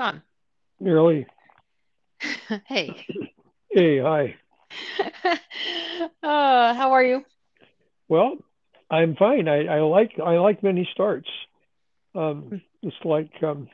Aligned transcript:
John. 0.00 0.22
Nearly. 0.80 1.26
hey. 2.66 3.06
Hey, 3.70 3.98
hi. 4.00 4.34
uh, 6.22 6.74
how 6.74 6.92
are 6.92 7.04
you? 7.04 7.22
Well, 8.08 8.38
I'm 8.90 9.14
fine. 9.16 9.46
I, 9.46 9.66
I 9.66 9.80
like 9.80 10.12
I 10.18 10.38
like 10.38 10.62
many 10.62 10.88
starts. 10.94 11.28
Um, 12.14 12.62
it's 12.82 12.96
like 13.04 13.30
um, 13.42 13.68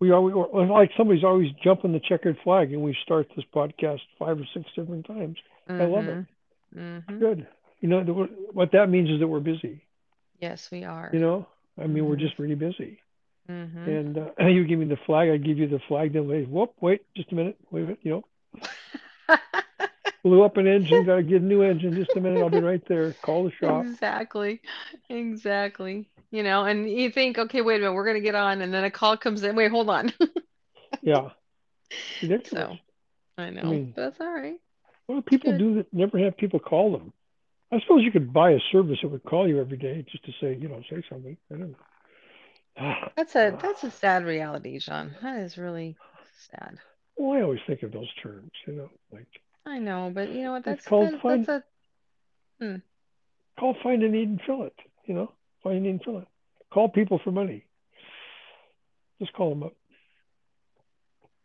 we 0.00 0.10
always 0.10 0.34
like 0.70 0.90
somebody's 0.96 1.22
always 1.22 1.48
jumping 1.62 1.92
the 1.92 2.00
checkered 2.00 2.38
flag, 2.42 2.72
and 2.72 2.80
we 2.82 2.96
start 3.04 3.28
this 3.36 3.44
podcast 3.54 4.00
five 4.18 4.38
or 4.38 4.46
six 4.54 4.64
different 4.74 5.06
times. 5.06 5.36
Mm-hmm. 5.68 5.82
I 5.82 5.84
love 5.84 6.04
it. 6.08 6.26
Mm-hmm. 6.74 7.18
Good. 7.18 7.46
You 7.80 7.88
know 7.90 8.02
the, 8.04 8.12
what 8.12 8.72
that 8.72 8.88
means 8.88 9.10
is 9.10 9.20
that 9.20 9.28
we're 9.28 9.40
busy. 9.40 9.82
Yes, 10.40 10.70
we 10.72 10.84
are. 10.84 11.10
You 11.12 11.20
know, 11.20 11.46
I 11.78 11.86
mean, 11.86 12.04
Mhm. 12.04 12.08
we're 12.08 12.16
just 12.16 12.38
really 12.38 12.54
busy. 12.54 13.00
Mm-hmm. 13.50 13.88
And 13.88 14.18
uh, 14.18 14.30
you 14.46 14.64
give 14.64 14.78
me 14.78 14.86
the 14.86 14.98
flag, 15.06 15.30
I 15.30 15.36
give 15.36 15.58
you 15.58 15.68
the 15.68 15.80
flag. 15.88 16.12
Then 16.12 16.28
wait, 16.28 16.48
whoop, 16.48 16.74
wait, 16.80 17.02
just 17.16 17.32
a 17.32 17.34
minute, 17.34 17.56
wait 17.70 17.80
a 17.80 17.84
minute. 17.84 18.00
You 18.02 18.22
know, 18.54 19.38
blew 20.24 20.42
up 20.42 20.56
an 20.56 20.66
engine, 20.66 21.04
got 21.04 21.16
to 21.16 21.22
get 21.22 21.42
a 21.42 21.44
new 21.44 21.62
engine. 21.62 21.94
Just 21.94 22.16
a 22.16 22.20
minute, 22.20 22.40
I'll 22.40 22.50
be 22.50 22.60
right 22.60 22.82
there. 22.88 23.12
Call 23.22 23.44
the 23.44 23.52
shop. 23.52 23.84
Exactly. 23.86 24.60
Exactly. 25.08 26.08
You 26.30 26.42
know, 26.42 26.64
and 26.64 26.90
you 26.90 27.10
think, 27.10 27.38
okay, 27.38 27.62
wait 27.62 27.76
a 27.76 27.78
minute, 27.80 27.94
we're 27.94 28.06
gonna 28.06 28.20
get 28.20 28.34
on, 28.34 28.60
and 28.60 28.74
then 28.74 28.84
a 28.84 28.90
call 28.90 29.16
comes 29.16 29.42
in. 29.42 29.54
Wait, 29.56 29.70
hold 29.70 29.88
on. 29.90 30.12
Yeah, 31.02 31.30
ridiculous. 32.22 32.48
So 32.50 32.76
I 33.38 33.50
know, 33.50 33.62
mean- 33.64 33.92
but 33.94 34.02
that's 34.02 34.20
all 34.20 34.32
right. 34.32 34.56
What 35.06 35.16
do 35.16 35.22
people 35.22 35.52
Good. 35.52 35.58
do 35.58 35.74
that 35.76 35.92
never 35.92 36.18
have 36.18 36.36
people 36.36 36.58
call 36.58 36.92
them? 36.92 37.12
I 37.70 37.80
suppose 37.80 38.02
you 38.02 38.10
could 38.10 38.32
buy 38.32 38.52
a 38.52 38.58
service 38.72 38.98
that 39.02 39.08
would 39.08 39.22
call 39.24 39.48
you 39.48 39.60
every 39.60 39.76
day 39.76 40.04
just 40.10 40.24
to 40.24 40.32
say, 40.40 40.56
you 40.60 40.68
know, 40.68 40.82
say 40.90 41.02
something. 41.08 41.36
I 41.52 41.54
don't 41.56 41.70
know. 41.70 41.76
That's 43.16 43.34
a 43.34 43.56
that's 43.60 43.84
a 43.84 43.90
sad 43.90 44.24
reality, 44.24 44.78
John. 44.78 45.14
That 45.22 45.38
is 45.38 45.56
really 45.56 45.96
sad. 46.50 46.78
well, 47.16 47.38
I 47.38 47.42
always 47.42 47.60
think 47.66 47.82
of 47.82 47.92
those 47.92 48.12
terms, 48.22 48.50
you 48.66 48.74
know, 48.74 48.90
like 49.10 49.26
I 49.64 49.78
know, 49.78 50.10
but 50.14 50.30
you 50.30 50.42
know 50.42 50.52
what? 50.52 50.64
That's 50.64 50.84
called 50.84 51.12
that's, 51.12 51.22
fun. 51.22 51.42
that's 51.42 51.64
a 52.60 52.64
hmm. 52.64 52.76
call, 53.58 53.76
find 53.82 54.02
a 54.02 54.08
need, 54.08 54.28
and 54.28 54.40
fill 54.46 54.64
it. 54.64 54.74
You 55.06 55.14
know, 55.14 55.32
find 55.62 55.78
a 55.78 55.80
need 55.80 55.90
and 55.90 56.02
fill 56.02 56.18
it. 56.18 56.28
Call 56.70 56.88
people 56.88 57.18
for 57.22 57.32
money. 57.32 57.64
Just 59.20 59.32
call 59.32 59.50
them 59.50 59.62
up. 59.62 59.74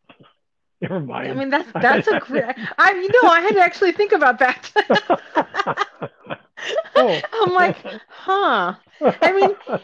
Never 0.81 1.00
mind. 1.00 1.31
I 1.31 1.34
mean, 1.34 1.50
that's 1.50 1.72
that's 1.73 2.08
a 2.08 2.19
great. 2.19 2.44
I 2.78 2.91
you 2.91 3.09
know, 3.23 3.30
I 3.30 3.41
had 3.41 3.53
to 3.53 3.61
actually 3.61 3.94
think 3.94 4.11
about 4.11 4.39
that. 4.39 4.72
oh, 6.95 7.22
I'm 7.34 7.53
like, 7.53 7.78
oh. 7.86 8.00
huh. 8.09 8.75
I 9.22 9.31
mean, 9.31 9.80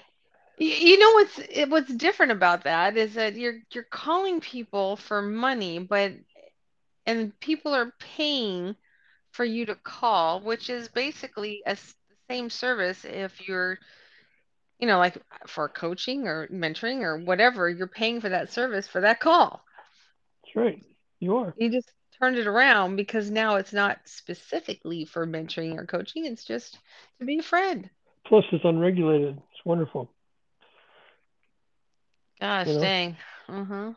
You 0.57 0.97
know 0.99 1.11
what's 1.13 1.39
it- 1.39 1.69
what's 1.69 1.93
different 1.93 2.31
about 2.31 2.63
that 2.63 2.97
is 2.97 3.13
that 3.15 3.35
you're 3.35 3.59
you're 3.71 3.83
calling 3.83 4.39
people 4.41 4.95
for 4.97 5.21
money, 5.21 5.79
but 5.79 6.13
and 7.05 7.37
people 7.39 7.73
are 7.75 7.93
paying 7.99 8.75
for 9.31 9.45
you 9.45 9.65
to 9.65 9.75
call, 9.75 10.41
which 10.41 10.69
is 10.69 10.89
basically 10.89 11.61
a 11.65 11.77
same 12.29 12.49
service 12.49 13.05
if 13.05 13.47
you're, 13.47 13.79
you 14.79 14.87
know, 14.87 14.97
like 14.97 15.17
for 15.47 15.69
coaching 15.69 16.27
or 16.27 16.47
mentoring 16.47 17.01
or 17.01 17.17
whatever, 17.17 17.69
you're 17.69 17.87
paying 17.87 18.21
for 18.21 18.29
that 18.29 18.51
service 18.51 18.87
for 18.87 19.01
that 19.01 19.19
call. 19.19 19.63
that's 20.43 20.55
right. 20.55 20.83
You 21.19 21.37
are. 21.37 21.53
You 21.57 21.69
just 21.71 21.91
turned 22.19 22.37
it 22.37 22.47
around 22.47 22.95
because 22.95 23.29
now 23.31 23.55
it's 23.55 23.73
not 23.73 23.99
specifically 24.05 25.05
for 25.05 25.25
mentoring 25.27 25.77
or 25.77 25.85
coaching, 25.85 26.25
it's 26.25 26.45
just 26.45 26.79
to 27.19 27.25
be 27.25 27.39
a 27.39 27.43
friend. 27.43 27.89
Plus, 28.25 28.45
it's 28.51 28.65
unregulated. 28.65 29.37
It's 29.37 29.65
wonderful. 29.65 30.09
Gosh, 32.39 32.67
You 32.67 32.73
know? 32.73 32.81
dang. 32.81 33.17
Uh-huh. 33.49 33.93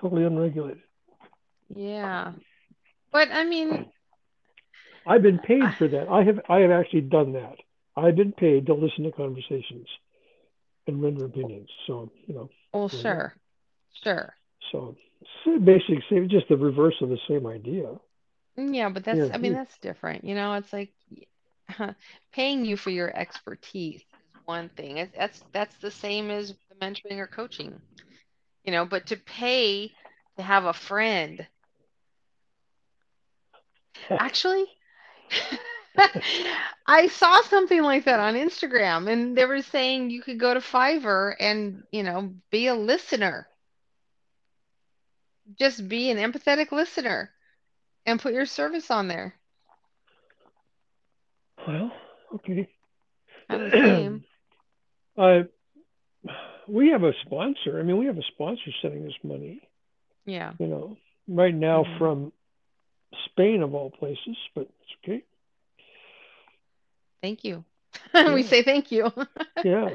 Totally 0.00 0.24
unregulated. 0.24 0.82
Yeah. 1.74 2.32
But 3.12 3.30
I 3.30 3.44
mean, 3.44 3.86
I've 5.06 5.22
been 5.22 5.38
paid 5.38 5.64
for 5.78 5.88
that. 5.88 6.08
I 6.08 6.22
have 6.24 6.40
I 6.48 6.60
have 6.60 6.70
actually 6.70 7.02
done 7.02 7.32
that. 7.32 7.56
I've 7.96 8.16
been 8.16 8.32
paid 8.32 8.66
to 8.66 8.74
listen 8.74 9.04
to 9.04 9.12
conversations 9.12 9.86
and 10.86 11.02
render 11.02 11.26
opinions. 11.26 11.68
So 11.86 12.10
you 12.26 12.34
know, 12.34 12.50
well, 12.72 12.88
sure. 12.88 13.34
Sure. 14.02 14.34
so 14.72 14.96
basically 15.64 16.02
same, 16.10 16.28
just 16.28 16.48
the 16.48 16.56
reverse 16.56 16.94
of 17.02 17.08
the 17.10 17.18
same 17.28 17.46
idea. 17.46 17.94
Yeah, 18.56 18.88
but 18.90 19.04
that's, 19.04 19.18
Yeah, 19.18 19.30
I 19.34 19.38
mean, 19.38 19.52
that's 19.52 19.78
different. 19.78 20.24
You 20.24 20.34
know, 20.34 20.54
it's 20.54 20.72
like 20.72 20.92
paying 22.32 22.64
you 22.64 22.76
for 22.76 22.90
your 22.90 23.14
expertise 23.16 24.00
is 24.00 24.40
one 24.44 24.68
thing. 24.70 24.98
It's, 24.98 25.12
that's 25.16 25.42
that's 25.52 25.76
the 25.78 25.90
same 25.90 26.30
as 26.30 26.54
mentoring 26.82 27.18
or 27.18 27.26
coaching. 27.28 27.80
You 28.64 28.72
know, 28.72 28.84
but 28.86 29.06
to 29.08 29.16
pay 29.16 29.92
to 30.36 30.42
have 30.42 30.64
a 30.64 30.72
friend, 30.74 31.46
actually, 34.18 34.66
I 36.86 37.08
saw 37.08 37.42
something 37.42 37.82
like 37.82 38.04
that 38.04 38.20
on 38.20 38.34
Instagram, 38.34 39.10
and 39.10 39.36
they 39.36 39.44
were 39.46 39.62
saying 39.62 40.10
you 40.10 40.22
could 40.22 40.38
go 40.40 40.54
to 40.54 40.60
Fiverr 40.60 41.34
and, 41.40 41.84
you 41.92 42.02
know, 42.02 42.34
be 42.50 42.66
a 42.66 42.74
listener. 42.74 43.48
Just 45.58 45.88
be 45.88 46.10
an 46.10 46.18
empathetic 46.18 46.72
listener 46.72 47.32
and 48.06 48.20
put 48.20 48.34
your 48.34 48.46
service 48.46 48.90
on 48.90 49.08
there. 49.08 49.34
Well, 51.66 51.92
okay. 52.34 52.68
Kind 53.48 53.62
of 53.62 53.72
the 53.72 53.78
same. 53.82 54.24
Uh, 55.16 55.42
we 56.68 56.88
have 56.90 57.02
a 57.02 57.12
sponsor. 57.24 57.78
I 57.78 57.82
mean, 57.82 57.98
we 57.98 58.06
have 58.06 58.18
a 58.18 58.22
sponsor 58.34 58.70
sending 58.80 59.06
us 59.06 59.14
money. 59.22 59.60
Yeah. 60.24 60.54
You 60.58 60.66
know, 60.66 60.96
right 61.28 61.54
now 61.54 61.84
Mhm. 61.84 61.98
from 61.98 62.32
Spain 63.26 63.62
of 63.62 63.74
all 63.74 63.90
places, 63.90 64.36
but 64.54 64.62
it's 64.62 64.92
okay. 65.04 65.24
Thank 67.22 67.44
you. 67.44 67.64
Yeah. 68.14 68.34
We 68.34 68.42
say 68.42 68.62
thank 68.62 68.90
you. 68.90 69.10
Yeah, 69.62 69.90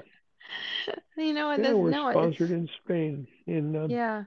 You 1.17 1.33
know, 1.33 1.51
it 1.51 1.59
yeah, 1.59 1.61
doesn't 1.61 1.83
we're 1.83 1.91
know 1.91 2.09
sponsored 2.11 2.51
It's, 2.51 2.51
in 2.51 2.69
Spain 2.84 3.28
in 3.45 3.75
um, 3.75 3.91
yeah. 3.91 4.25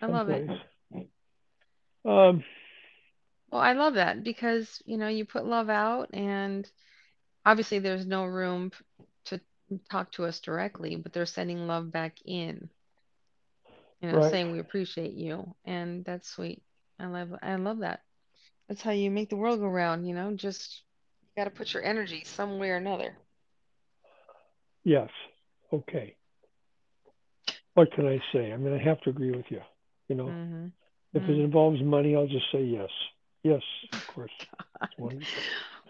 I 0.00 0.06
love 0.06 0.28
it. 0.28 0.46
Um, 2.04 2.44
Well, 3.50 3.60
I 3.60 3.72
love 3.72 3.94
that 3.94 4.22
because, 4.22 4.82
you 4.86 4.96
know, 4.96 5.08
you 5.08 5.24
put 5.24 5.44
love 5.44 5.68
out 5.68 6.10
and 6.12 6.70
obviously 7.44 7.78
there's 7.78 8.06
no 8.06 8.24
room 8.24 8.70
talk 9.78 10.10
to 10.12 10.24
us 10.24 10.40
directly, 10.40 10.96
but 10.96 11.12
they're 11.12 11.24
sending 11.26 11.66
love 11.66 11.90
back 11.90 12.16
in. 12.24 12.70
You 14.00 14.08
know, 14.08 14.20
Right. 14.20 14.30
saying 14.30 14.50
we 14.50 14.58
appreciate 14.58 15.12
you 15.12 15.54
and 15.64 16.04
that's 16.04 16.28
sweet. 16.28 16.62
I 16.98 17.06
love 17.06 17.34
I 17.42 17.54
love 17.56 17.78
that. 17.78 18.00
That's 18.68 18.82
how 18.82 18.90
you 18.92 19.10
make 19.10 19.28
the 19.30 19.36
world 19.36 19.60
go 19.60 19.66
round, 19.68 20.06
you 20.06 20.14
know, 20.14 20.34
just 20.34 20.82
you 21.22 21.28
got 21.36 21.44
to 21.44 21.50
put 21.50 21.72
your 21.72 21.82
energy 21.84 22.24
somewhere 22.24 22.74
or 22.74 22.78
another. 22.78 23.18
yes, 24.84 25.08
okay. 25.72 26.16
What 27.74 27.92
can 27.92 28.06
I 28.06 28.18
say? 28.32 28.52
I 28.52 28.56
mean, 28.56 28.72
I 28.74 28.82
have 28.82 29.00
to 29.02 29.10
agree 29.10 29.30
with 29.32 29.46
you. 29.50 29.60
You 30.08 30.16
know, 30.16 30.34
hmm 30.34 30.72
if 31.14 31.28
it 31.28 31.38
involves 31.38 31.80
money, 31.82 32.14
I'll 32.16 32.26
just 32.26 32.50
say 32.52 32.62
yes. 32.64 32.90
Yes, 33.42 33.62
of 33.92 34.06
course. 34.06 34.30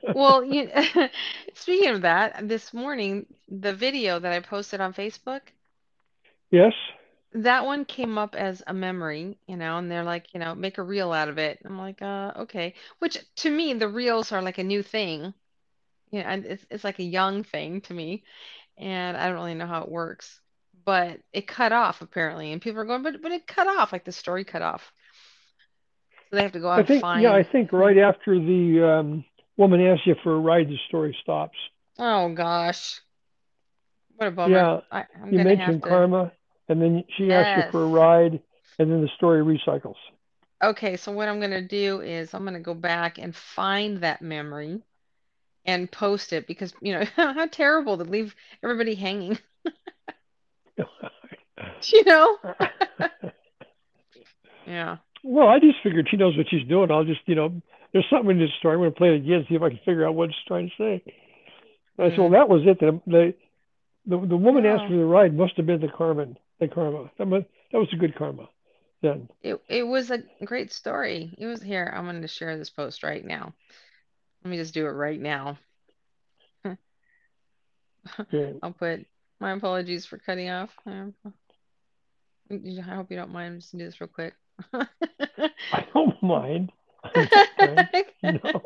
Well, 0.03 0.45
you, 0.45 0.71
speaking 1.55 1.91
of 1.91 2.03
that, 2.03 2.49
this 2.49 2.73
morning, 2.73 3.27
the 3.49 3.75
video 3.75 4.19
that 4.19 4.33
I 4.33 4.41
posted 4.41 4.81
on 4.81 4.93
Facebook, 4.95 5.41
Yes, 6.51 6.73
that 7.33 7.65
one 7.65 7.85
came 7.85 8.19
up 8.19 8.35
as 8.35 8.63
a 8.67 8.75
memory, 8.75 9.39
you 9.47 9.57
know, 9.57 9.79
and 9.79 9.91
they're 9.91 10.05
like, 10.05 10.35
you 10.35 10.41
know, 10.41 10.55
make 10.55 10.79
a 10.79 10.83
reel 10.83 11.13
out 11.13 11.29
of 11.29 11.39
it. 11.39 11.61
I'm 11.65 11.79
like, 11.79 12.03
uh, 12.03 12.33
okay. 12.39 12.75
Which 12.99 13.19
to 13.37 13.51
me, 13.51 13.75
the 13.75 13.89
reels 13.89 14.33
are 14.33 14.43
like 14.43 14.59
a 14.59 14.65
new 14.65 14.83
thing. 14.83 15.33
You 16.11 16.21
know, 16.21 16.27
and 16.29 16.45
it's 16.45 16.67
it's 16.71 16.85
like 16.85 16.99
a 16.99 17.05
young 17.05 17.45
thing 17.45 17.83
to 17.83 17.95
me, 17.95 18.25
and 18.77 19.17
I 19.17 19.27
don't 19.27 19.37
really 19.37 19.55
know 19.55 19.67
how 19.67 19.83
it 19.83 19.91
works. 19.91 20.41
But 20.85 21.21
it 21.33 21.47
cut 21.47 21.73
off 21.73 22.03
apparently, 22.03 22.53
and 22.53 22.61
people 22.61 22.81
are 22.81 22.85
going, 22.85 23.03
but 23.03 23.23
but 23.23 23.33
it 23.33 23.47
cut 23.47 23.69
off, 23.69 23.93
like 23.93 24.05
the 24.05 24.13
story 24.13 24.45
cut 24.45 24.63
off. 24.63 24.93
So 26.31 26.37
they 26.37 26.43
have 26.43 26.53
to 26.53 26.61
go 26.61 26.69
out 26.69 26.81
I 26.81 26.83
and 26.83 26.89
think. 26.89 27.01
find. 27.01 27.23
Yeah, 27.23 27.33
I 27.33 27.45
think 27.45 27.73
right 27.73 27.99
after 27.99 28.39
the 28.39 28.99
um, 29.01 29.25
woman 29.57 29.81
asks 29.81 30.07
you 30.07 30.15
for 30.23 30.35
a 30.35 30.39
ride, 30.41 30.69
the 30.69 30.77
story 30.89 31.17
stops. 31.23 31.57
Oh 31.99 32.33
gosh, 32.33 33.01
what 34.17 34.29
a 34.29 34.31
bummer. 34.31 34.57
Yeah, 34.57 34.81
I, 34.91 35.05
I'm 35.23 35.33
you 35.33 35.39
mentioned 35.39 35.83
to. 35.83 35.89
karma, 35.89 36.33
and 36.69 36.81
then 36.81 37.05
she 37.17 37.33
asks 37.33 37.57
you 37.57 37.73
for 37.73 37.85
a 37.85 37.89
ride, 37.89 38.41
and 38.79 38.91
then 38.91 39.03
the 39.03 39.11
story 39.17 39.43
recycles. 39.43 39.97
Okay, 40.63 40.97
so 40.97 41.13
what 41.13 41.29
I'm 41.29 41.41
gonna 41.41 41.63
do 41.63 42.01
is 42.01 42.35
I'm 42.35 42.45
gonna 42.45 42.61
go 42.61 42.75
back 42.75 43.19
and 43.19 43.35
find 43.35 43.99
that 43.99 44.23
memory 44.23 44.83
and 45.65 45.91
post 45.91 46.33
it 46.33 46.47
because 46.47 46.73
you 46.81 46.93
know 46.93 47.05
how 47.17 47.47
terrible 47.47 47.99
to 47.99 48.05
leave 48.05 48.35
everybody 48.63 48.95
hanging, 48.95 49.39
you 51.93 52.05
know? 52.05 52.39
Yeah. 54.67 54.99
well, 55.25 55.49
I 55.49 55.59
just 55.59 55.79
figured 55.83 56.09
she 56.11 56.17
knows 56.17 56.37
what 56.37 56.47
she's 56.49 56.67
doing. 56.69 56.91
I'll 56.91 57.05
just, 57.05 57.21
you 57.27 57.35
know, 57.35 57.61
there's 57.93 58.07
something 58.11 58.31
in 58.31 58.39
this 58.39 58.51
story. 58.59 58.75
I'm 58.75 58.81
going 58.81 58.93
to 58.93 58.97
play 58.97 59.09
it 59.09 59.17
again, 59.17 59.47
see 59.49 59.55
if 59.55 59.63
I 59.63 59.71
can 59.71 59.79
figure 59.79 60.07
out 60.07 60.15
what 60.15 60.31
she's 60.31 60.47
trying 60.47 60.69
to 60.69 60.75
say. 60.79 61.03
And 61.99 62.07
I 62.07 62.11
said, 62.11 62.19
well, 62.19 62.31
that 62.31 62.49
was 62.49 62.63
it. 62.65 62.81
The 62.81 63.01
the 63.07 63.35
the, 64.07 64.27
the 64.27 64.37
woman 64.37 64.65
asked 64.67 64.87
for 64.89 64.97
the 64.97 65.05
ride 65.05 65.35
must 65.37 65.57
have 65.57 65.67
been 65.67 65.81
the 65.81 65.89
Carmen. 65.89 66.39
the 66.59 66.69
karma. 66.69 67.11
That 67.19 67.29
was, 67.29 67.43
that 67.73 67.79
was 67.79 67.89
a 67.93 67.97
good 67.97 68.17
karma 68.17 68.49
then. 69.03 69.29
It 69.43 69.61
it 69.69 69.83
was 69.83 70.11
a 70.11 70.23
great 70.45 70.73
story. 70.73 71.35
It 71.39 71.47
was 71.47 71.63
here. 71.63 71.93
I'm 71.95 72.05
going 72.05 72.23
to 72.23 72.29
share 72.29 72.57
this 72.57 72.71
post 72.71 73.03
right 73.03 73.25
now. 73.25 73.55
Let 74.45 74.51
me 74.51 74.57
just 74.57 74.75
do 74.75 74.87
it 74.87 74.91
right 74.91 75.21
now. 75.21 75.59
Okay. 78.19 78.55
I'll 78.63 78.73
put 78.73 79.05
my 79.41 79.53
apologies 79.53 80.07
for 80.07 80.17
cutting 80.17 80.49
off. 80.49 80.71
I 80.87 81.09
hope 82.49 83.11
you 83.11 83.17
don't 83.17 83.31
mind. 83.31 83.53
I'm 83.53 83.61
just 83.61 83.73
do 83.73 83.85
this 83.85 84.01
real 84.01 84.09
quick. 84.09 84.33
I 84.73 85.85
don't 85.93 86.23
mind. 86.23 86.73
I'm 87.05 87.89
no. 88.23 88.63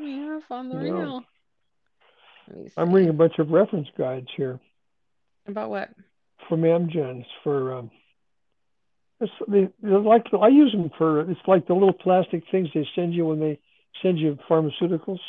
Yeah, 0.00 0.40
on 0.50 0.68
the 0.68 0.74
No. 0.76 0.80
real. 0.80 1.24
I'm 2.76 2.92
reading 2.92 3.10
a 3.10 3.14
bunch 3.14 3.38
of 3.38 3.50
reference 3.50 3.88
guides 3.96 4.26
here 4.36 4.58
About 5.46 5.70
what? 5.70 5.90
from 6.48 6.62
Amgens 6.62 7.24
for 7.44 7.74
um, 7.74 7.90
it's, 9.20 9.32
they, 9.46 9.68
they're 9.82 10.00
like 10.00 10.26
I 10.32 10.48
use 10.48 10.72
them 10.72 10.90
for 10.98 11.20
it's 11.30 11.40
like 11.46 11.66
the 11.66 11.74
little 11.74 11.92
plastic 11.92 12.42
things 12.50 12.68
they 12.74 12.86
send 12.94 13.14
you 13.14 13.26
when 13.26 13.38
they 13.38 13.60
send 14.02 14.18
you 14.18 14.36
pharmaceuticals. 14.48 15.20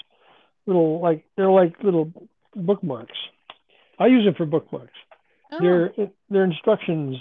Little 0.66 1.00
like 1.02 1.26
they're 1.36 1.52
like 1.52 1.76
little 1.84 2.12
bookmarks. 2.56 3.18
I 4.00 4.08
use 4.08 4.26
them 4.26 4.34
for 4.36 4.46
bookmarks. 4.46 4.94
Oh, 5.52 5.58
They're 5.60 5.92
they're 6.30 6.44
instructions 6.46 7.18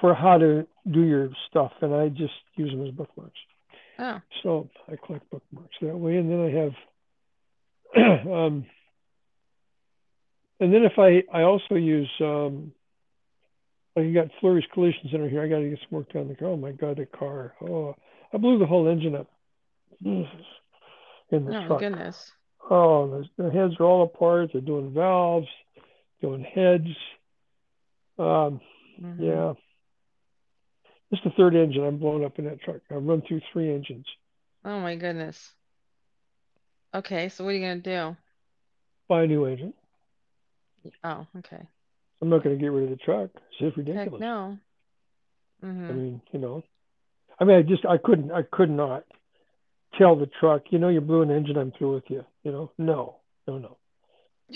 for 0.00 0.14
how 0.14 0.38
to 0.38 0.66
do 0.90 1.02
your 1.02 1.30
stuff, 1.48 1.72
and 1.80 1.94
I 1.94 2.08
just 2.08 2.32
use 2.56 2.70
them 2.70 2.86
as 2.86 2.92
bookmarks. 2.92 3.38
Oh, 4.00 4.20
So 4.42 4.70
I 4.90 4.96
collect 4.96 5.30
bookmarks 5.30 5.76
that 5.82 5.96
way, 5.96 6.16
and 6.16 6.30
then 6.30 6.40
I 6.40 6.50
have, 7.96 8.26
um, 8.26 8.66
and 10.60 10.72
then 10.72 10.84
if 10.84 10.98
I 10.98 11.22
I 11.32 11.42
also 11.42 11.74
use 11.74 12.10
um, 12.20 12.72
like 13.96 14.06
you 14.06 14.14
got 14.14 14.28
Flurry's 14.40 14.64
Collision 14.72 15.08
Center 15.10 15.28
here. 15.28 15.42
I 15.42 15.48
got 15.48 15.58
to 15.58 15.68
get 15.68 15.78
some 15.80 15.98
work 15.98 16.12
done. 16.12 16.28
The 16.28 16.34
car. 16.34 16.48
Oh 16.48 16.56
my 16.56 16.72
god, 16.72 16.96
the 16.98 17.06
car! 17.06 17.54
Oh, 17.62 17.94
I 18.32 18.36
blew 18.38 18.58
the 18.58 18.66
whole 18.66 18.88
engine 18.88 19.14
up. 19.14 19.28
Jesus. 20.02 20.46
In 21.30 21.44
the 21.44 21.56
oh 21.56 21.66
truck. 21.66 21.80
goodness. 21.80 22.32
Oh, 22.70 23.24
the, 23.36 23.44
the 23.44 23.50
heads 23.50 23.74
are 23.80 23.84
all 23.84 24.04
apart. 24.04 24.50
They're 24.52 24.60
doing 24.60 24.92
valves, 24.92 25.48
doing 26.20 26.42
heads. 26.42 26.86
Um, 28.18 28.60
Mhm. 29.00 29.18
yeah. 29.18 29.54
Is 31.12 31.18
the 31.24 31.30
third 31.30 31.56
engine 31.56 31.84
I'm 31.84 31.98
blowing 31.98 32.24
up 32.24 32.38
in 32.38 32.44
that 32.44 32.60
truck. 32.62 32.80
I've 32.90 33.02
run 33.02 33.22
through 33.26 33.40
three 33.52 33.74
engines. 33.74 34.06
Oh 34.64 34.78
my 34.80 34.94
goodness. 34.94 35.52
Okay, 36.94 37.28
so 37.28 37.44
what 37.44 37.50
are 37.50 37.54
you 37.54 37.60
gonna 37.60 37.80
do? 37.80 38.16
Buy 39.08 39.24
a 39.24 39.26
new 39.26 39.46
engine. 39.46 39.74
Oh, 41.04 41.26
okay. 41.38 41.62
I'm 42.22 42.28
not 42.28 42.44
going 42.44 42.56
to 42.56 42.60
get 42.60 42.68
rid 42.68 42.84
of 42.84 42.90
the 42.90 42.96
truck. 42.96 43.30
It's 43.34 43.58
just 43.58 43.76
Heck 43.76 43.88
ridiculous. 43.88 44.20
no. 44.20 44.58
I 45.62 45.66
hmm 45.66 45.90
I 45.90 45.92
mean, 45.92 46.22
you 46.32 46.38
know, 46.38 46.62
I 47.38 47.44
mean, 47.44 47.56
I 47.56 47.62
just, 47.62 47.84
I 47.86 47.96
couldn't, 47.96 48.32
I 48.32 48.42
could 48.42 48.70
not 48.70 49.04
tell 49.98 50.16
the 50.16 50.28
truck, 50.40 50.62
you 50.70 50.78
know, 50.78 50.88
you 50.88 51.00
blew 51.00 51.22
an 51.22 51.30
engine, 51.30 51.56
I'm 51.56 51.72
through 51.72 51.94
with 51.94 52.04
you. 52.08 52.24
You 52.44 52.52
know, 52.52 52.72
no, 52.78 53.16
no, 53.46 53.58
no. 53.58 53.76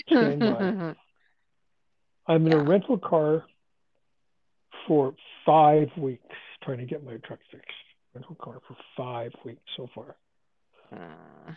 Stand 0.07 0.39
by. 0.39 0.95
I'm 2.33 2.47
in 2.47 2.53
a 2.53 2.63
rental 2.63 2.97
car 2.97 3.43
for 4.87 5.15
five 5.45 5.89
weeks 5.97 6.35
trying 6.65 6.79
to 6.79 6.85
get 6.85 7.03
my 7.03 7.17
truck 7.17 7.39
fixed. 7.51 7.71
Rental 8.13 8.35
car 8.35 8.59
for 8.67 8.75
five 8.97 9.31
weeks 9.43 9.61
so 9.77 9.87
far. 9.93 10.15
Mm. 10.93 11.55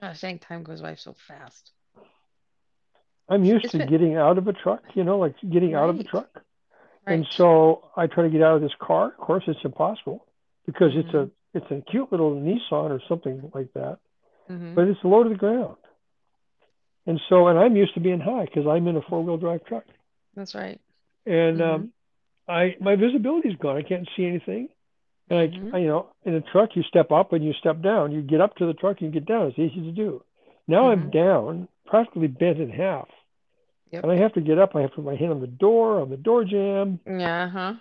Gosh, 0.00 0.20
dang, 0.20 0.38
time 0.38 0.62
goes 0.62 0.80
by 0.80 0.94
so 0.94 1.14
fast. 1.28 1.72
I'm 3.28 3.44
used 3.44 3.64
It's 3.66 3.72
to 3.72 3.78
been- 3.78 3.88
getting 3.88 4.16
out 4.16 4.38
of 4.38 4.48
a 4.48 4.52
truck, 4.52 4.82
you 4.94 5.04
know, 5.04 5.18
like 5.18 5.34
getting 5.48 5.74
out 5.74 5.90
of 5.90 5.96
a 5.96 5.98
Right. 5.98 6.08
truck. 6.08 6.42
And 7.06 7.26
so 7.30 7.90
I 7.96 8.06
try 8.06 8.24
to 8.24 8.30
get 8.30 8.42
out 8.42 8.56
of 8.56 8.62
this 8.62 8.74
car. 8.80 9.06
Of 9.08 9.16
course, 9.16 9.44
it's 9.46 9.64
impossible 9.64 10.26
because 10.66 10.94
it's 10.96 11.08
Mhm. 11.10 11.28
a 11.28 11.30
it's 11.52 11.68
a 11.72 11.80
cute 11.90 12.12
little 12.12 12.36
Nissan 12.36 12.90
or 12.90 13.00
something 13.08 13.50
like 13.52 13.72
that, 13.72 13.98
mm-hmm. 14.48 14.74
but 14.76 14.86
it's 14.86 15.02
low 15.02 15.24
to 15.24 15.28
the 15.28 15.34
ground. 15.34 15.78
And 17.06 17.20
so, 17.28 17.48
and 17.48 17.58
I'm 17.58 17.74
used 17.74 17.92
to 17.94 18.00
being 18.00 18.20
high 18.20 18.44
because 18.44 18.68
I'm 18.68 18.86
in 18.86 18.96
a 18.96 19.02
four 19.02 19.20
wheel 19.24 19.36
drive 19.36 19.64
truck, 19.64 19.84
That's 20.36 20.54
right. 20.54 20.80
and 21.26 21.60
um, 21.60 21.92
I 22.50 22.76
my 22.80 22.96
visibility's 22.96 23.56
gone. 23.56 23.76
I 23.76 23.82
can't 23.82 24.08
see 24.16 24.26
anything. 24.26 24.68
And 25.28 25.38
I, 25.38 25.46
Mhm. 25.48 25.74
I, 25.74 25.78
you 25.78 25.86
know, 25.86 26.08
in 26.24 26.34
a 26.34 26.40
truck, 26.40 26.70
you 26.74 26.82
step 26.82 27.12
up 27.12 27.32
and 27.32 27.44
you 27.44 27.52
step 27.54 27.80
down. 27.82 28.10
You 28.12 28.20
get 28.22 28.40
up 28.40 28.56
to 28.56 28.66
the 28.66 28.74
truck 28.74 29.00
and 29.00 29.14
you 29.14 29.20
get 29.20 29.26
down. 29.28 29.46
It's 29.46 29.58
easy 29.58 29.80
to 29.82 29.92
do. 29.92 30.24
Now 30.66 30.90
I'm 30.90 31.04
Mhm. 31.04 31.12
down, 31.12 31.68
practically 31.86 32.26
bent 32.28 32.58
in 32.58 32.68
half, 32.70 33.08
Yep. 33.92 34.02
and 34.02 34.12
I 34.12 34.16
have 34.16 34.32
to 34.34 34.40
get 34.40 34.58
up. 34.58 34.74
I 34.74 34.80
have 34.82 34.90
to 34.90 34.96
put 34.96 35.04
my 35.04 35.14
hand 35.14 35.30
on 35.32 35.40
the 35.40 35.46
door, 35.46 36.00
on 36.00 36.10
the 36.10 36.16
door 36.16 36.44
jamb. 36.44 36.98
Yeah, 37.06 37.48
huh? 37.48 37.74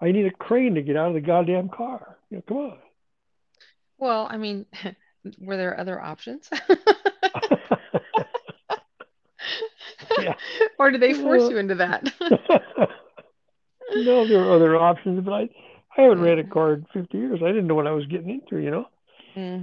I 0.00 0.12
need 0.12 0.26
a 0.26 0.30
crane 0.30 0.74
to 0.76 0.82
get 0.82 0.96
out 0.96 1.08
of 1.08 1.14
the 1.14 1.20
goddamn 1.20 1.68
car. 1.68 2.18
You 2.30 2.36
know, 2.38 2.42
come 2.46 2.56
on. 2.58 2.78
Well, 3.98 4.26
I 4.30 4.36
mean, 4.36 4.66
were 5.40 5.56
there 5.56 5.78
other 5.78 6.00
options? 6.00 6.48
Yeah. 10.20 10.34
Or 10.78 10.90
did 10.90 11.00
they 11.00 11.14
force 11.14 11.40
Well- 11.40 11.50
you 11.50 11.56
into 11.58 11.74
that? 11.76 12.12
no, 14.04 14.26
there 14.26 14.40
are 14.40 14.54
other 14.56 14.76
options, 14.76 15.24
but 15.24 15.32
I, 15.32 15.48
I 15.96 16.02
haven't 16.02 16.20
ran 16.20 16.38
a 16.38 16.44
Mm. 16.44 16.50
car 16.50 16.74
in 16.74 16.86
50 16.92 17.18
years. 17.18 17.40
I 17.42 17.48
didn't 17.48 17.66
know 17.66 17.74
what 17.74 17.86
I 17.86 17.92
was 17.92 18.06
getting 18.06 18.30
into, 18.30 18.58
you 18.58 18.70
know. 18.70 18.86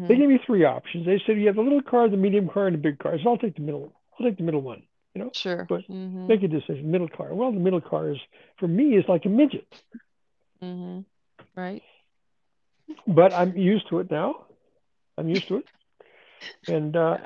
They 0.07 0.15
Mhm. 0.15 0.17
gave 0.17 0.29
me 0.29 0.39
three 0.45 0.63
options. 0.65 1.05
They 1.05 1.21
said 1.25 1.37
you 1.37 1.47
have 1.47 1.55
the 1.55 1.61
little 1.61 1.81
car, 1.83 2.09
the 2.09 2.17
medium 2.17 2.49
car, 2.49 2.67
and 2.67 2.75
the 2.75 2.79
big 2.79 2.99
car. 2.99 3.17
So 3.23 3.29
I'll 3.29 3.37
take 3.37 3.55
the 3.55 3.61
middle. 3.61 3.93
I'll 4.19 4.25
take 4.25 4.37
the 4.37 4.43
middle 4.43 4.61
one. 4.61 4.83
You 5.15 5.23
know, 5.23 5.33
Sure. 5.33 5.67
but 5.67 5.83
Mhm. 5.89 6.27
make 6.27 6.43
a 6.43 6.47
decision. 6.47 6.91
Middle 6.91 7.09
car. 7.09 7.33
Well, 7.33 7.51
the 7.51 7.59
middle 7.59 7.81
car 7.81 8.09
is 8.11 8.17
for 8.59 8.67
me 8.67 8.97
is 8.97 9.05
like 9.07 9.25
a 9.25 9.29
midget, 9.29 9.67
Mm-hmm. 10.61 11.01
Right. 11.55 11.83
but 13.07 13.33
I'm 13.33 13.55
used 13.57 13.89
to 13.89 13.99
it 13.99 14.11
now. 14.11 14.45
I'm 15.17 15.27
used 15.29 15.47
to 15.49 15.57
it, 15.57 15.65
and 16.67 16.95
uh, 16.95 17.17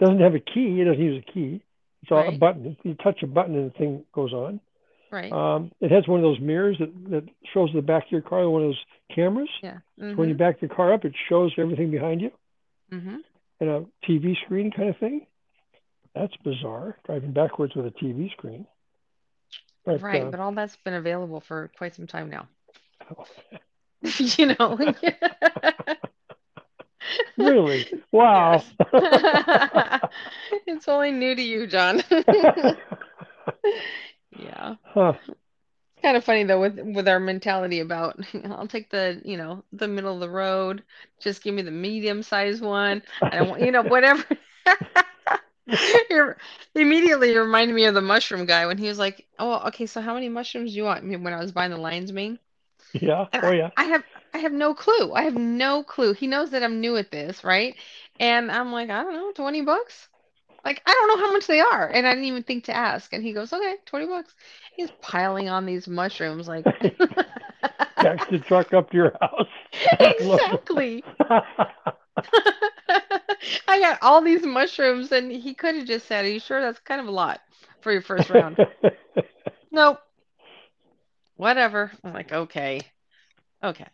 doesn't 0.00 0.20
have 0.20 0.34
a 0.34 0.40
key. 0.40 0.80
It 0.80 0.84
doesn't 0.84 1.02
use 1.02 1.24
a 1.26 1.32
key. 1.32 1.62
It's 2.02 2.12
all 2.12 2.28
a 2.28 2.32
button. 2.32 2.76
You 2.84 2.94
touch 2.94 3.22
a 3.22 3.26
button 3.26 3.56
and 3.56 3.70
the 3.72 3.78
thing 3.78 4.04
goes 4.14 4.32
on. 4.32 4.60
Right. 5.10 5.32
Um, 5.32 5.72
it 5.80 5.90
has 5.90 6.06
one 6.06 6.20
of 6.20 6.24
those 6.24 6.40
mirrors 6.40 6.76
that, 6.78 6.92
that 7.10 7.24
shows 7.54 7.70
the 7.74 7.82
back 7.82 8.06
of 8.06 8.12
your 8.12 8.20
car, 8.20 8.48
one 8.48 8.62
of 8.62 8.68
those 8.68 8.84
cameras. 9.14 9.48
Yeah. 9.62 9.78
So 9.98 10.14
when 10.14 10.28
you 10.28 10.34
back 10.34 10.60
the 10.60 10.68
car 10.68 10.92
up, 10.92 11.04
it 11.04 11.14
shows 11.28 11.52
everything 11.58 11.90
behind 11.90 12.20
you 12.20 12.30
Mm-hmm. 12.92 13.16
and 13.60 13.68
a 13.70 13.84
TV 14.08 14.34
screen 14.44 14.70
kind 14.70 14.88
of 14.88 14.96
thing. 14.98 15.26
That's 16.14 16.34
bizarre, 16.42 16.96
driving 17.04 17.32
backwards 17.32 17.74
with 17.74 17.86
a 17.86 17.90
TV 17.90 18.30
screen. 18.32 18.66
But, 19.84 20.02
Right, 20.02 20.22
uh, 20.22 20.30
but 20.30 20.40
all 20.40 20.52
that's 20.52 20.76
been 20.76 20.94
available 20.94 21.40
for 21.40 21.70
quite 21.76 21.94
some 21.94 22.06
time 22.06 22.30
now. 22.30 22.48
You 24.36 24.54
know. 24.58 24.78
really? 27.36 27.84
Wow. 28.12 28.62
It's 30.66 30.88
only 30.88 31.10
new 31.10 31.34
to 31.34 31.42
you, 31.42 31.66
John. 31.66 32.02
Yeah. 34.38 34.76
huh. 34.82 35.14
It's 35.96 36.02
kind 36.02 36.16
of 36.16 36.24
funny 36.24 36.44
though 36.44 36.60
with 36.60 36.78
with 36.80 37.08
our 37.08 37.18
mentality 37.20 37.80
about 37.80 38.18
I'll 38.44 38.68
take 38.68 38.90
the, 38.90 39.20
you 39.24 39.36
know, 39.36 39.64
the 39.72 39.88
middle 39.88 40.14
of 40.14 40.20
the 40.20 40.30
road. 40.30 40.84
Just 41.20 41.42
give 41.42 41.54
me 41.54 41.62
the 41.62 41.70
medium 41.72 42.22
sized 42.22 42.62
one. 42.62 43.02
I 43.30 43.36
don't 43.36 43.48
want, 43.48 43.62
you 43.62 43.72
know, 43.72 43.82
whatever. 43.82 44.24
You're, 46.10 46.38
immediately 46.74 47.32
you 47.32 47.40
reminded 47.40 47.74
me 47.74 47.84
of 47.84 47.94
the 47.94 48.00
mushroom 48.00 48.46
guy 48.46 48.66
when 48.66 48.78
he 48.78 48.88
was 48.88 48.98
like, 48.98 49.26
"Oh, 49.38 49.66
okay, 49.68 49.86
so 49.86 50.00
how 50.00 50.14
many 50.14 50.28
mushrooms 50.28 50.70
do 50.72 50.76
you 50.76 50.84
want?" 50.84 51.04
When 51.06 51.26
I 51.32 51.38
was 51.40 51.52
buying 51.52 51.70
the 51.70 51.76
lion's 51.78 52.12
mane. 52.12 52.38
Yeah. 52.92 53.26
And 53.32 53.42
Oh 53.42 53.50
I, 53.50 53.52
yeah. 53.52 53.70
I 53.76 53.84
have 53.84 54.04
I 54.34 54.38
have 54.38 54.52
no 54.52 54.74
clue. 54.74 55.12
I 55.14 55.22
have 55.24 55.36
no 55.36 55.82
clue. 55.84 56.12
He 56.14 56.26
knows 56.28 56.50
that 56.50 56.62
I'm 56.64 56.80
new 56.80 56.96
at 56.96 57.10
this, 57.12 57.44
right? 57.44 57.76
And 58.20 58.50
I'm 58.50 58.72
like, 58.72 58.90
I 58.90 59.02
don't 59.02 59.14
know, 59.14 59.32
20 59.32 59.62
bucks? 59.62 60.08
Like, 60.68 60.82
I 60.84 60.92
don't 60.92 61.08
know 61.08 61.26
how 61.26 61.32
much 61.32 61.46
they 61.46 61.60
are. 61.60 61.88
And 61.88 62.06
I 62.06 62.10
didn't 62.10 62.26
even 62.26 62.42
think 62.42 62.64
to 62.64 62.76
ask. 62.76 63.14
And 63.14 63.24
he 63.24 63.32
goes, 63.32 63.54
okay, 63.54 63.76
20 63.86 64.04
bucks. 64.04 64.34
He's 64.76 64.90
piling 65.00 65.48
on 65.48 65.64
these 65.64 65.88
mushrooms 65.88 66.46
like 66.46 66.62
Backs 67.96 68.26
the 68.30 68.38
truck 68.38 68.74
up 68.74 68.90
to 68.90 68.96
your 68.98 69.16
house. 69.18 69.48
Exactly. 69.98 71.02
I 73.66 73.80
got 73.80 73.98
all 74.02 74.20
these 74.20 74.44
mushrooms 74.44 75.10
and 75.10 75.32
he 75.32 75.54
could 75.54 75.74
have 75.74 75.86
just 75.86 76.06
said, 76.06 76.26
Are 76.26 76.28
you 76.28 76.38
sure 76.38 76.60
that's 76.60 76.80
kind 76.80 77.00
of 77.00 77.06
a 77.06 77.12
lot 77.12 77.40
for 77.80 77.90
your 77.90 78.02
first 78.02 78.28
round? 78.28 78.58
Nope. 79.70 80.00
Whatever. 81.36 81.92
I'm 82.04 82.12
like, 82.12 82.30
okay. 82.30 82.82
Okay. 83.64 83.86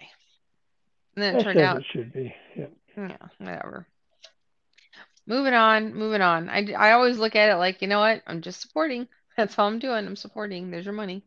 And 1.15 1.23
then 1.23 1.35
it 1.35 1.39
That's 1.39 1.45
turned 1.45 1.61
out 1.61 1.77
it 1.77 1.85
should 1.93 2.13
be. 2.13 2.35
Yeah. 2.57 2.67
Yeah, 2.97 3.17
whatever. 3.39 3.87
Moving 5.27 5.55
on, 5.55 5.95
moving 5.95 6.21
on. 6.21 6.49
I, 6.49 6.73
I 6.73 6.93
always 6.93 7.19
look 7.19 7.35
at 7.35 7.51
it 7.51 7.57
like, 7.57 7.81
you 7.83 7.89
know 7.89 8.01
what? 8.01 8.23
I'm 8.27 8.43
just 8.43 8.61
supporting. 8.61 9.09
That's 9.37 9.59
all 9.59 9.67
I'm 9.69 9.79
doing. 9.79 10.07
I'm 10.07 10.17
supporting. 10.17 10.71
There's 10.71 10.85
your 10.85 10.95
money. 10.95 11.25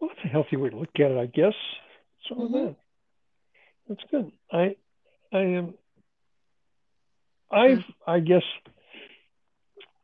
Well, 0.00 0.10
that's 0.12 0.24
a 0.24 0.28
healthy 0.28 0.56
way 0.56 0.70
to 0.70 0.76
look 0.76 0.90
at 0.96 1.12
it, 1.12 1.18
I 1.18 1.26
guess. 1.26 1.54
So 2.28 2.34
Mhm. 2.34 2.52
that 2.52 2.76
that's 3.88 4.02
good. 4.10 4.32
I 4.52 4.76
I 5.32 5.38
am. 5.40 5.74
I've 7.50 7.78
Mm. 7.78 7.94
I 8.06 8.20
guess 8.20 8.42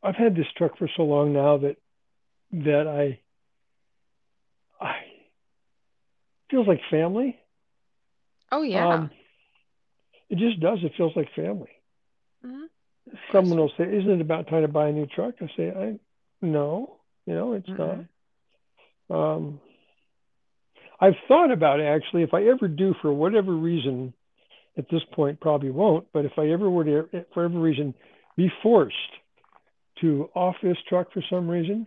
I've 0.03 0.17
had 0.17 0.35
this 0.37 0.47
truck 0.57 0.77
for 0.79 0.89
so 0.97 1.03
long 1.03 1.33
now 1.33 1.59
that 1.59 1.77
that 2.53 2.87
I, 2.87 3.21
I 4.85 4.95
feels 6.51 6.67
like 6.69 6.81
family. 6.91 7.39
Oh 8.53 8.63
yeah. 8.63 8.93
Um, 8.95 9.11
it 10.31 10.39
just 10.39 10.61
does. 10.61 10.79
It 10.83 10.93
feels 10.97 11.17
like 11.17 11.29
family. 11.35 11.71
Someone 13.33 13.59
will 13.59 13.73
say, 13.77 13.85
"Isn't 13.85 14.11
it 14.11 14.21
about 14.21 14.49
time 14.49 14.63
to 14.63 14.69
buy 14.69 14.89
a 14.89 14.93
new 14.93 15.07
truck?" 15.07 15.35
I 15.41 15.49
say, 15.57 15.71
"I 15.71 15.99
no, 16.41 16.97
you 17.27 17.35
know, 17.35 17.53
it's 17.55 17.69
mm-hmm. 17.69 18.03
not." 19.11 19.35
Um, 19.35 19.61
I've 21.01 21.15
thought 21.29 21.51
about 21.53 21.81
it 21.81 21.85
actually. 21.85 22.23
If 22.23 22.35
I 22.35 22.45
ever 22.45 22.69
do, 22.69 22.95
for 23.01 23.13
whatever 23.13 23.53
reason, 23.53 24.13
at 24.77 24.89
this 24.91 25.03
point 25.13 25.41
probably 25.41 25.71
won't, 25.71 26.07
but 26.13 26.25
if 26.25 26.33
I 26.39 26.49
ever 26.49 26.69
were 26.69 26.85
to, 26.85 27.09
for 27.35 27.45
whatever 27.45 27.61
reason, 27.61 27.95
be 28.37 28.51
forced 28.63 28.95
to 30.01 30.31
off 30.35 30.57
this 30.63 30.77
truck 30.89 31.13
for 31.13 31.23
some 31.29 31.49
reason, 31.49 31.87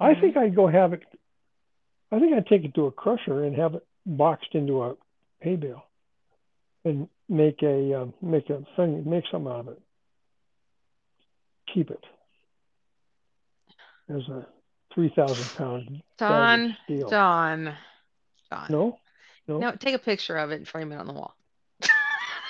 mm-hmm. 0.00 0.04
I 0.04 0.20
think 0.20 0.36
I'd 0.36 0.56
go 0.56 0.66
have 0.66 0.92
it. 0.92 1.02
I 2.12 2.18
think 2.18 2.34
I'd 2.34 2.46
take 2.46 2.64
it 2.64 2.74
to 2.74 2.86
a 2.86 2.92
crusher 2.92 3.44
and 3.44 3.56
have 3.56 3.74
it 3.74 3.86
boxed 4.06 4.54
into 4.54 4.82
a 4.82 4.94
hay 5.40 5.56
bale 5.56 5.84
and 6.84 7.08
make 7.28 7.62
a 7.62 7.94
uh, 7.94 8.06
make 8.22 8.50
a 8.50 8.62
thing, 8.76 9.08
make 9.08 9.24
something 9.30 9.50
out 9.50 9.60
of 9.60 9.68
it. 9.68 9.80
Keep 11.72 11.90
it 11.90 12.04
as 14.08 14.22
a 14.28 14.46
three 14.94 15.12
thousand 15.14 15.56
pound. 15.56 16.02
Don, 16.18 16.76
Don, 17.08 17.74
Don. 18.50 18.68
No, 18.68 18.98
no. 19.46 19.58
No, 19.58 19.72
take 19.72 19.94
a 19.94 19.98
picture 19.98 20.36
of 20.36 20.50
it 20.50 20.56
and 20.56 20.68
frame 20.68 20.92
it 20.92 20.96
on 20.96 21.06
the 21.06 21.12
wall. 21.12 21.34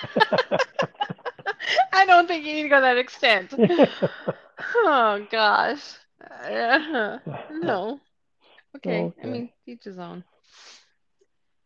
I 1.93 2.05
don't 2.05 2.27
think 2.27 2.45
you 2.45 2.53
need 2.53 2.63
to 2.63 2.69
go 2.69 2.81
that 2.81 2.97
extent. 2.97 3.53
oh 4.75 5.25
gosh. 5.31 5.83
Uh, 6.21 7.19
no. 7.51 7.99
Okay. 8.77 9.03
okay. 9.03 9.21
I 9.23 9.27
mean, 9.27 9.49
each 9.67 9.83
his 9.83 9.99
own. 9.99 10.23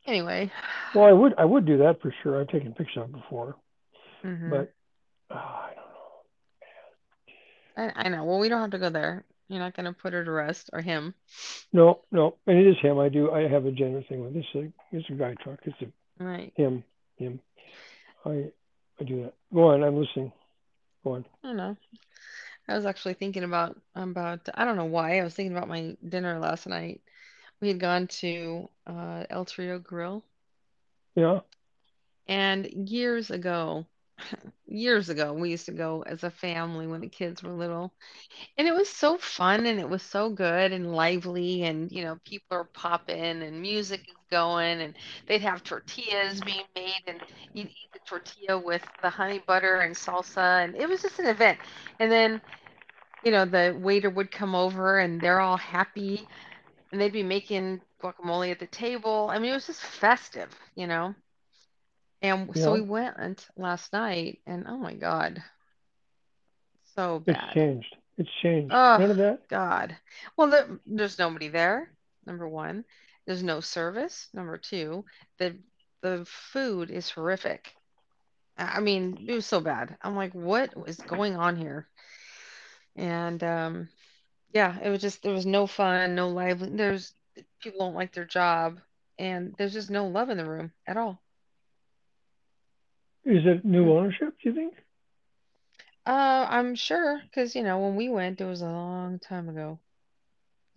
Anyway. 0.07 0.51
Well, 0.93 1.05
I 1.05 1.11
would 1.11 1.33
I 1.37 1.45
would 1.45 1.65
do 1.65 1.77
that 1.79 2.01
for 2.01 2.13
sure. 2.21 2.39
I've 2.39 2.49
taken 2.49 2.73
pictures 2.73 3.03
of 3.03 3.11
before, 3.11 3.55
mm-hmm. 4.23 4.49
but 4.49 4.73
oh, 5.31 5.35
I 5.35 5.71
don't. 5.75 5.84
I, 7.77 7.91
I 7.95 8.09
know. 8.09 8.23
Well, 8.23 8.39
we 8.39 8.49
don't 8.49 8.61
have 8.61 8.71
to 8.71 8.79
go 8.79 8.89
there. 8.89 9.23
You're 9.47 9.59
not 9.59 9.75
going 9.75 9.85
to 9.85 9.93
put 9.93 10.13
her 10.13 10.23
to 10.23 10.31
rest 10.31 10.69
or 10.73 10.81
him. 10.81 11.13
No, 11.71 12.01
no, 12.11 12.35
and 12.47 12.57
it 12.57 12.67
is 12.67 12.77
him. 12.81 12.97
I 12.99 13.09
do. 13.09 13.31
I 13.31 13.47
have 13.47 13.65
a 13.65 13.71
gender 13.71 14.03
thing 14.09 14.23
with 14.23 14.33
this. 14.33 14.45
It's 14.91 15.09
a 15.09 15.13
guy 15.13 15.35
truck. 15.43 15.59
It's 15.63 15.77
a 15.81 16.23
right. 16.23 16.51
Him, 16.55 16.83
him. 17.17 17.39
I 18.25 18.51
I 18.99 19.03
do 19.03 19.23
that. 19.23 19.33
Go 19.53 19.69
on. 19.69 19.83
I'm 19.83 19.97
listening. 19.97 20.31
Go 21.03 21.13
on. 21.13 21.25
I 21.43 21.53
know. 21.53 21.77
I 22.67 22.75
was 22.75 22.85
actually 22.85 23.13
thinking 23.13 23.43
about 23.43 23.79
about 23.93 24.49
I 24.55 24.65
don't 24.65 24.77
know 24.77 24.85
why 24.85 25.19
I 25.19 25.23
was 25.23 25.35
thinking 25.35 25.55
about 25.55 25.69
my 25.69 25.95
dinner 26.07 26.39
last 26.39 26.65
night. 26.65 27.01
We 27.61 27.67
had 27.67 27.79
gone 27.79 28.07
to 28.07 28.69
uh, 28.87 29.25
El 29.29 29.45
Torito 29.45 29.81
Grill. 29.81 30.23
Yeah. 31.15 31.41
And 32.27 32.89
years 32.89 33.29
ago, 33.29 33.85
years 34.67 35.09
ago, 35.09 35.33
we 35.33 35.49
used 35.51 35.65
to 35.67 35.71
go 35.71 36.03
as 36.03 36.23
a 36.23 36.31
family 36.31 36.87
when 36.87 37.01
the 37.01 37.09
kids 37.09 37.43
were 37.43 37.51
little. 37.51 37.93
And 38.57 38.67
it 38.67 38.73
was 38.73 38.89
so 38.89 39.17
fun 39.17 39.65
and 39.65 39.79
it 39.79 39.89
was 39.89 40.03
so 40.03 40.29
good 40.29 40.71
and 40.71 40.93
lively. 40.95 41.63
And, 41.63 41.91
you 41.91 42.03
know, 42.03 42.17
people 42.25 42.57
are 42.57 42.65
popping 42.65 43.43
and 43.43 43.61
music 43.61 44.01
is 44.07 44.15
going 44.31 44.81
and 44.81 44.95
they'd 45.27 45.41
have 45.41 45.63
tortillas 45.63 46.41
being 46.41 46.65
made 46.75 47.03
and 47.07 47.21
you'd 47.53 47.67
eat 47.67 47.91
the 47.93 47.99
tortilla 48.05 48.59
with 48.59 48.83
the 49.01 49.09
honey 49.09 49.41
butter 49.45 49.77
and 49.81 49.95
salsa. 49.95 50.63
And 50.63 50.75
it 50.75 50.89
was 50.89 51.01
just 51.01 51.19
an 51.19 51.27
event. 51.27 51.59
And 51.99 52.11
then, 52.11 52.41
you 53.23 53.31
know, 53.31 53.45
the 53.45 53.77
waiter 53.79 54.09
would 54.09 54.31
come 54.31 54.55
over 54.55 54.99
and 54.99 55.21
they're 55.21 55.41
all 55.41 55.57
happy 55.57 56.27
and 56.91 57.01
they'd 57.01 57.13
be 57.13 57.23
making 57.23 57.81
guacamole 58.01 58.51
at 58.51 58.59
the 58.59 58.67
table. 58.67 59.29
I 59.31 59.39
mean, 59.39 59.51
it 59.51 59.55
was 59.55 59.67
just 59.67 59.81
festive, 59.81 60.49
you 60.75 60.87
know. 60.87 61.15
And 62.21 62.55
so 62.55 62.73
we 62.73 62.81
went 62.81 63.47
last 63.55 63.93
night, 63.93 64.39
and 64.47 64.65
oh 64.67 64.77
my 64.77 64.93
god, 64.93 65.43
so 66.95 67.19
bad. 67.19 67.35
It's 67.35 67.53
changed. 67.53 67.95
It's 68.17 68.29
changed. 68.41 68.73
Oh 68.73 68.97
None 68.99 69.11
of 69.11 69.17
that. 69.17 69.47
God. 69.49 69.95
Well, 70.37 70.49
the, 70.49 70.79
there's 70.85 71.19
nobody 71.19 71.49
there. 71.49 71.91
Number 72.25 72.47
one, 72.47 72.85
there's 73.25 73.43
no 73.43 73.59
service. 73.59 74.27
Number 74.33 74.57
two, 74.57 75.05
the 75.37 75.57
the 76.01 76.25
food 76.25 76.91
is 76.91 77.09
horrific. 77.09 77.73
I 78.57 78.79
mean, 78.79 79.25
it 79.27 79.33
was 79.33 79.45
so 79.45 79.59
bad. 79.59 79.97
I'm 80.01 80.15
like, 80.15 80.33
what 80.33 80.73
is 80.87 80.97
going 80.97 81.35
on 81.35 81.55
here? 81.57 81.87
And 82.95 83.43
um, 83.43 83.89
yeah, 84.53 84.77
it 84.81 84.89
was 84.89 85.01
just 85.01 85.21
there 85.23 85.33
was 85.33 85.45
no 85.45 85.67
fun, 85.67 86.15
no 86.15 86.29
lively. 86.29 86.69
There's 86.69 87.13
people 87.61 87.79
don't 87.81 87.95
like 87.95 88.13
their 88.13 88.25
job, 88.25 88.79
and 89.19 89.53
there's 89.57 89.73
just 89.73 89.89
no 89.89 90.07
love 90.07 90.29
in 90.29 90.37
the 90.37 90.45
room 90.45 90.71
at 90.87 90.97
all. 90.97 91.21
Is 93.25 93.41
it 93.45 93.65
new 93.65 93.91
ownership? 93.91 94.35
Do 94.41 94.49
you 94.49 94.55
think? 94.55 94.73
Uh, 96.05 96.45
I'm 96.47 96.75
sure 96.75 97.19
because 97.23 97.55
you 97.55 97.63
know 97.63 97.79
when 97.79 97.95
we 97.95 98.07
went, 98.07 98.39
it 98.39 98.45
was 98.45 98.61
a 98.61 98.65
long 98.65 99.17
time 99.17 99.49
ago. 99.49 99.79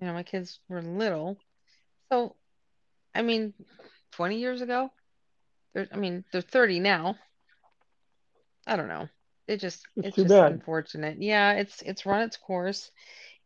You 0.01 0.07
know, 0.07 0.15
my 0.15 0.23
kids 0.23 0.59
were 0.69 0.81
little, 0.81 1.37
so 2.11 2.37
I 3.15 3.21
mean, 3.21 3.53
20 4.13 4.39
years 4.39 4.63
ago. 4.63 4.91
I 5.93 5.97
mean, 5.97 6.25
they're 6.33 6.41
30 6.41 6.81
now. 6.81 7.17
I 8.67 8.77
don't 8.77 8.89
know. 8.89 9.09
It 9.47 9.61
just 9.61 9.87
it's, 9.97 10.09
it's 10.09 10.17
just 10.17 10.29
bad. 10.29 10.53
unfortunate. 10.53 11.21
Yeah, 11.21 11.53
it's 11.53 11.83
it's 11.83 12.07
run 12.07 12.23
its 12.23 12.39
course, 12.39 12.91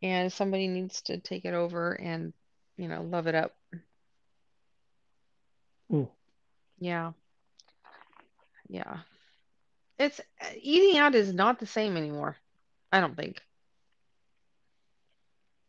and 0.01 0.31
somebody 0.31 0.67
needs 0.67 1.01
to 1.03 1.17
take 1.17 1.43
it 1.43 1.53
over 1.53 1.93
and 1.93 2.31
you 2.77 2.87
know 2.87 3.01
love 3.01 3.27
it 3.27 3.35
up. 3.35 3.51
Mm. 5.91 6.07
Yeah 6.79 7.11
yeah. 8.67 8.97
It's 9.99 10.19
eating 10.59 10.99
out 10.99 11.15
is 11.15 11.33
not 11.33 11.59
the 11.59 11.65
same 11.65 11.97
anymore. 11.97 12.37
I 12.91 12.99
don't 12.99 13.15
think. 13.15 13.41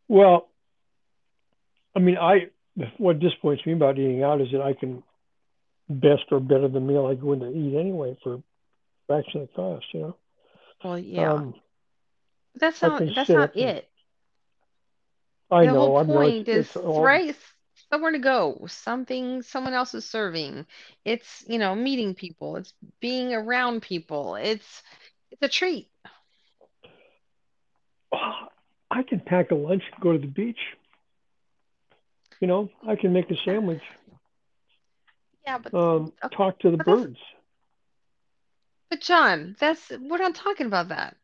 Well, 0.07 0.49
I 1.95 1.99
mean, 1.99 2.17
I 2.17 2.49
what 2.97 3.19
disappoints 3.19 3.65
me 3.65 3.73
about 3.73 3.97
eating 3.97 4.23
out 4.23 4.41
is 4.41 4.49
that 4.51 4.61
I 4.61 4.73
can 4.73 5.03
best 5.89 6.23
or 6.31 6.39
better 6.39 6.67
the 6.67 6.79
meal 6.79 7.05
I 7.05 7.15
go 7.15 7.33
in 7.33 7.39
to 7.39 7.49
eat 7.49 7.77
anyway 7.77 8.17
for 8.23 8.41
fraction 9.07 9.41
of 9.41 9.47
the 9.47 9.53
cost. 9.53 9.85
You 9.93 9.99
know. 10.01 10.17
Well, 10.83 10.99
yeah. 10.99 11.33
Um, 11.33 11.55
that's 12.55 12.81
not 12.81 13.03
that's 13.15 13.29
not 13.29 13.55
it. 13.55 13.89
I 15.51 15.65
the 15.65 15.73
know. 15.73 15.79
whole 15.79 16.05
point 16.05 16.47
is 16.47 16.69
thrice 16.71 17.35
somewhere 17.89 18.11
to 18.11 18.19
go, 18.19 18.65
something 18.67 19.41
someone 19.41 19.73
else 19.73 19.93
is 19.93 20.05
serving. 20.05 20.65
It's, 21.03 21.43
you 21.47 21.59
know, 21.59 21.75
meeting 21.75 22.15
people, 22.15 22.57
it's 22.57 22.73
being 22.99 23.33
around 23.33 23.81
people. 23.81 24.35
It's 24.35 24.83
it's 25.31 25.41
a 25.41 25.49
treat. 25.49 25.89
I 28.91 29.03
can 29.03 29.19
pack 29.19 29.51
a 29.51 29.55
lunch 29.55 29.83
and 29.91 30.01
go 30.01 30.13
to 30.13 30.19
the 30.19 30.27
beach. 30.27 30.59
You 32.39 32.47
know, 32.47 32.69
I 32.87 32.95
can 32.95 33.11
make 33.11 33.29
a 33.31 33.35
sandwich. 33.43 33.81
Yeah, 35.45 35.57
but 35.57 35.73
um, 35.73 36.13
talk 36.31 36.59
to 36.59 36.71
the 36.71 36.77
birds. 36.77 37.17
But 38.89 39.01
John, 39.01 39.55
that's 39.59 39.89
we're 39.89 40.17
not 40.17 40.35
talking 40.35 40.67
about 40.67 40.89
that. 40.89 41.17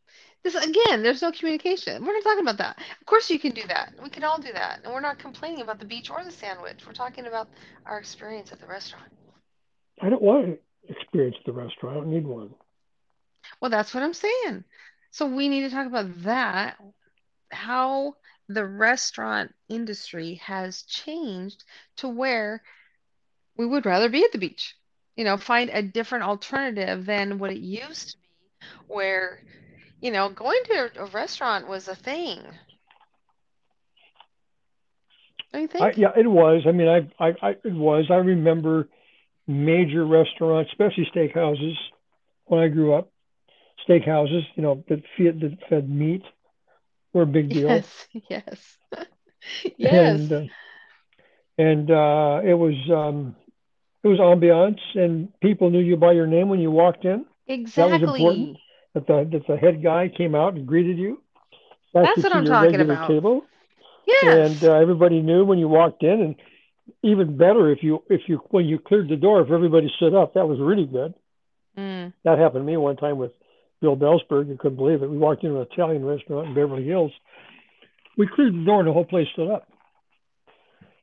This 0.43 0.55
again, 0.55 1.03
there's 1.03 1.21
no 1.21 1.31
communication. 1.31 2.03
We're 2.03 2.13
not 2.13 2.24
talking 2.24 2.41
about 2.41 2.57
that. 2.57 2.79
Of 3.00 3.05
course, 3.05 3.29
you 3.29 3.38
can 3.38 3.51
do 3.51 3.62
that. 3.67 3.93
We 4.01 4.10
can 4.10 4.24
all 4.24 4.39
do 4.39 4.51
that, 4.53 4.81
and 4.83 4.93
we're 4.93 5.01
not 5.01 5.19
complaining 5.19 5.62
about 5.62 5.79
the 5.79 5.86
beach 5.86 6.10
or 6.10 6.24
the 6.24 6.31
sandwich. 6.31 6.86
We're 6.86 6.93
talking 6.93 7.27
about 7.27 7.48
our 7.86 8.00
experience 8.00 8.51
at 8.51 8.60
the 8.60 8.65
restaurant. 8.65 9.12
I 10.01 10.10
don't 10.10 10.21
want 10.21 10.45
to 10.48 10.57
experience 10.91 11.36
the 11.45 11.51
restaurant. 11.51 11.95
I 11.95 12.00
don't 12.00 12.10
need 12.10 12.25
one. 12.25 12.50
Well, 13.60 13.69
that's 13.69 13.93
what 13.93 14.03
I'm 14.03 14.15
saying. 14.15 14.63
So 15.12 15.27
we 15.27 15.48
need 15.48 15.62
to 15.62 15.69
talk 15.69 15.86
about 15.86 16.24
that. 16.24 16.77
How 17.51 18.15
the 18.48 18.65
restaurant 18.65 19.53
industry 19.69 20.36
has 20.43 20.81
changed 20.83 21.63
to 21.98 22.07
where 22.07 22.63
we 23.57 23.65
would 23.65 23.86
rather 23.86 24.10
be 24.10 24.24
at 24.24 24.31
the 24.31 24.38
beach. 24.38 24.75
You 25.15 25.25
know, 25.25 25.38
find 25.38 25.69
a 25.69 25.83
different 25.83 26.24
alternative 26.24 27.05
than 27.05 27.38
what 27.38 27.51
it 27.51 27.60
used 27.60 28.12
to 28.12 28.17
be, 28.17 28.65
where 28.88 29.43
you 30.01 30.12
know, 30.12 30.29
going 30.29 30.62
to 30.65 30.91
a 31.00 31.05
restaurant 31.05 31.67
was 31.67 31.88
a 31.88 31.96
thing. 31.96 32.43
Don't 35.53 35.72
think? 35.72 35.81
I, 35.81 35.91
yeah, 35.98 36.12
it 36.17 36.27
was. 36.27 36.63
I 36.67 36.72
mean, 36.72 36.88
I, 36.88 37.24
I, 37.24 37.34
I, 37.41 37.50
it 37.63 37.74
was. 37.74 38.05
I 38.10 38.15
remember 38.15 38.88
major 39.48 40.05
restaurants, 40.05 40.72
especially 40.72 41.08
steakhouses, 41.15 41.75
when 42.46 42.62
I 42.62 42.67
grew 42.67 42.93
up. 42.93 43.10
Steakhouses, 43.88 44.43
you 44.55 44.63
know, 44.63 44.84
that 44.89 45.01
fed, 45.17 45.39
that 45.41 45.58
fed 45.70 45.89
meat 45.89 46.24
were 47.13 47.24
a 47.24 47.27
big 47.27 47.51
deal. 47.53 47.86
Yes, 47.86 48.08
yes, 48.29 48.77
yes. 49.77 50.22
And, 50.27 50.31
uh, 50.31 50.41
and 51.58 51.89
uh, 51.91 52.41
it 52.43 52.53
was 52.53 52.74
um, 52.91 53.36
it 54.03 54.08
was 54.08 54.20
ambiance, 54.20 54.79
and 54.96 55.29
people 55.41 55.70
knew 55.70 55.79
you 55.79 55.98
by 55.98 56.13
your 56.13 56.27
name 56.27 56.50
when 56.50 56.60
you 56.60 56.72
walked 56.72 57.05
in. 57.05 57.25
Exactly. 57.48 57.75
That 57.75 57.89
was 57.89 58.01
important 58.01 58.58
that 58.93 59.07
the 59.07 59.27
that 59.31 59.48
the 59.48 59.57
head 59.57 59.81
guy 59.83 60.10
came 60.10 60.36
out 60.36 60.55
and 60.55 60.67
greeted 60.67 60.98
you. 60.98 61.21
That's 61.93 62.24
what 62.24 62.36
I'm 62.36 62.45
talking 62.45 62.79
about. 62.81 63.07
Table. 63.07 63.43
and 64.24 64.63
uh, 64.63 64.74
everybody 64.74 65.21
knew 65.21 65.45
when 65.45 65.60
you 65.60 65.67
walked 65.67 66.03
in, 66.03 66.21
and 66.21 66.36
even 67.03 67.38
better 67.38 67.71
if 67.71 67.83
you 67.83 68.03
if 68.10 68.21
you 68.27 68.38
when 68.50 68.65
you 68.65 68.79
cleared 68.79 69.10
the 69.10 69.15
door, 69.15 69.41
if 69.41 69.51
everybody 69.51 69.91
stood 69.98 70.13
up, 70.15 70.33
that 70.33 70.48
was 70.48 70.60
really 70.60 70.86
good. 70.86 71.13
Mm. 71.77 72.13
That 72.24 72.38
happened 72.38 72.62
to 72.65 72.71
me 72.71 72.77
one 72.77 72.98
time 72.98 73.17
with 73.17 73.31
Bill 73.81 73.95
Belzberg. 73.95 74.50
You 74.50 74.57
couldn't 74.60 74.77
believe 74.77 75.03
it. 75.03 75.10
We 75.10 75.17
walked 75.17 75.43
into 75.43 75.60
an 75.62 75.67
Italian 75.71 76.03
restaurant 76.05 76.48
in 76.50 76.53
Beverly 76.53 76.83
Hills. 76.86 77.12
We 78.17 78.27
cleared 78.27 78.53
the 78.53 78.65
door, 78.65 78.79
and 78.79 78.88
the 78.89 78.93
whole 78.93 79.05
place 79.05 79.27
stood 79.33 79.50
up. 79.50 79.67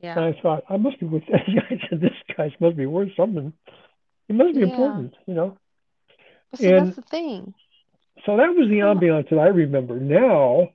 Yeah. 0.01 0.17
And 0.17 0.25
I 0.37 0.41
thought, 0.41 0.65
I 0.69 0.77
must 0.77 1.01
be 1.01 1.07
with 1.07 1.23
I 1.35 1.81
said, 1.91 2.01
this 2.01 2.13
guy's 2.37 2.53
must 2.61 2.77
be 2.77 2.87
worth 2.87 3.09
something. 3.17 3.53
It 4.29 4.35
must 4.35 4.55
be 4.55 4.61
Yeah. 4.61 4.67
important, 4.69 5.15
you 5.27 5.35
know. 5.35 5.57
See, 6.55 6.67
And- 6.69 6.89
that's 6.89 6.97
the 6.97 7.03
thing. 7.03 7.55
So 8.27 8.37
that 8.37 8.49
was 8.55 8.69
the 8.69 8.81
ambiance 8.81 9.29
that 9.31 9.39
I 9.39 9.49
remember. 9.49 9.99
Now, 10.01 10.69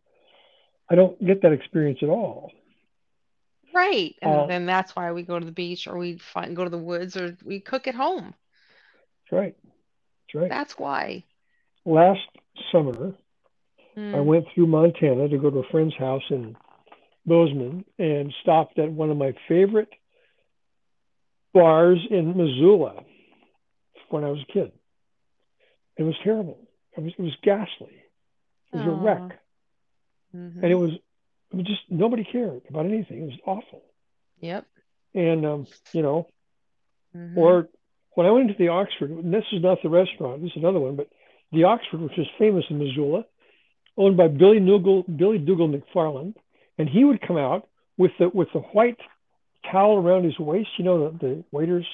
I 0.90 0.96
don't 0.96 1.24
get 1.26 1.42
that 1.42 1.54
experience 1.54 2.00
at 2.02 2.10
all. 2.10 2.52
Right. 3.74 4.16
And 4.22 4.34
Uh, 4.34 4.48
then 4.48 4.66
that's 4.66 4.96
why 4.96 5.12
we 5.12 5.24
go 5.24 5.40
to 5.40 5.46
the 5.46 5.52
beach 5.52 5.88
or 5.88 5.98
we 5.98 6.18
find 6.18 6.56
go 6.56 6.64
to 6.64 6.70
the 6.70 6.78
woods 6.78 7.16
or 7.18 7.38
we 7.44 7.60
cook 7.60 7.88
at 7.88 7.96
home. 7.96 8.34
That's 9.24 9.32
right. 9.32 9.56
That's 9.64 10.36
right. 10.36 10.50
That's 10.50 10.78
why. 10.78 11.24
Last 11.86 12.28
summer, 12.72 13.14
I 14.14 14.20
Mm. 14.20 14.26
went 14.26 14.46
through 14.54 14.68
Montana 14.68 15.28
to 15.30 15.38
go 15.38 15.50
to 15.50 15.60
a 15.60 15.68
friend's 15.72 15.96
house 15.96 16.24
in 16.30 16.56
Bozeman 17.26 17.86
and 18.00 18.34
stopped 18.42 18.78
at 18.80 18.92
one 18.92 19.10
of 19.10 19.18
my 19.18 19.34
favorite 19.48 19.90
bars 21.54 22.00
in 22.10 22.36
Missoula 22.38 23.04
when 24.10 24.24
I 24.24 24.30
was 24.30 24.42
a 24.42 24.52
kid. 24.52 24.72
It 25.98 26.04
was 26.04 26.16
terrible. 26.24 26.63
It 26.98 27.02
was 27.04 27.14
it 27.18 27.22
was 27.22 27.36
ghastly. 27.42 28.04
It 28.72 28.78
was 28.78 28.86
a 28.86 28.90
Aw. 28.92 29.04
wreck, 29.04 29.40
Mhm. 30.36 30.56
and 30.64 30.66
it 30.66 30.76
was 30.76 30.92
it 30.92 31.56
was 31.56 31.66
just 31.66 31.82
nobody 31.90 32.24
cared 32.24 32.62
about 32.70 32.86
anything. 32.86 33.24
It 33.24 33.26
was 33.26 33.40
awful. 33.46 33.84
Yep. 34.40 34.66
And 35.14 35.46
um, 35.46 35.68
you 35.94 36.02
know, 36.02 36.28
Mhm. 37.16 37.38
or 37.38 37.70
when 38.16 38.28
I 38.28 38.32
went 38.32 38.50
into 38.50 38.58
the 38.60 38.70
Oxford, 38.70 39.10
and 39.12 39.34
this 39.34 39.46
is 39.52 39.62
not 39.62 39.82
the 39.82 39.90
restaurant, 39.90 40.42
this 40.42 40.52
is 40.52 40.58
another 40.58 40.80
one, 40.80 40.96
but 40.96 41.10
the 41.52 41.64
Oxford, 41.64 42.02
which 42.02 42.18
is 42.18 42.28
famous 42.38 42.66
in 42.70 42.78
Missoula, 42.80 43.26
owned 43.98 44.18
by 44.18 44.28
Billy 44.28 44.60
Dougal, 44.60 45.04
Billy 45.04 45.38
Dougal 45.40 45.68
McFarland, 45.70 46.36
and 46.78 46.90
he 46.90 47.04
would 47.04 47.22
come 47.22 47.38
out 47.38 47.68
with 47.98 48.12
the 48.20 48.30
with 48.30 48.52
the 48.54 48.60
white 48.60 49.00
towel 49.72 49.98
around 49.98 50.24
his 50.26 50.38
waist, 50.40 50.70
you 50.78 50.84
know, 50.84 51.10
the, 51.12 51.18
the 51.26 51.44
waiter's 51.52 51.88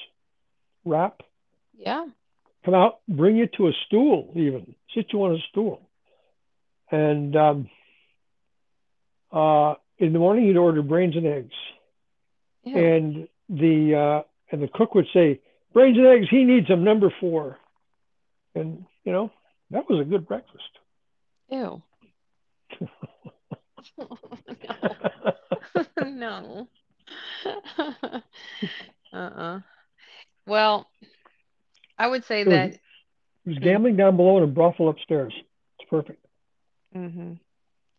wrap, 0.84 1.22
Yeah. 1.76 2.06
Come 2.64 2.74
out, 2.74 3.00
bring 3.08 3.36
you 3.36 3.46
to 3.56 3.68
a 3.68 3.72
stool, 3.86 4.30
even 4.34 4.74
sit 4.94 5.06
you 5.12 5.22
on 5.22 5.34
a 5.34 5.38
stool, 5.50 5.80
and 6.90 7.36
um, 7.36 7.70
uh, 9.32 9.74
in 9.98 10.12
the 10.12 10.18
morning 10.18 10.46
he'd 10.46 10.56
order 10.56 10.82
brains 10.82 11.16
and 11.16 11.26
eggs, 11.26 11.54
Ew. 12.64 12.76
and 12.76 13.28
the 13.48 13.94
uh, 13.94 14.22
and 14.50 14.62
the 14.62 14.68
cook 14.68 14.94
would 14.94 15.06
say, 15.12 15.40
"Brains 15.72 15.96
and 15.96 16.06
eggs, 16.06 16.26
he 16.30 16.44
needs 16.44 16.68
them, 16.68 16.84
number 16.84 17.12
four. 17.20 17.58
and 18.54 18.84
you 19.04 19.12
know 19.12 19.30
that 19.70 19.88
was 19.88 20.00
a 20.00 20.04
good 20.04 20.26
breakfast. 20.26 20.78
Ew. 21.50 21.82
no. 26.04 26.68
uh-uh. 29.12 29.60
Well, 30.46 30.88
I 32.00 32.08
would 32.08 32.24
say 32.24 32.44
was- 32.44 32.52
that 32.52 32.70
It 32.72 32.80
was 33.46 33.58
gambling 33.58 33.96
down 33.96 34.16
below 34.16 34.36
and 34.36 34.44
a 34.44 34.46
brothel 34.46 34.88
upstairs. 34.88 35.34
It's 35.78 35.88
perfect. 35.90 36.24
mhm. 36.96 37.38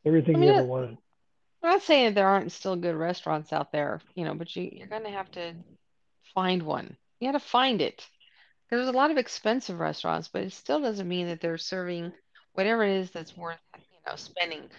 Everything 0.05 0.35
I 0.37 0.39
mean, 0.39 0.49
you 0.49 0.55
ever 0.55 0.65
wanted. 0.65 0.97
I'm 1.61 1.69
not 1.69 1.81
saying 1.83 2.05
that 2.05 2.15
there 2.15 2.27
aren't 2.27 2.51
still 2.51 2.75
good 2.75 2.95
restaurants 2.95 3.53
out 3.53 3.71
there, 3.71 4.01
you 4.15 4.25
know, 4.25 4.33
but 4.33 4.55
you, 4.55 4.69
you're 4.73 4.87
going 4.87 5.03
to 5.03 5.11
have 5.11 5.29
to 5.33 5.53
find 6.33 6.63
one. 6.63 6.97
You 7.19 7.31
got 7.31 7.39
to 7.39 7.45
find 7.45 7.79
it. 7.81 8.07
Because 8.65 8.85
there's 8.85 8.95
a 8.95 8.97
lot 8.97 9.11
of 9.11 9.17
expensive 9.17 9.79
restaurants, 9.79 10.27
but 10.27 10.41
it 10.43 10.53
still 10.53 10.81
doesn't 10.81 11.07
mean 11.07 11.27
that 11.27 11.39
they're 11.41 11.57
serving 11.59 12.11
whatever 12.53 12.83
it 12.83 12.95
is 12.97 13.11
that's 13.11 13.37
worth, 13.37 13.59
you 13.77 13.99
know, 14.07 14.15
spending 14.15 14.69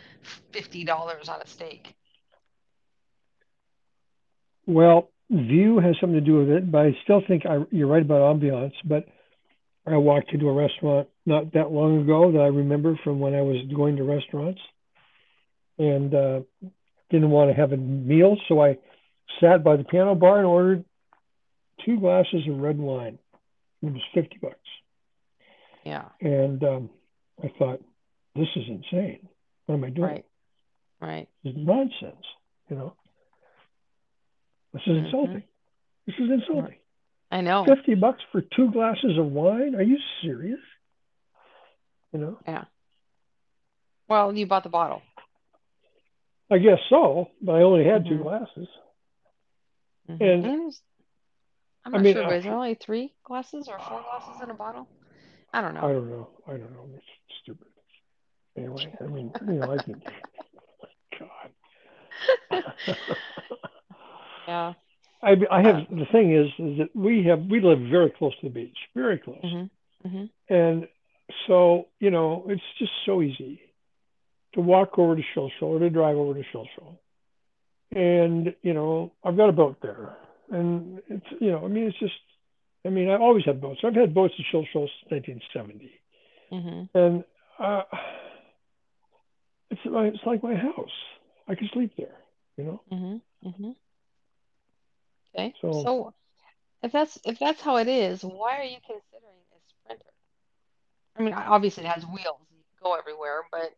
$50 0.53 1.29
on 1.29 1.40
a 1.40 1.47
steak. 1.47 1.94
Well, 4.66 5.11
view 5.33 5.79
has 5.79 5.97
something 6.01 6.21
to 6.21 6.25
do 6.25 6.38
with 6.38 6.51
it, 6.51 6.71
but 6.71 6.87
I 6.87 6.97
still 7.05 7.23
think 7.27 7.47
I, 7.47 7.59
you're 7.71 7.88
right 7.88 8.03
about 8.03 8.37
ambiance. 8.37 8.75
But 8.85 9.07
I 9.87 9.97
walked 9.97 10.33
into 10.33 10.49
a 10.49 10.53
restaurant 10.53 11.09
not 11.27 11.53
that 11.55 11.71
long 11.73 12.03
ago 12.03 12.33
that 12.33 12.40
I 12.40 12.47
remember 12.47 12.99
from 13.03 13.18
when 13.18 13.35
I 13.35 13.42
was 13.42 13.57
going 13.75 13.97
to 13.97 14.05
restaurants, 14.05 14.61
and 15.79 16.14
uh, 16.14 16.40
didn't 17.11 17.31
want 17.31 17.51
to 17.51 17.57
have 17.57 17.73
a 17.73 17.77
meal, 17.77 18.37
so 18.49 18.62
I 18.62 18.79
sat 19.40 19.64
by 19.64 19.77
the 19.77 19.85
piano 19.85 20.14
bar 20.14 20.38
and 20.38 20.47
ordered 20.47 20.85
two 21.85 21.99
glasses 21.99 22.42
of 22.49 22.59
red 22.59 22.79
wine. 22.79 23.18
It 23.83 23.92
was 23.92 24.03
fifty 24.14 24.38
bucks, 24.40 24.57
Yeah, 25.85 26.05
and 26.21 26.62
um, 26.62 26.90
I 27.42 27.51
thought, 27.59 27.83
this 28.37 28.49
is 28.55 28.64
insane. 28.68 29.29
What 29.66 29.77
am 29.77 29.85
I 29.85 29.90
doing? 29.90 30.09
right. 30.09 30.25
Right. 31.01 31.29
This 31.42 31.55
is 31.55 31.59
nonsense. 31.66 32.25
You 32.68 32.77
know, 32.77 32.95
this 34.73 34.83
is 34.83 34.89
Mhm. 34.89 35.05
insulting. 35.05 35.43
This 36.07 36.17
is 36.19 36.31
insulting. 36.31 36.79
I 37.31 37.41
know. 37.41 37.65
50 37.65 37.95
bucks 37.95 38.23
for 38.31 38.41
two 38.43 38.71
glasses 38.73 39.17
of 39.19 39.33
wine? 39.33 39.75
Are 39.75 39.83
you 39.83 39.99
serious? 40.21 40.61
You 42.13 42.19
know, 42.21 42.39
Yeah. 42.47 42.65
Well, 44.09 44.37
you 44.37 44.47
bought 44.47 44.65
the 44.65 44.69
bottle. 44.69 45.03
I 46.51 46.59
guess 46.59 46.79
so, 46.91 47.31
but 47.41 47.53
I 47.55 47.63
only 47.63 47.85
had 47.85 48.05
two 48.05 48.19
Mhm. 48.19 48.23
glasses. 48.23 48.69
Mhm. 50.09 50.21
And- 50.21 50.45
it's- 50.45 50.83
I'm 51.85 51.95
I 51.95 51.99
not 51.99 52.05
mean, 52.05 52.15
sure, 52.15 52.25
I- 52.27 52.35
is 52.35 52.45
there 52.45 52.53
only 52.55 52.75
three 52.75 53.15
glasses 53.25 53.69
or 53.69 53.79
four 53.79 54.03
glasses 54.03 54.43
in 54.43 54.51
a 54.51 54.55
bottle? 54.55 54.87
I 55.55 55.61
don't 55.63 55.75
know. 55.75 55.81
I 55.81 55.93
don't 55.93 56.11
know. 56.11 56.31
I 56.47 56.51
don't 56.59 56.73
know. 56.73 56.91
It's 56.95 57.07
stupid. 57.41 57.69
Anyway, 58.57 58.95
I 59.01 59.05
mean, 59.05 59.33
you 59.47 59.53
know, 59.55 59.73
I 59.73 59.79
think, 59.79 60.05
God. 61.19 61.53
Yeah. 64.46 64.74
I, 65.22 65.37
I 65.50 65.62
have, 65.62 65.76
Uh, 65.76 65.85
the 65.90 66.07
thing 66.11 66.33
is, 66.33 66.48
is 66.59 66.78
that 66.78 66.90
we 66.94 67.24
have, 67.24 67.44
we 67.46 67.61
live 67.61 67.78
very 67.90 68.11
close 68.11 68.35
to 68.40 68.46
the 68.48 68.50
beach, 68.50 68.76
very 68.94 69.18
close. 69.18 69.40
Mhm. 69.44 69.70
Mhm. 70.05 70.31
And 70.48 70.88
so, 71.46 71.88
you 72.00 72.11
know, 72.11 72.44
it's 72.48 72.62
just 72.78 72.92
so 73.07 73.22
easy 73.22 73.61
to 74.55 74.61
walk 74.61 74.98
over 74.98 75.14
to 75.16 75.22
Shilshole 75.22 75.62
or 75.62 75.78
to 75.78 75.90
drive 75.90 76.16
over 76.16 76.35
to 76.35 76.42
Shell 76.50 76.66
Show. 76.76 76.98
And, 77.94 78.55
you 78.62 78.74
know, 78.74 79.12
I've 79.24 79.37
got 79.37 79.48
a 79.48 79.52
boat 79.52 79.81
there. 79.81 80.16
And 80.50 81.00
it's, 81.09 81.26
you 81.40 81.50
know, 81.52 81.64
I 81.64 81.68
mean, 81.68 81.85
it's 81.85 81.98
just, 81.98 82.20
I 82.85 82.88
mean, 82.90 83.09
I've 83.09 83.20
always 83.22 83.44
had 83.44 83.61
boats. 83.61 83.81
I've 83.85 83.94
had 83.94 84.12
boats 84.12 84.35
at 84.38 84.44
Shilshole 84.46 84.88
since 85.09 85.11
1970. 85.11 85.90
Mhm. 86.50 86.88
And 86.94 87.24
uh, 87.59 87.85
it's, 89.70 89.85
my, 89.85 90.07
it's 90.09 90.26
like 90.26 90.42
my 90.42 90.55
house. 90.55 90.90
I 91.48 91.55
can 91.55 91.68
sleep 91.72 91.92
there, 91.96 92.16
you 92.57 92.64
know? 92.64 92.81
Okay. 95.35 95.55
So- 95.61 95.83
So 95.83 96.14
if 96.83 96.92
that's 96.92 97.18
if 97.25 97.38
that's 97.38 97.61
how 97.61 97.77
it 97.77 97.88
is, 97.88 98.23
why 98.25 98.59
are 98.59 98.64
you 98.64 98.77
considering 98.87 99.38
a 99.55 99.59
Sprinter? 99.85 100.05
I 101.16 101.23
mean, 101.23 101.35
obviously 101.35 101.85
it 101.85 101.88
has 101.90 102.05
wheels. 102.05 102.40
You 102.51 102.62
can 102.79 102.83
go 102.83 102.95
everywhere, 102.95 103.42
but 103.51 103.73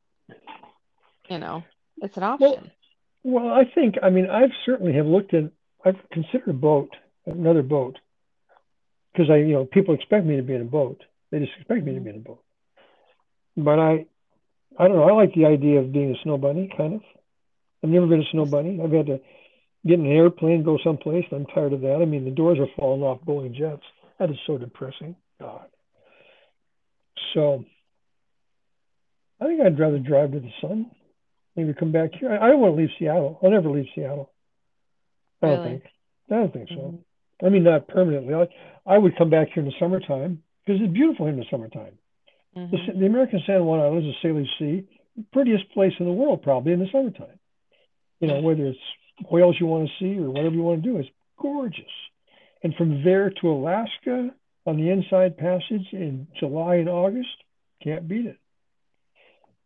you 1.28 1.38
know, 1.38 1.64
it's 2.02 2.16
an 2.16 2.22
option. 2.22 2.70
Well, 3.24 3.44
Well, 3.44 3.48
I 3.54 3.64
think, 3.64 3.94
I 4.02 4.10
mean, 4.10 4.28
I've 4.28 4.52
certainly 4.66 4.92
have 4.94 5.06
looked 5.06 5.32
at, 5.32 5.44
I've 5.84 5.96
considered 6.12 6.48
a 6.48 6.52
boat, 6.52 6.90
another 7.24 7.62
boat, 7.62 7.98
because 9.12 9.30
I, 9.30 9.36
you 9.36 9.54
know, 9.54 9.64
people 9.64 9.94
expect 9.94 10.26
me 10.26 10.36
to 10.36 10.42
be 10.42 10.52
in 10.54 10.60
a 10.60 10.64
boat. 10.66 11.02
They 11.30 11.38
just 11.38 11.52
expect 11.58 11.84
me 11.84 11.94
to 11.94 12.00
be 12.00 12.10
in 12.10 12.16
a 12.16 12.18
boat. 12.18 12.42
But 13.56 13.78
I, 13.78 14.04
I 14.78 14.88
don't 14.88 14.96
know. 14.96 15.08
I 15.08 15.12
like 15.12 15.32
the 15.34 15.46
idea 15.46 15.78
of 15.80 15.90
being 15.92 16.14
a 16.14 16.22
snow 16.22 16.36
bunny, 16.36 16.68
kind 16.76 16.94
of. 16.96 17.00
I've 17.82 17.88
never 17.90 18.06
been 18.06 18.20
a 18.20 18.30
snow 18.30 18.44
bunny. 18.44 18.78
I've 18.82 18.92
had 18.92 19.06
to 19.06 19.20
get 19.86 19.98
in 19.98 20.06
an 20.06 20.12
airplane, 20.12 20.62
go 20.62 20.78
someplace. 20.82 21.24
I'm 21.32 21.46
tired 21.46 21.72
of 21.72 21.80
that. 21.82 21.98
I 22.00 22.04
mean, 22.04 22.24
the 22.24 22.30
doors 22.30 22.58
are 22.58 22.66
falling 22.76 23.02
off 23.02 23.20
Boeing 23.26 23.54
jets. 23.54 23.82
That 24.18 24.30
is 24.30 24.36
so 24.46 24.58
depressing. 24.58 25.16
God. 25.40 25.66
So, 27.34 27.64
I 29.40 29.46
think 29.46 29.60
I'd 29.60 29.78
rather 29.78 29.98
drive 29.98 30.32
to 30.32 30.40
the 30.40 30.50
sun 30.60 30.90
maybe 31.56 31.72
come 31.74 31.92
back 31.92 32.10
here. 32.18 32.32
I, 32.32 32.46
I 32.46 32.50
don't 32.50 32.60
want 32.60 32.74
to 32.76 32.80
leave 32.82 32.90
Seattle. 32.98 33.38
I'll 33.42 33.50
never 33.50 33.70
leave 33.70 33.86
Seattle. 33.94 34.30
I 35.42 35.46
don't 35.46 35.58
Really? 35.60 35.70
think. 35.70 35.84
I 36.30 36.34
don't 36.34 36.52
think 36.52 36.68
so. 36.70 36.74
Mhm. 36.74 36.98
I 37.44 37.48
mean, 37.48 37.62
not 37.64 37.86
permanently. 37.88 38.34
I, 38.34 38.48
I 38.86 38.98
would 38.98 39.16
come 39.16 39.30
back 39.30 39.48
here 39.54 39.62
in 39.62 39.68
the 39.68 39.74
summertime 39.78 40.42
because 40.64 40.80
it's 40.82 40.92
beautiful 40.92 41.26
in 41.26 41.36
the 41.36 41.44
summertime. 41.50 41.98
The, 42.54 42.60
Mhm. 42.60 42.98
the 43.00 43.06
American 43.06 43.40
San 43.46 43.64
Juan 43.64 43.80
Islands, 43.80 44.06
the 44.22 44.28
Salish 44.28 44.58
Sea, 44.58 44.84
prettiest 45.32 45.68
place 45.70 45.92
in 46.00 46.06
the 46.06 46.12
world 46.12 46.42
probably 46.42 46.72
in 46.72 46.80
the 46.80 46.88
summertime. 46.90 47.38
You 48.20 48.28
know, 48.28 48.40
whether 48.40 48.66
it's 48.66 48.78
whales 49.30 49.56
you 49.58 49.66
want 49.66 49.88
to 49.88 49.94
see 49.98 50.18
or 50.20 50.30
whatever 50.30 50.54
you 50.54 50.62
want 50.62 50.82
to 50.82 50.90
do, 50.90 50.98
it's 50.98 51.08
gorgeous. 51.38 51.84
And 52.62 52.74
from 52.74 53.04
there 53.04 53.30
to 53.30 53.50
Alaska 53.50 54.30
on 54.66 54.76
the 54.76 54.90
Inside 54.90 55.36
Passage 55.36 55.88
in 55.92 56.26
July 56.38 56.76
and 56.76 56.88
August, 56.88 57.28
can't 57.82 58.08
beat 58.08 58.26
it. 58.26 58.38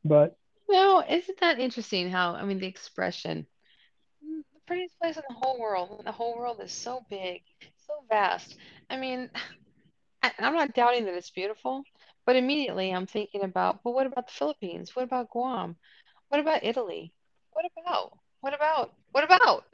But 0.04 0.36
Well, 0.66 1.04
isn't 1.08 1.40
that 1.40 1.60
interesting 1.60 2.10
how, 2.10 2.34
I 2.34 2.44
mean, 2.44 2.58
the 2.58 2.66
expression 2.66 3.46
mm, 4.24 4.42
the 4.52 4.60
prettiest 4.66 4.98
place 5.00 5.16
in 5.16 5.22
the 5.28 5.34
whole 5.34 5.60
world. 5.60 6.02
The 6.04 6.12
whole 6.12 6.36
world 6.36 6.60
is 6.62 6.72
so 6.72 7.04
big, 7.08 7.42
so 7.86 7.94
vast. 8.08 8.56
I 8.90 8.96
mean, 8.96 9.30
I, 10.22 10.32
I'm 10.40 10.54
not 10.54 10.74
doubting 10.74 11.04
that 11.04 11.14
it's 11.14 11.30
beautiful, 11.30 11.84
but 12.26 12.34
immediately 12.34 12.90
I'm 12.90 13.06
thinking 13.06 13.44
about, 13.44 13.84
well, 13.84 13.94
what 13.94 14.06
about 14.06 14.26
the 14.26 14.32
Philippines? 14.32 14.96
What 14.96 15.04
about 15.04 15.30
Guam? 15.30 15.76
What 16.28 16.40
about 16.40 16.64
Italy? 16.64 17.12
What 17.52 17.64
about? 17.80 18.18
What 18.40 18.54
about? 18.54 18.92
What 19.12 19.24
about? 19.24 19.64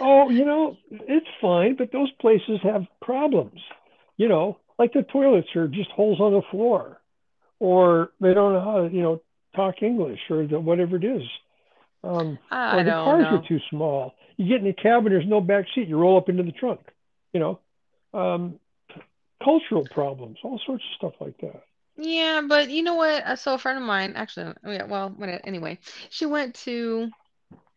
Oh, 0.00 0.30
you 0.30 0.44
know, 0.44 0.76
it's 0.90 1.26
fine, 1.40 1.76
but 1.76 1.92
those 1.92 2.10
places 2.20 2.60
have 2.62 2.86
problems. 3.02 3.60
You 4.16 4.28
know, 4.28 4.58
like 4.78 4.92
the 4.92 5.02
toilets 5.02 5.48
are 5.56 5.68
just 5.68 5.90
holes 5.90 6.20
on 6.20 6.32
the 6.32 6.42
floor, 6.50 7.00
or 7.58 8.10
they 8.20 8.34
don't 8.34 8.52
know 8.52 8.60
how 8.60 8.88
to, 8.88 8.94
you 8.94 9.02
know, 9.02 9.22
talk 9.54 9.82
English 9.82 10.20
or 10.30 10.46
the, 10.46 10.60
whatever 10.60 10.96
it 10.96 11.04
is. 11.04 11.22
Um, 12.02 12.38
I 12.50 12.76
or 12.76 12.84
the 12.84 12.90
don't 12.90 13.04
cars 13.04 13.26
are 13.28 13.48
too 13.48 13.60
small. 13.68 14.14
You 14.36 14.48
get 14.48 14.60
in 14.60 14.64
the 14.64 14.72
cab 14.72 15.04
and 15.04 15.12
there's 15.12 15.26
no 15.26 15.40
back 15.40 15.66
seat. 15.74 15.88
You 15.88 15.98
roll 15.98 16.16
up 16.16 16.28
into 16.28 16.42
the 16.42 16.52
trunk. 16.52 16.80
You 17.32 17.40
know, 17.40 17.60
um, 18.14 18.58
cultural 19.42 19.86
problems, 19.90 20.38
all 20.42 20.60
sorts 20.66 20.84
of 20.84 20.96
stuff 20.96 21.20
like 21.20 21.38
that. 21.40 21.62
Yeah, 22.00 22.40
but 22.48 22.68
you 22.70 22.82
know 22.82 22.94
what? 22.96 23.24
Uh, 23.24 23.36
So 23.36 23.54
a 23.54 23.58
friend 23.58 23.78
of 23.78 23.84
mine, 23.84 24.14
actually, 24.16 24.54
oh 24.64 24.70
yeah, 24.72 24.84
well, 24.84 25.14
anyway, 25.44 25.78
she 26.08 26.26
went 26.26 26.54
to 26.66 27.10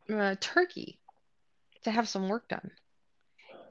uh, 0.10 0.36
Turkey 0.40 1.00
to 1.84 1.92
have 1.92 2.10
some 2.10 2.30
work 2.30 2.48
done, 2.50 2.72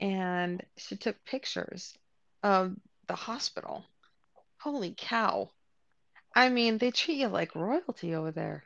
and 0.00 0.62
she 0.76 0.96
took 0.96 1.24
pictures 1.24 1.96
of 2.42 2.76
the 3.08 3.14
hospital. 3.14 3.84
Holy 4.58 4.94
cow! 4.96 5.50
I 6.34 6.50
mean, 6.50 6.78
they 6.78 6.90
treat 6.92 7.18
you 7.18 7.28
like 7.28 7.54
royalty 7.56 8.14
over 8.14 8.32
there. 8.32 8.64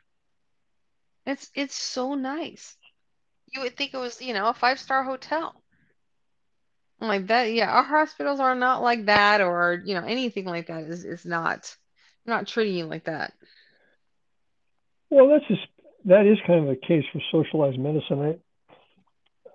It's 1.27 1.51
it's 1.53 1.75
so 1.75 2.15
nice. 2.15 2.75
You 3.53 3.61
would 3.61 3.77
think 3.77 3.93
it 3.93 3.97
was, 3.97 4.21
you 4.21 4.33
know, 4.33 4.47
a 4.49 4.53
five-star 4.53 5.03
hotel. 5.03 5.63
Like 6.99 7.27
that, 7.27 7.51
yeah, 7.51 7.69
our 7.69 7.83
hospitals 7.83 8.39
are 8.39 8.55
not 8.55 8.81
like 8.81 9.05
that, 9.05 9.41
or 9.41 9.81
you 9.85 9.93
know, 9.93 10.05
anything 10.05 10.45
like 10.45 10.67
that 10.67 10.83
is 10.83 11.05
is 11.05 11.25
not 11.25 11.75
not 12.25 12.47
treating 12.47 12.75
you 12.75 12.85
like 12.85 13.05
that. 13.05 13.33
Well, 15.09 15.29
that's 15.29 15.47
just 15.47 15.61
that 16.05 16.25
is 16.25 16.37
kind 16.47 16.67
of 16.67 16.67
the 16.67 16.87
case 16.87 17.03
for 17.13 17.21
socialized 17.31 17.79
medicine. 17.79 18.39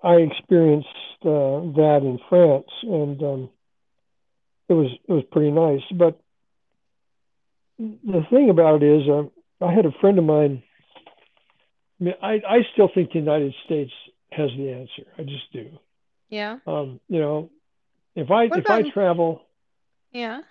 I 0.03 0.07
I 0.07 0.15
experienced 0.15 0.87
uh, 1.23 1.67
that 1.75 1.99
in 2.03 2.19
France, 2.29 2.67
and 2.83 3.21
um, 3.21 3.49
it 4.69 4.73
was 4.73 4.91
it 5.07 5.11
was 5.11 5.23
pretty 5.31 5.51
nice. 5.51 5.81
But 5.97 6.19
the 7.77 8.25
thing 8.29 8.49
about 8.49 8.83
it 8.83 9.01
is, 9.01 9.09
uh, 9.09 9.65
I 9.65 9.73
had 9.73 9.85
a 9.85 9.91
friend 9.99 10.17
of 10.17 10.25
mine. 10.25 10.63
I 11.99 12.03
mean, 12.03 12.13
I, 12.21 12.33
I 12.47 12.57
still 12.73 12.89
think 12.93 13.11
the 13.11 13.19
United 13.19 13.53
States 13.65 13.91
has 14.31 14.49
the 14.57 14.71
answer. 14.71 15.09
I 15.17 15.23
just 15.23 15.51
do. 15.53 15.69
Yeah. 16.33 16.57
Um, 16.65 16.99
you 17.09 17.19
know, 17.19 17.51
if 18.15 18.31
I 18.31 18.45
What 18.47 18.57
if 18.57 18.65
I 18.67 18.81
travel 18.89 19.43
yeah, 20.11 20.41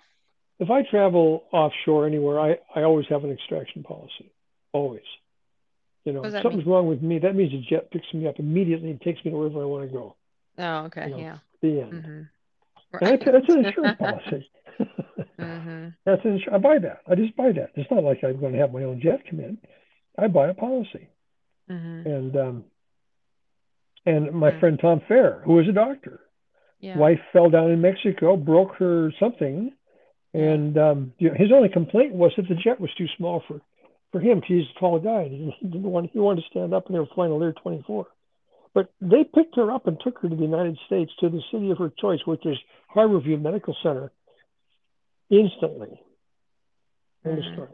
if 0.59 0.69
I 0.69 0.83
travel 0.83 1.43
offshore 1.51 2.07
anywhere, 2.07 2.39
I 2.39 2.57
I 2.73 2.83
always 2.83 3.05
have 3.09 3.25
an 3.25 3.31
extraction 3.31 3.83
policy. 3.83 4.31
Always. 4.71 5.03
You 6.05 6.13
know, 6.13 6.23
if 6.23 6.31
something's 6.41 6.65
mean? 6.65 6.73
wrong 6.73 6.87
with 6.87 7.01
me, 7.01 7.19
that 7.19 7.35
means 7.35 7.51
the 7.51 7.61
jet 7.69 7.91
picks 7.91 8.13
me 8.13 8.27
up 8.27 8.39
immediately 8.39 8.91
and 8.91 9.01
takes 9.01 9.23
me 9.25 9.31
to 9.31 9.37
wherever 9.37 9.61
I 9.61 9.65
want 9.65 9.89
to 9.89 9.93
go. 9.93 10.15
Oh, 10.57 10.63
You 10.79 10.85
okay, 10.85 11.09
know, 11.09 11.17
yeah. 11.17 11.37
the 11.61 11.81
end. 11.81 11.91
hmm 12.05 12.21
And 13.01 13.09
I, 13.09 13.17
that's 13.17 13.49
an 13.49 13.65
insurance 13.65 13.77
Right. 13.77 13.99
policy. 13.99 14.49
hmm 15.37 15.87
that's 16.05 16.23
an 16.23 16.39
insur- 16.39 16.53
I 16.53 16.57
buy 16.59 16.77
that. 16.79 16.99
I 17.07 17.15
just 17.15 17.35
buy 17.35 17.51
that. 17.51 17.71
It's 17.75 17.91
not 17.91 18.03
like 18.05 18.23
I'm 18.23 18.39
going 18.39 18.53
to 18.53 18.59
have 18.59 18.71
my 18.71 18.83
own 18.83 19.01
jet 19.01 19.21
come 19.29 19.41
in. 19.41 19.57
I 20.17 20.27
buy 20.27 20.47
a 20.47 20.53
policy. 20.53 21.09
hmm 21.67 22.03
And 22.05 22.35
um, 22.37 22.63
and 24.05 24.31
my 24.33 24.51
Mm. 24.51 24.59
friend 24.59 24.79
Tom 24.79 24.99
Fair, 25.07 25.41
who 25.45 25.59
is 25.59 25.67
a 25.67 25.73
doctor, 25.73 26.21
Yeah. 26.79 26.97
wife 26.97 27.21
fell 27.31 27.49
down 27.49 27.71
in 27.71 27.81
Mexico, 27.81 28.35
broke 28.37 28.75
her 28.75 29.11
something, 29.19 29.73
and 30.33 30.77
um, 30.77 31.13
you 31.19 31.29
know, 31.29 31.35
his 31.35 31.51
only 31.51 31.69
complaint 31.69 32.13
was 32.13 32.33
that 32.35 32.47
the 32.47 32.55
jet 32.55 32.79
was 32.79 32.93
too 32.95 33.07
small 33.17 33.41
for 33.41 33.61
for 34.11 34.19
him. 34.19 34.41
He's 34.43 34.69
a 34.69 34.79
tall 34.79 34.99
guy, 34.99 35.23
and 35.23 35.53
he 35.53 35.67
didn't 35.67 35.83
want 35.83 36.11
he 36.11 36.19
wanted 36.19 36.41
to 36.41 36.47
stand 36.49 36.73
up, 36.73 36.85
and 36.87 36.95
they 36.95 36.99
were 36.99 37.05
flying 37.07 37.31
a 37.31 37.35
Lear 37.35 37.53
24. 37.53 38.07
But 38.73 38.91
they 39.01 39.23
picked 39.23 39.55
her 39.55 39.71
up 39.71 39.85
and 39.87 39.99
took 39.99 40.19
her 40.19 40.29
to 40.29 40.35
the 40.35 40.41
United 40.41 40.77
States 40.87 41.11
to 41.19 41.29
the 41.29 41.41
city 41.51 41.69
of 41.71 41.77
her 41.77 41.89
choice, 41.99 42.25
which 42.25 42.45
is 42.45 42.57
Harborview 42.93 43.39
Medical 43.39 43.75
Center, 43.83 44.11
instantly. 45.29 46.01
End 47.25 47.43
Mhm. 47.43 47.53
story. 47.53 47.69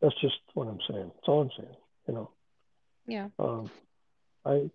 That's 0.00 0.14
just 0.20 0.38
what 0.54 0.68
I'm 0.68 0.80
saying. 0.88 1.10
That's 1.14 1.28
all 1.28 1.40
I'm 1.42 1.50
saying. 1.50 1.76
You 2.08 2.14
know, 2.14 2.30
Yeah. 3.06 3.28
um, 3.38 3.70
I, 4.44 4.70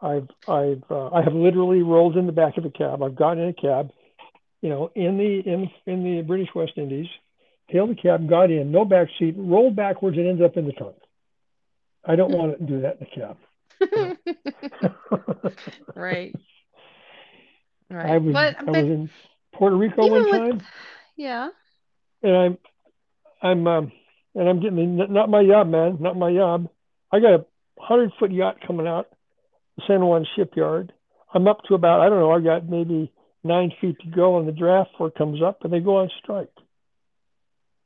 I've, 0.00 0.28
I've, 0.46 0.82
uh, 0.90 1.08
I 1.08 1.22
have 1.22 1.34
literally 1.34 1.82
rolled 1.82 2.16
in 2.16 2.26
the 2.26 2.32
back 2.32 2.56
of 2.56 2.64
a 2.64 2.70
cab. 2.70 3.02
I've 3.02 3.16
gotten 3.16 3.42
in 3.42 3.48
a 3.48 3.52
cab, 3.52 3.90
you 4.60 4.68
know, 4.68 4.90
in 4.94 5.18
the 5.18 5.40
in 5.50 5.70
in 5.86 6.04
the 6.04 6.22
British 6.22 6.48
West 6.54 6.72
Indies, 6.76 7.08
hailed 7.66 7.90
the 7.90 7.94
cab, 7.94 8.28
got 8.28 8.50
in, 8.50 8.70
no 8.70 8.84
back 8.84 9.08
seat, 9.18 9.34
rolled 9.36 9.76
backwards, 9.76 10.16
and 10.16 10.26
ended 10.26 10.44
up 10.44 10.56
in 10.56 10.66
the 10.66 10.72
trunk. 10.72 10.96
I 12.04 12.16
don't 12.16 12.32
want 12.32 12.58
to 12.58 12.64
do 12.64 12.80
that 12.82 12.98
in 13.00 13.06
a 13.06 13.14
cab. 13.14 13.36
Right. 15.94 16.34
Right. 17.90 18.10
I 18.10 18.18
was 18.18 18.32
But 18.32 18.56
I 18.60 18.70
was 18.70 18.84
in 18.84 19.10
Puerto 19.54 19.76
Rico 19.76 20.06
one 20.06 20.24
with 20.24 20.30
time, 20.30 20.62
yeah. 21.16 21.48
and 22.22 22.36
I'm 22.36 22.58
I'm 23.42 23.66
um, 23.66 23.92
and 24.34 24.48
I'm 24.48 24.60
getting 24.60 24.96
the, 24.96 25.06
not 25.06 25.30
my 25.30 25.44
job, 25.44 25.68
man, 25.68 25.98
not 26.00 26.16
my 26.16 26.32
job. 26.32 26.68
I 27.12 27.20
got 27.20 27.34
a 27.34 27.46
hundred 27.80 28.12
foot 28.18 28.32
yacht 28.32 28.58
coming 28.66 28.86
out, 28.86 29.08
the 29.76 29.82
San 29.86 30.04
Juan 30.04 30.26
shipyard. 30.36 30.92
I'm 31.32 31.46
up 31.46 31.62
to 31.68 31.74
about 31.74 32.00
I 32.00 32.08
don't 32.08 32.20
know. 32.20 32.32
I 32.32 32.40
got 32.40 32.68
maybe 32.68 33.12
nine 33.44 33.72
feet 33.80 33.98
to 34.00 34.08
go, 34.08 34.38
and 34.38 34.48
the 34.48 34.52
draft 34.52 34.90
force 34.96 35.12
comes 35.16 35.42
up, 35.42 35.64
and 35.64 35.72
they 35.72 35.80
go 35.80 35.98
on 35.98 36.10
strike. 36.22 36.52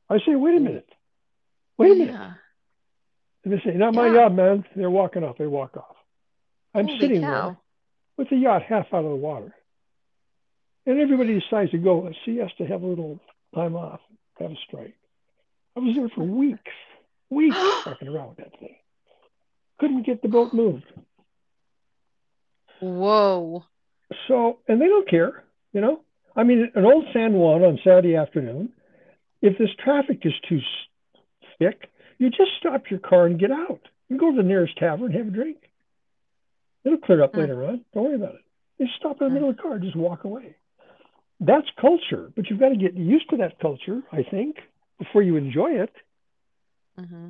I 0.09 0.17
say, 0.19 0.35
wait 0.35 0.55
a 0.55 0.57
hmm. 0.57 0.65
minute, 0.65 0.89
wait 1.77 1.91
a 1.91 1.95
minute. 1.95 2.13
Yeah. 2.13 2.33
And 3.43 3.53
they 3.53 3.61
say, 3.63 3.75
not 3.75 3.93
my 3.93 4.07
Yeah. 4.07 4.13
yacht, 4.13 4.33
man. 4.33 4.65
They're 4.75 4.89
walking 4.89 5.23
off. 5.23 5.37
They 5.37 5.47
walk 5.47 5.75
off. 5.75 5.95
I'm 6.73 6.87
Holy 6.87 6.99
sitting 6.99 7.21
cow. 7.21 7.29
there 7.29 7.57
with 8.17 8.29
the 8.29 8.37
yacht 8.37 8.63
half 8.63 8.93
out 8.93 9.03
of 9.03 9.09
the 9.09 9.15
water. 9.15 9.53
And 10.85 10.99
everybody 10.99 11.39
decides 11.39 11.71
to 11.71 11.77
go. 11.77 12.09
see 12.25 12.41
us 12.41 12.51
to 12.57 12.65
have 12.65 12.83
a 12.83 12.85
little 12.85 13.19
time 13.55 13.75
off, 13.75 14.01
have 14.39 14.51
a 14.51 14.55
strike. 14.67 14.95
I 15.75 15.79
was 15.79 15.95
there 15.95 16.09
for 16.09 16.23
weeks, 16.39 16.71
weeks 17.29 17.57
fucking 17.83 18.07
around 18.07 18.29
with 18.29 18.37
that 18.37 18.59
thing. 18.59 18.75
Couldn't 19.79 20.05
get 20.05 20.21
the 20.21 20.27
boat 20.27 20.53
moved. 20.53 20.85
Whoa. 22.79 23.63
So, 24.27 24.59
and 24.67 24.79
they 24.81 24.87
don't 24.87 25.09
care, 25.09 25.43
you 25.71 25.81
know? 25.81 26.01
I 26.35 26.43
mean, 26.43 26.71
an 26.75 26.85
old 26.85 27.05
San 27.13 27.33
Juan 27.33 27.63
on 27.63 27.79
Saturday 27.83 28.15
afternoon, 28.15 28.73
if 29.41 29.57
this 29.57 29.69
traffic 29.83 30.19
is 30.23 30.33
too 30.47 30.59
thick, 31.59 31.89
you 32.17 32.29
just 32.29 32.51
stop 32.59 32.83
your 32.89 32.99
car 32.99 33.25
and 33.25 33.39
get 33.39 33.51
out. 33.51 33.81
You 34.09 34.17
go 34.17 34.31
to 34.31 34.37
the 34.37 34.43
nearest 34.43 34.77
tavern 34.77 35.07
and 35.07 35.15
have 35.15 35.27
a 35.27 35.31
drink. 35.31 35.57
It'll 36.85 36.97
clear 36.97 37.23
up 37.23 37.33
Hmm. 37.33 37.39
later 37.41 37.63
on. 37.65 37.85
Don't 37.93 38.03
worry 38.03 38.15
about 38.15 38.35
it. 38.35 38.41
You 38.77 38.87
stop 38.97 39.21
in 39.21 39.27
the 39.27 39.29
Hmm. 39.29 39.33
middle 39.33 39.49
of 39.49 39.55
the 39.57 39.61
car, 39.61 39.79
just 39.79 39.95
walk 39.95 40.23
away. 40.23 40.55
That's 41.39 41.67
culture, 41.79 42.31
but 42.35 42.49
you've 42.49 42.59
got 42.59 42.69
to 42.69 42.75
get 42.77 42.95
used 42.95 43.29
to 43.29 43.37
that 43.37 43.59
culture, 43.59 44.01
I 44.11 44.23
think, 44.23 44.57
before 44.99 45.21
you 45.23 45.35
enjoy 45.35 45.71
it. 45.71 45.93
hmm 46.97 47.29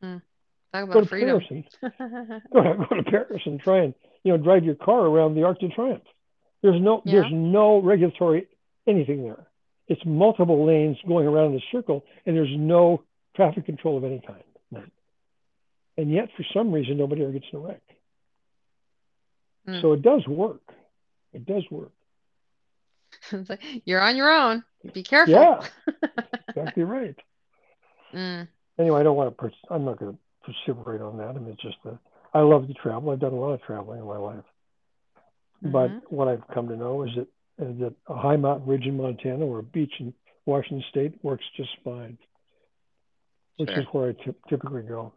Hmm. 0.00 0.18
Talk 0.72 0.86
Go 0.86 0.90
about 0.92 1.02
to 1.04 1.08
freedom. 1.08 1.40
Paris 1.40 1.46
and 1.50 2.42
go 2.52 2.62
to, 2.62 2.86
go 2.88 2.96
to 2.96 3.02
Paris 3.04 3.42
and 3.46 3.60
try 3.60 3.78
and 3.84 3.94
you 4.24 4.32
know 4.32 4.38
drive 4.42 4.64
your 4.64 4.74
car 4.74 5.00
around 5.06 5.34
the 5.34 5.44
Arc 5.44 5.60
de 5.60 5.68
Triomphe. 5.68 6.02
There's 6.62 6.80
no 6.80 7.02
Yeah. 7.04 7.20
there's 7.20 7.32
no 7.32 7.78
regulatory 7.80 8.46
anything 8.86 9.22
there. 9.24 9.46
It's 9.86 10.04
multiple 10.04 10.66
lanes 10.66 10.98
going 11.06 11.26
around 11.26 11.52
in 11.52 11.58
a 11.58 11.64
circle, 11.72 12.04
and 12.26 12.36
there's 12.36 12.54
no 12.54 13.02
traffic 13.34 13.64
control 13.64 13.96
of 13.96 14.04
any 14.04 14.20
kind. 14.26 14.42
None. 14.70 14.90
And 15.96 16.12
yet, 16.12 16.28
for 16.36 16.44
some 16.52 16.70
reason, 16.72 16.98
nobody 16.98 17.22
ever 17.22 17.32
gets 17.32 17.46
in 17.52 17.58
a 17.58 17.62
wreck. 17.62 17.80
Hmm. 19.66 19.80
So 19.80 19.92
it 19.94 20.02
does 20.02 20.26
work. 20.26 20.60
It 21.32 21.46
does 21.46 21.64
work. 21.70 21.92
You're 23.84 24.00
on 24.00 24.16
your 24.16 24.30
own. 24.30 24.62
Be 24.92 25.02
careful. 25.02 25.34
Yeah, 25.34 25.66
exactly 26.48 26.84
right. 26.84 27.16
Mm. 28.14 28.48
Anyway, 28.78 29.00
I 29.00 29.02
don't 29.02 29.16
want 29.16 29.30
to. 29.30 29.34
Pers- 29.42 29.54
I'm 29.70 29.84
not 29.86 29.98
going 29.98 30.12
to 30.12 30.18
precipitate 30.52 31.00
on 31.00 31.18
that. 31.18 31.30
I 31.30 31.38
mean, 31.38 31.52
it's 31.52 31.62
just 31.62 31.76
that 31.84 31.98
I 32.34 32.40
love 32.40 32.66
to 32.66 32.74
travel. 32.74 33.10
I've 33.10 33.20
done 33.20 33.32
a 33.32 33.36
lot 33.40 33.52
of 33.52 33.62
traveling 33.62 34.00
in 34.00 34.06
my 34.06 34.16
life. 34.16 34.44
But 35.62 35.90
Mhm. 35.90 36.02
what 36.10 36.28
I've 36.28 36.46
come 36.48 36.68
to 36.68 36.76
know 36.76 37.02
is 37.02 37.14
that 37.16 37.28
is 37.58 37.78
that 37.80 37.94
a 38.06 38.14
high 38.14 38.36
mountain 38.36 38.68
ridge 38.68 38.86
in 38.86 38.96
Montana 38.96 39.44
or 39.44 39.58
a 39.58 39.62
beach 39.64 39.92
in 39.98 40.14
Washington 40.46 40.84
State 40.90 41.24
works 41.24 41.44
just 41.56 41.76
fine, 41.82 42.16
which 43.56 43.70
Sure. 43.70 43.80
is 43.80 43.86
where 43.92 44.10
I 44.10 44.12
typically 44.48 44.82
go. 44.82 45.12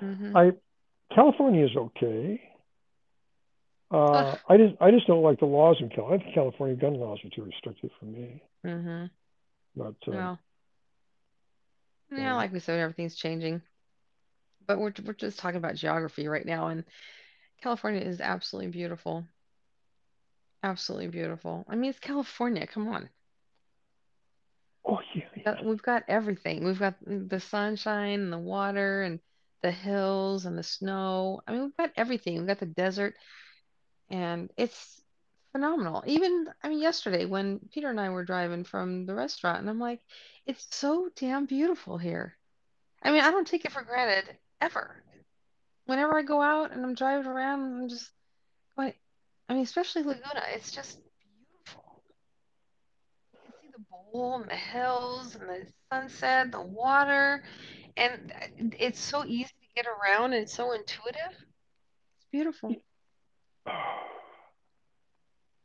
Mhm. 0.00 0.34
I 0.34 1.14
California 1.14 1.66
is 1.66 1.76
okay. 1.76 2.40
Uh, 3.90 4.36
I 4.48 4.56
just 4.56 4.80
I 4.80 4.90
just 4.90 5.06
don't 5.06 5.22
like 5.22 5.40
the 5.40 5.46
laws 5.46 5.80
in 5.80 5.88
California. 5.90 6.20
I 6.20 6.22
think 6.22 6.34
California 6.34 6.76
gun 6.76 6.94
laws 6.94 7.22
are 7.24 7.28
too 7.30 7.42
restrictive 7.42 7.90
for 7.98 8.06
me. 8.06 8.42
Mhm. 8.64 9.10
But 9.76 9.96
uh, 10.08 10.10
Well, 10.12 10.38
yeah. 12.12 12.34
like 12.34 12.52
we 12.52 12.60
said, 12.60 12.78
everything's 12.78 13.16
changing. 13.16 13.62
But 14.70 14.78
we're 14.78 14.92
we're 15.04 15.14
just 15.14 15.40
talking 15.40 15.56
about 15.56 15.74
geography 15.74 16.28
right 16.28 16.46
now, 16.46 16.68
and 16.68 16.84
California 17.60 18.00
is 18.00 18.20
absolutely 18.20 18.70
beautiful. 18.70 19.26
Absolutely 20.62 21.08
beautiful. 21.08 21.66
I 21.68 21.74
mean, 21.74 21.90
it's 21.90 21.98
California. 21.98 22.68
Come 22.68 22.86
on. 22.86 23.08
Oh 24.86 25.00
yeah, 25.12 25.24
yeah. 25.34 25.56
We've 25.64 25.82
got 25.82 26.04
everything. 26.06 26.64
We've 26.64 26.78
got 26.78 26.94
the 27.04 27.40
sunshine 27.40 28.20
and 28.20 28.32
the 28.32 28.38
water 28.38 29.02
and 29.02 29.18
the 29.60 29.72
hills 29.72 30.46
and 30.46 30.56
the 30.56 30.62
snow. 30.62 31.40
I 31.48 31.52
mean, 31.52 31.62
we've 31.62 31.76
got 31.76 31.90
everything. 31.96 32.38
We've 32.38 32.46
got 32.46 32.60
the 32.60 32.66
desert, 32.66 33.16
and 34.08 34.52
it's 34.56 35.02
phenomenal. 35.50 36.04
Even, 36.06 36.46
I 36.62 36.68
mean, 36.68 36.80
yesterday 36.80 37.24
when 37.24 37.58
Peter 37.72 37.90
and 37.90 37.98
I 37.98 38.10
were 38.10 38.24
driving 38.24 38.62
from 38.62 39.06
the 39.06 39.16
restaurant, 39.16 39.58
and 39.58 39.68
I'm 39.68 39.80
like, 39.80 40.00
it's 40.46 40.64
so 40.70 41.08
damn 41.16 41.46
beautiful 41.46 41.98
here. 41.98 42.36
I 43.02 43.10
mean, 43.10 43.22
I 43.22 43.32
don't 43.32 43.48
take 43.48 43.64
it 43.64 43.72
for 43.72 43.82
granted 43.82 44.36
ever. 44.60 45.02
Whenever 45.86 46.16
I 46.16 46.22
go 46.22 46.40
out 46.40 46.72
and 46.72 46.84
I'm 46.84 46.94
driving 46.94 47.26
around, 47.26 47.60
I'm 47.82 47.88
just 47.88 48.10
going, 48.76 48.92
I 49.48 49.54
mean, 49.54 49.62
especially 49.62 50.02
Laguna, 50.02 50.42
it's 50.54 50.70
just 50.70 50.98
beautiful. 51.66 52.02
You 53.32 53.40
can 53.42 53.52
see 53.60 53.68
the 53.72 53.84
bowl 53.90 54.40
and 54.40 54.50
the 54.50 54.54
hills 54.56 55.34
and 55.34 55.48
the 55.48 55.66
sunset, 55.92 56.52
the 56.52 56.60
water, 56.60 57.42
and 57.96 58.32
it's 58.78 59.00
so 59.00 59.24
easy 59.24 59.44
to 59.44 59.82
get 59.82 59.86
around 59.86 60.32
and 60.32 60.42
it's 60.42 60.54
so 60.54 60.72
intuitive. 60.72 61.32
It's 61.32 62.26
beautiful. 62.30 62.76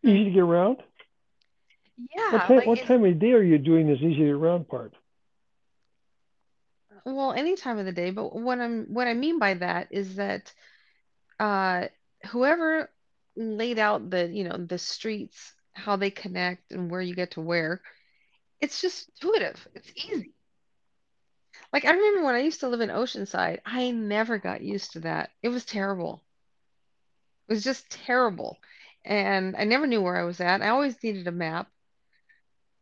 Easy 0.04 0.26
to 0.26 0.32
get 0.32 0.40
around. 0.40 0.78
What 0.78 0.88
Yeah, 2.16 2.38
time? 2.48 2.58
like 2.58 2.68
What 2.68 2.88
time 2.88 3.06
of 3.06 3.20
day 3.20 3.32
are 3.32 3.44
you 3.44 3.58
doing 3.58 3.88
this 3.88 3.98
easy 4.00 4.16
to 4.16 4.24
get 4.26 4.30
around 4.32 4.68
part? 4.68 4.94
Well, 7.06 7.34
any 7.34 7.56
time 7.56 7.78
of 7.78 7.86
the 7.86 7.92
day, 7.92 8.12
but 8.12 8.36
what 8.36 8.60
I'm 8.60 8.86
what 8.94 9.08
I 9.08 9.14
mean 9.14 9.40
by 9.40 9.54
that 9.56 9.88
is 9.92 10.16
that 10.16 10.54
uh 11.40 11.88
whoever 12.28 12.90
laid 13.38 13.80
out 13.80 14.10
the, 14.12 14.28
you 14.28 14.44
know, 14.46 14.58
the 14.58 14.78
streets, 14.80 15.54
how 15.74 15.96
they 15.98 16.12
connect 16.12 16.72
and 16.72 16.92
where 16.92 17.02
you 17.02 17.16
get 17.16 17.32
to 17.32 17.42
where, 17.42 17.82
it's 18.62 18.82
just 18.82 19.10
intuitive. 19.10 19.68
It's 19.76 19.92
easy. 19.96 20.34
Like 21.72 21.86
I 21.86 21.92
remember 21.92 22.24
when 22.24 22.34
I 22.34 22.40
used 22.40 22.62
to 22.62 22.68
live 22.70 22.82
in 22.82 22.90
Oceanside, 22.90 23.60
I 23.66 23.92
never 23.92 24.40
got 24.40 24.62
used 24.62 24.94
to 24.94 25.02
that. 25.02 25.30
It 25.44 25.50
was 25.50 25.64
terrible. 25.64 26.24
It 27.48 27.54
was 27.54 27.64
just 27.64 27.90
terrible. 27.90 28.60
And 29.04 29.56
I 29.56 29.64
never 29.64 29.88
knew 29.88 30.02
where 30.02 30.16
I 30.18 30.24
was 30.26 30.40
at. 30.40 30.62
I 30.62 30.70
always 30.70 31.02
needed 31.02 31.28
a 31.28 31.32
map. 31.32 31.72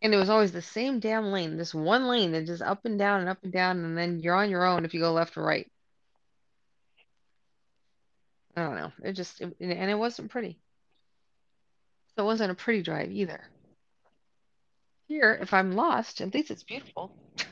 And 0.04 0.13
it 0.13 0.18
was 0.18 0.30
always 0.30 0.52
the 0.52 0.62
same 0.62 1.00
damn 1.00 1.32
lane, 1.32 1.58
this 1.58 1.74
one 1.74 2.08
lane 2.08 2.34
that 2.34 2.46
just 2.46 2.62
up 2.62 2.86
and 2.86 3.00
down 3.00 3.22
and 3.22 3.30
up 3.30 3.39
and 3.42 3.52
down, 3.52 3.84
and 3.84 3.98
then 3.98 4.20
you're 4.20 4.36
on 4.36 4.52
your 4.52 4.66
own 4.66 4.86
if 4.86 4.94
you 4.94 5.00
go 5.00 5.13
left 5.13 5.38
or 5.38 5.44
right. 5.44 5.72
I 8.56 8.62
don't 8.62 8.76
know. 8.76 8.92
It 9.02 9.13
just, 9.13 9.42
it, 9.42 9.56
and 9.60 9.89
it 9.89 9.98
wasn't 9.98 10.30
pretty. 10.30 10.60
So 12.16 12.24
it 12.24 12.26
wasn't 12.26 12.52
a 12.52 12.56
pretty 12.56 12.84
drive 12.84 13.12
either. 13.12 13.42
Here, 15.08 15.39
if 15.42 15.54
I'm 15.54 15.72
lost, 15.72 16.22
at 16.22 16.34
least 16.34 16.52
it's 16.52 16.63
beautiful. 16.63 17.16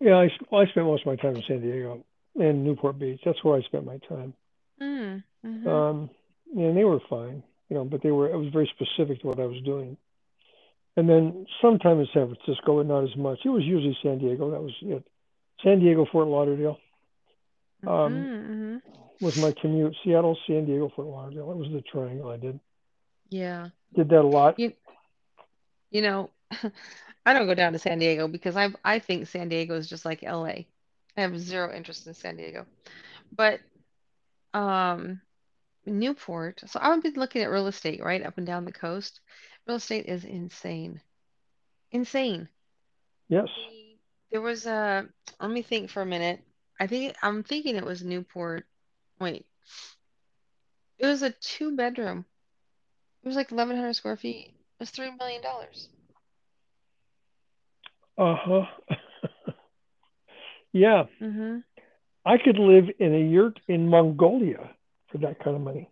Yeah, 0.00 0.14
I, 0.14 0.30
well, 0.50 0.62
I 0.62 0.70
spent 0.70 0.86
most 0.86 1.02
of 1.02 1.06
my 1.08 1.16
time 1.16 1.36
in 1.36 1.42
San 1.46 1.60
Diego 1.60 2.04
and 2.36 2.64
Newport 2.64 2.98
Beach. 2.98 3.20
That's 3.24 3.42
where 3.44 3.58
I 3.58 3.62
spent 3.62 3.84
my 3.84 3.98
time. 4.08 4.32
Mm, 4.80 5.22
hmm 5.44 5.68
Um, 5.68 6.10
and 6.56 6.76
they 6.76 6.84
were 6.84 7.00
fine, 7.10 7.42
you 7.68 7.76
know, 7.76 7.84
but 7.84 8.02
they 8.02 8.10
were. 8.10 8.30
It 8.30 8.36
was 8.36 8.48
very 8.50 8.70
specific 8.74 9.20
to 9.20 9.26
what 9.26 9.38
I 9.38 9.44
was 9.44 9.60
doing. 9.62 9.98
And 10.96 11.08
then 11.08 11.46
sometime 11.62 12.00
in 12.00 12.08
San 12.12 12.34
Francisco, 12.34 12.78
but 12.78 12.86
not 12.86 13.04
as 13.04 13.16
much. 13.16 13.38
It 13.44 13.48
was 13.50 13.64
usually 13.64 13.96
San 14.02 14.18
Diego. 14.18 14.50
That 14.50 14.62
was 14.62 14.72
it. 14.82 15.04
San 15.62 15.78
Diego, 15.80 16.06
Fort 16.10 16.26
Lauderdale 16.26 16.78
um, 17.86 18.24
hmm 18.24 18.46
hmm 18.46 18.76
was 19.20 19.36
my 19.36 19.52
commute. 19.60 19.94
Seattle, 20.02 20.36
San 20.46 20.64
Diego, 20.64 20.90
Fort 20.94 21.08
Lauderdale. 21.08 21.48
That 21.48 21.56
was 21.56 21.70
the 21.70 21.82
triangle 21.82 22.30
I 22.30 22.36
did. 22.38 22.58
Yeah. 23.28 23.68
Did 23.94 24.08
that 24.08 24.20
a 24.20 24.26
lot. 24.26 24.58
You, 24.58 24.72
you 25.90 26.00
know, 26.02 26.30
I 27.26 27.32
don't 27.34 27.46
go 27.46 27.54
down 27.54 27.72
to 27.72 27.78
San 27.78 27.98
Diego 27.98 28.28
because 28.28 28.56
I 28.56 28.70
I 28.84 28.98
think 28.98 29.26
San 29.26 29.48
Diego 29.48 29.76
is 29.76 29.88
just 29.88 30.04
like 30.04 30.22
LA. 30.22 30.64
I 31.16 31.22
have 31.22 31.38
zero 31.38 31.74
interest 31.74 32.06
in 32.06 32.14
San 32.14 32.36
Diego. 32.36 32.66
But 33.36 33.60
um 34.54 35.20
Newport, 35.86 36.62
so 36.66 36.78
I've 36.82 37.02
been 37.02 37.14
looking 37.14 37.42
at 37.42 37.50
real 37.50 37.66
estate 37.66 38.02
right 38.02 38.24
up 38.24 38.38
and 38.38 38.46
down 38.46 38.64
the 38.64 38.72
coast. 38.72 39.20
Real 39.66 39.76
estate 39.76 40.06
is 40.06 40.24
insane. 40.24 41.00
Insane. 41.92 42.48
Yes. 43.28 43.48
There 44.30 44.40
was 44.40 44.66
a, 44.66 45.06
let 45.40 45.50
me 45.50 45.62
think 45.62 45.90
for 45.90 46.02
a 46.02 46.06
minute. 46.06 46.40
I 46.78 46.86
think 46.86 47.14
I'm 47.22 47.42
thinking 47.42 47.76
it 47.76 47.84
was 47.84 48.02
Newport. 48.02 48.64
Wait, 49.20 49.44
it 50.98 51.06
was 51.06 51.22
a 51.22 51.30
two 51.30 51.76
bedroom. 51.76 52.24
It 53.22 53.28
was 53.28 53.36
like 53.36 53.50
1100 53.50 53.92
square 53.94 54.16
feet. 54.16 54.46
It 54.46 54.80
was 54.80 54.90
3 54.90 55.10
million. 55.18 55.42
dollars. 55.42 55.88
Uh 58.16 58.34
huh. 58.38 58.66
yeah. 60.72 61.04
Mm-hmm. 61.20 61.58
I 62.24 62.38
could 62.38 62.58
live 62.58 62.84
in 62.98 63.14
a 63.14 63.30
yurt 63.30 63.60
in 63.68 63.88
Mongolia 63.88 64.70
for 65.10 65.18
that 65.18 65.42
kind 65.42 65.56
of 65.56 65.62
money. 65.62 65.88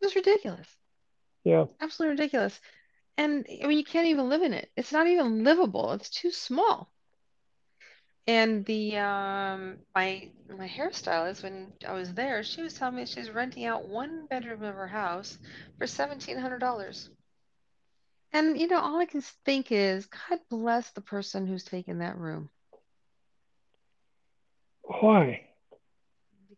It 0.00 0.04
was 0.04 0.14
ridiculous. 0.14 0.68
Yeah. 1.44 1.64
Absolutely 1.80 2.16
ridiculous. 2.16 2.60
And 3.16 3.46
I 3.62 3.66
mean, 3.66 3.78
you 3.78 3.84
can't 3.84 4.08
even 4.08 4.28
live 4.28 4.42
in 4.42 4.52
it. 4.52 4.70
It's 4.76 4.92
not 4.92 5.06
even 5.06 5.44
livable. 5.44 5.92
It's 5.92 6.10
too 6.10 6.30
small. 6.30 6.90
And 8.26 8.64
the 8.64 8.96
um 8.98 9.78
my 9.94 10.30
my 10.48 10.68
hairstylist 10.68 11.42
when 11.42 11.72
I 11.86 11.92
was 11.92 12.14
there, 12.14 12.42
she 12.42 12.62
was 12.62 12.74
telling 12.74 12.96
me 12.96 13.06
she's 13.06 13.30
renting 13.30 13.64
out 13.64 13.88
one 13.88 14.26
bedroom 14.26 14.62
of 14.62 14.74
her 14.74 14.88
house 14.88 15.38
for 15.78 15.86
$1,700. 15.86 17.08
And 18.32 18.58
you 18.58 18.66
know, 18.68 18.80
all 18.80 18.98
I 19.00 19.06
can 19.06 19.20
think 19.20 19.72
is, 19.72 20.06
God 20.06 20.40
bless 20.50 20.90
the 20.90 21.00
person 21.00 21.46
who's 21.46 21.64
taken 21.64 21.98
that 21.98 22.18
room 22.18 22.50
Why? 24.82 25.46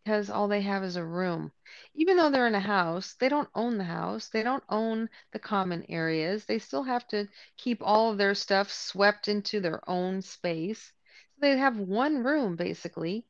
Because 0.07 0.31
all 0.31 0.47
they 0.47 0.61
have 0.61 0.85
is 0.85 0.95
a 0.95 1.05
room. 1.05 1.51
Even 1.97 2.17
though 2.17 2.31
they're 2.31 2.47
in 2.47 2.55
a 2.55 2.61
house, 2.61 3.17
they 3.19 3.29
don't 3.29 3.49
own 3.57 3.77
the 3.77 3.83
house. 3.83 4.29
They 4.29 4.45
don't 4.45 4.63
own 4.69 5.09
the 5.33 5.41
common 5.41 5.85
areas. 5.89 6.45
They 6.45 6.61
still 6.61 6.85
have 6.85 7.09
to 7.09 7.27
keep 7.57 7.83
all 7.83 8.13
of 8.13 8.17
their 8.17 8.37
stuff 8.37 8.71
swept 8.71 9.27
into 9.27 9.59
their 9.59 9.81
own 9.91 10.23
space. 10.23 10.93
So 11.35 11.41
they 11.41 11.59
have 11.59 11.77
one 11.77 12.23
room 12.23 12.55
basically 12.55 13.25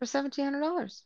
for 0.00 0.06
$1,700. 0.06 1.02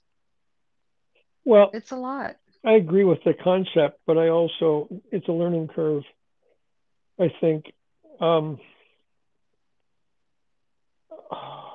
Well, 1.45 1.71
It's 1.75 1.91
a 1.91 1.97
lot. 1.97 2.37
I 2.65 2.73
agree 2.73 3.05
with 3.05 3.23
the 3.23 3.35
concept, 3.35 4.01
but 4.07 4.17
I 4.17 4.31
also 4.31 4.89
it's 5.13 5.29
a 5.29 5.33
learning 5.33 5.69
curve. 5.69 6.05
I 7.21 7.31
think. 7.39 7.67
Um, 8.19 8.59
oh. 11.31 11.66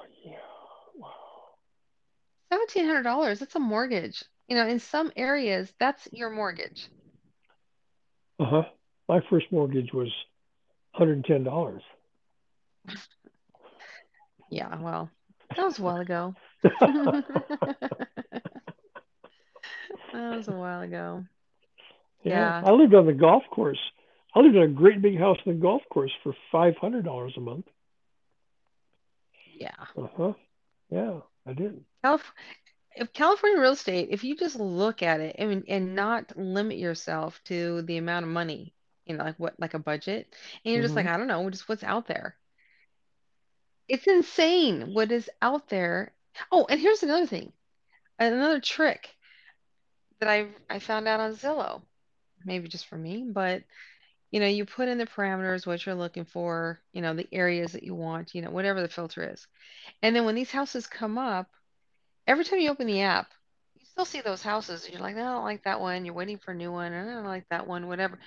$1,700, 2.52 3.40
that's 3.40 3.56
a 3.56 3.60
mortgage. 3.60 4.24
You 4.48 4.56
know, 4.56 4.68
in 4.68 4.80
some 4.80 5.12
areas, 5.16 5.74
that's 5.80 6.08
your 6.12 6.30
mortgage. 6.30 6.90
Uh 8.40 8.46
huh. 8.46 8.64
My 9.08 9.20
first 9.30 9.52
mortgage 9.52 9.94
was 9.94 10.10
hundred 10.94 11.14
and 11.18 11.26
ten 11.26 11.44
dollars. 11.44 11.84
Yeah, 14.50 14.80
well, 14.82 15.10
that 15.56 15.64
was 15.66 15.80
a 15.80 15.84
while 15.84 16.00
ago. 16.02 16.36
That 20.14 20.36
was 20.36 20.48
a 20.48 20.56
while 20.56 20.82
ago. 20.82 21.26
yeah, 22.24 22.52
Yeah, 22.52 22.64
I 22.64 22.72
lived 22.72 22.94
on 22.94 23.06
the 23.06 23.14
golf 23.14 23.44
course. 23.52 23.80
I 24.36 24.40
lived 24.40 24.56
in 24.56 24.64
a 24.64 24.68
great 24.68 25.02
big 25.02 25.18
house 25.18 25.38
on 25.46 25.54
the 25.54 25.60
golf 25.60 25.82
course 25.92 26.12
for 26.24 26.34
five 26.52 26.76
hundred 26.78 27.06
dollars 27.06 27.34
a 27.38 27.42
month. 27.42 27.66
yeah. 29.58 29.86
Uh 29.98 30.08
huh. 30.18 30.34
Yeah, 30.90 31.22
I 31.46 31.54
did. 31.54 31.86
Calif 32.04 32.32
if 32.96 33.14
California 33.14 33.60
real 33.60 33.72
estate, 33.74 34.10
if 34.12 34.24
you 34.24 34.36
just 34.36 34.56
look 34.60 35.02
at 35.04 35.20
it 35.22 35.36
and 35.40 35.64
and 35.68 35.96
not 35.96 36.36
limit 36.38 36.78
yourself 36.78 37.44
to 37.46 37.82
the 37.84 37.98
amount 37.98 38.26
of 38.26 38.32
money, 38.32 38.74
you 39.06 39.16
know, 39.18 39.24
like 39.24 39.40
what 39.40 39.60
like 39.60 39.74
a 39.74 39.80
budget, 39.80 40.36
and 40.66 40.74
you're 40.74 40.84
just 40.84 40.96
like, 40.96 41.06
hmm 41.06 41.08
I 41.08 41.18
don't 41.18 41.28
know, 41.28 41.50
just 41.50 41.68
what's 41.70 41.84
out 41.84 42.08
there. 42.08 42.38
It's 43.88 44.08
insane 44.08 44.94
what 44.94 45.12
is 45.12 45.30
out 45.42 45.68
there. 45.70 46.14
Oh, 46.52 46.66
and 46.70 46.80
here's 46.80 47.04
another 47.04 47.28
thing, 47.28 47.54
another 48.20 48.60
trick 48.60 49.16
that 50.20 50.30
I 50.30 50.48
I 50.70 50.80
found 50.80 51.08
out 51.08 51.20
on 51.20 51.34
Zillow. 51.34 51.82
Maybe 52.46 52.68
just 52.68 52.88
for 52.88 52.98
me, 52.98 53.26
but 53.30 53.64
you 54.32 54.40
know, 54.40 54.48
you 54.48 54.66
put 54.66 54.88
in 54.88 54.98
the 54.98 55.06
parameters, 55.06 55.68
what 55.68 55.86
you're 55.86 55.96
looking 55.96 56.26
for, 56.26 56.80
you 56.94 57.02
know, 57.02 57.14
the 57.14 57.28
areas 57.34 57.74
that 57.74 57.84
you 57.84 57.94
want, 57.96 58.34
you 58.34 58.42
know, 58.42 58.50
whatever 58.52 58.82
the 58.82 58.88
filter 58.90 59.30
is. 59.30 59.46
And 60.02 60.16
then 60.16 60.26
when 60.26 60.36
these 60.36 60.52
houses 60.52 60.88
come 60.88 61.18
up, 61.18 61.50
every 62.28 62.46
time 62.46 62.60
you 62.60 62.70
open 62.72 62.88
the 62.88 63.02
app, 63.02 63.28
you 63.76 63.86
still 63.86 64.06
see 64.06 64.22
those 64.22 64.42
houses. 64.42 64.90
You're 64.90 65.02
like, 65.02 65.16
"No, 65.16 65.24
I 65.24 65.34
don't 65.34 65.44
like 65.44 65.64
that 65.64 65.82
one. 65.82 66.06
You're 66.06 66.16
waiting 66.16 66.38
for 66.38 66.52
a 66.52 66.56
new 66.56 66.72
one. 66.72 66.94
I 66.94 67.04
don't 67.06 67.26
like 67.26 67.48
that 67.50 67.68
one, 67.68 67.88
whatever. 67.88 68.20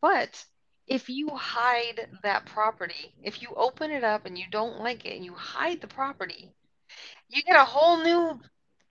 But 0.00 0.44
if 0.86 1.08
you 1.08 1.28
hide 1.30 2.08
that 2.22 2.46
property, 2.46 3.14
if 3.22 3.42
you 3.42 3.48
open 3.56 3.90
it 3.90 4.04
up 4.04 4.26
and 4.26 4.38
you 4.38 4.44
don't 4.50 4.80
like 4.80 5.04
it 5.04 5.16
and 5.16 5.24
you 5.24 5.34
hide 5.34 5.80
the 5.80 5.88
property, 5.88 6.52
you 7.28 7.42
get 7.42 7.56
a 7.56 7.64
whole 7.64 7.98
new 8.02 8.40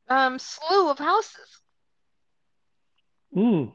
um 0.09 0.39
slew 0.39 0.89
of 0.89 0.99
houses. 0.99 1.61
Mm. 3.35 3.71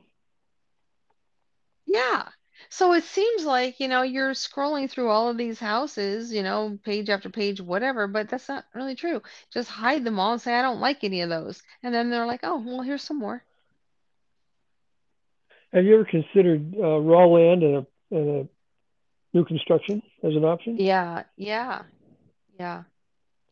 Yeah. 1.87 2.29
So 2.73 2.95
it 2.95 3.05
seems 3.05 3.45
like, 3.45 3.81
you 3.81 3.89
know, 3.89 4.01
you're 4.01 4.31
scrolling 4.31 4.89
through 4.89 5.11
all 5.11 5.29
of 5.29 5.37
these 5.37 5.61
houses, 5.61 6.33
you 6.33 6.43
know, 6.43 6.79
page 6.83 7.11
after 7.11 7.29
page, 7.29 7.61
whatever, 7.61 8.07
but 8.07 8.31
that's 8.31 8.49
not 8.49 8.65
really 8.75 8.95
true. 8.95 9.21
Just 9.53 9.69
hide 9.69 10.05
them 10.05 10.19
all 10.19 10.33
and 10.33 10.41
say, 10.41 10.55
I 10.55 10.63
don't 10.63 10.81
like 10.81 11.05
any 11.05 11.21
of 11.21 11.29
those. 11.29 11.63
And 11.83 11.95
then 11.95 12.09
they're 12.09 12.25
like, 12.25 12.41
oh, 12.45 12.65
well, 12.65 12.81
here's 12.81 13.03
some 13.03 13.19
more. 13.19 13.45
Have 15.75 15.85
you 15.85 15.97
ever 15.97 16.07
considered 16.07 16.75
uh, 16.79 16.99
raw 17.01 17.27
land 17.27 17.63
and 17.63 17.75
a, 17.77 17.87
and 18.11 18.31
a 18.41 18.49
new 19.35 19.45
construction 19.45 20.01
as 20.25 20.35
an 20.35 20.47
option? 20.47 20.79
Yeah, 20.79 21.25
yeah, 21.37 21.83
yeah. 22.59 22.85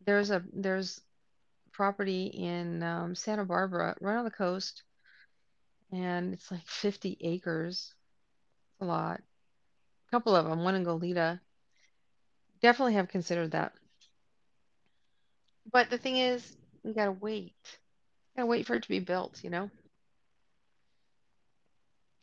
There's 0.07 0.31
a 0.31 0.43
there's 0.51 0.99
property 1.73 2.25
in 2.29 2.83
um, 2.83 3.15
Santa 3.15 3.45
Barbara, 3.45 3.97
right 4.01 4.17
on 4.17 4.25
the 4.25 4.31
coast, 4.31 4.83
and 5.93 6.33
it's 6.33 6.51
like 6.51 6.67
50 6.67 7.19
acres. 7.21 7.93
It's 8.81 8.87
a 8.87 8.89
lot. 8.89 9.21
A 10.09 10.11
couple 10.11 10.35
of 10.35 10.47
them, 10.47 10.65
one 10.65 10.75
in 10.75 10.85
Goleta. 10.87 11.41
Definitely 12.63 12.95
have 12.95 13.09
considered 13.09 13.53
that. 13.53 13.75
But 15.71 15.91
the 15.91 15.99
thing 15.99 16.17
is, 16.17 16.57
you 16.83 16.95
gotta 16.95 17.13
wait. 17.13 17.55
You 18.35 18.39
gotta 18.39 18.47
wait 18.47 18.67
for 18.67 18.75
it 18.77 18.83
to 18.85 18.89
be 18.89 19.01
built, 19.01 19.45
you 19.45 19.51
know? 19.51 19.71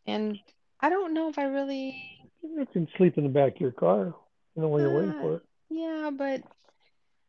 And 0.07 0.39
I 0.81 0.89
don't 0.89 1.13
know 1.13 1.29
if 1.29 1.37
I 1.37 1.43
really, 1.43 2.03
You 2.41 2.65
can 2.73 2.87
sleep 2.97 3.17
in 3.17 3.23
the 3.23 3.29
back 3.29 3.55
of 3.55 3.61
your 3.61 3.71
car, 3.71 4.13
you 4.55 4.61
know, 4.61 4.67
while 4.69 4.81
you're 4.81 4.91
waiting 4.91 5.13
uh, 5.13 5.21
for 5.21 5.35
it. 5.37 5.43
yeah, 5.69 6.11
but 6.15 6.43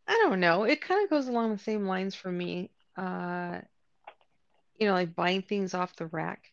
I 0.09 0.13
don't 0.25 0.41
know. 0.41 0.65
It 0.65 0.81
kind 0.81 1.05
of 1.05 1.11
goes 1.11 1.29
along 1.29 1.53
the 1.53 1.59
same 1.59 1.87
lines 1.87 2.15
for 2.15 2.31
me. 2.31 2.71
Uh, 2.97 3.61
you 4.79 4.87
know, 4.87 4.93
like 4.95 5.15
buying 5.15 5.43
things 5.43 5.75
off 5.75 5.97
the 5.97 6.07
rack. 6.07 6.53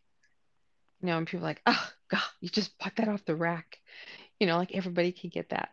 You 1.02 1.08
know, 1.08 1.18
and 1.18 1.28
people 1.28 1.46
are 1.46 1.50
like, 1.50 1.62
oh, 1.66 1.90
God, 2.10 2.22
you 2.42 2.50
just 2.50 2.78
bought 2.80 2.96
that 2.98 3.08
off 3.08 3.26
the 3.26 3.36
rack. 3.36 3.80
You 4.40 4.48
know, 4.48 4.58
like 4.58 4.76
everybody 4.76 5.12
can 5.12 5.30
get 5.30 5.50
that. 5.50 5.70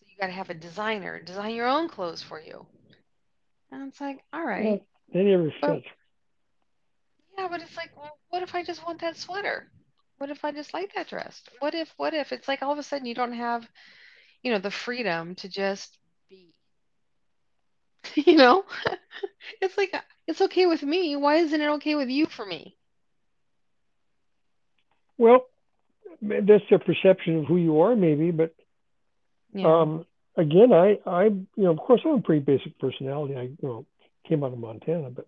So 0.00 0.06
you 0.08 0.16
gotta 0.20 0.32
have 0.32 0.50
a 0.50 0.54
designer 0.54 1.20
design 1.20 1.54
your 1.54 1.68
own 1.68 1.88
clothes 1.88 2.22
for 2.22 2.40
you. 2.40 2.66
And 3.70 3.88
it's 3.88 4.00
like, 4.00 4.20
all 4.32 4.44
right. 4.44 4.64
Right, 4.64 4.82
they 5.14 5.22
never 5.22 5.52
fit. 5.60 5.84
yeah, 7.38 7.48
but 7.48 7.62
it's 7.62 7.76
like, 7.76 7.90
well, 7.96 8.18
what 8.30 8.42
if 8.42 8.54
I 8.54 8.62
just 8.62 8.84
want 8.86 9.00
that 9.00 9.16
sweater? 9.16 9.70
What 10.18 10.30
if 10.30 10.44
I 10.44 10.52
just 10.52 10.74
like 10.74 10.94
that 10.94 11.08
dress? 11.08 11.42
What 11.60 11.74
if, 11.74 11.92
what 11.96 12.14
if 12.14 12.32
it's 12.32 12.46
like 12.46 12.62
all 12.62 12.72
of 12.72 12.78
a 12.78 12.82
sudden 12.82 13.06
you 13.06 13.14
don't 13.14 13.32
have, 13.32 13.68
you 14.42 14.52
know, 14.52 14.58
the 14.58 14.70
freedom 14.70 15.34
to 15.36 15.48
just 15.48 15.98
be, 16.28 16.52
you 18.14 18.36
know? 18.36 18.64
It's 19.60 19.76
like 19.76 19.94
it's 20.26 20.40
okay 20.40 20.66
with 20.66 20.82
me. 20.82 21.16
Why 21.16 21.36
isn't 21.36 21.60
it 21.60 21.68
okay 21.68 21.94
with 21.94 22.08
you 22.08 22.26
for 22.26 22.44
me? 22.46 22.76
Well, 25.18 25.46
that's 26.20 26.64
their 26.70 26.78
perception 26.78 27.38
of 27.38 27.44
who 27.46 27.56
you 27.56 27.80
are, 27.80 27.96
maybe. 27.96 28.30
But 28.30 28.54
Yeah, 29.52 29.66
um, 29.66 30.06
again, 30.36 30.72
I, 30.72 30.98
I, 31.06 31.24
you 31.24 31.46
know, 31.56 31.70
of 31.70 31.78
course, 31.78 32.00
I'm 32.04 32.14
a 32.14 32.20
pretty 32.20 32.40
basic 32.40 32.78
personality. 32.78 33.36
I, 33.36 33.42
you 33.42 33.56
know, 33.62 33.86
came 34.28 34.44
out 34.44 34.52
of 34.52 34.58
Montana, 34.58 35.10
but, 35.10 35.26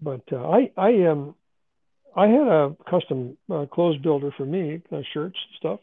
but 0.00 0.22
uh, 0.32 0.48
I, 0.48 0.70
I 0.76 1.06
um, 1.06 1.34
I 2.14 2.26
had 2.28 2.46
a 2.46 2.76
custom 2.88 3.36
uh, 3.50 3.66
clothes 3.66 3.98
builder 3.98 4.32
for 4.36 4.44
me, 4.44 4.82
uh, 4.92 5.00
shirts 5.12 5.38
and 5.48 5.56
stuff 5.56 5.80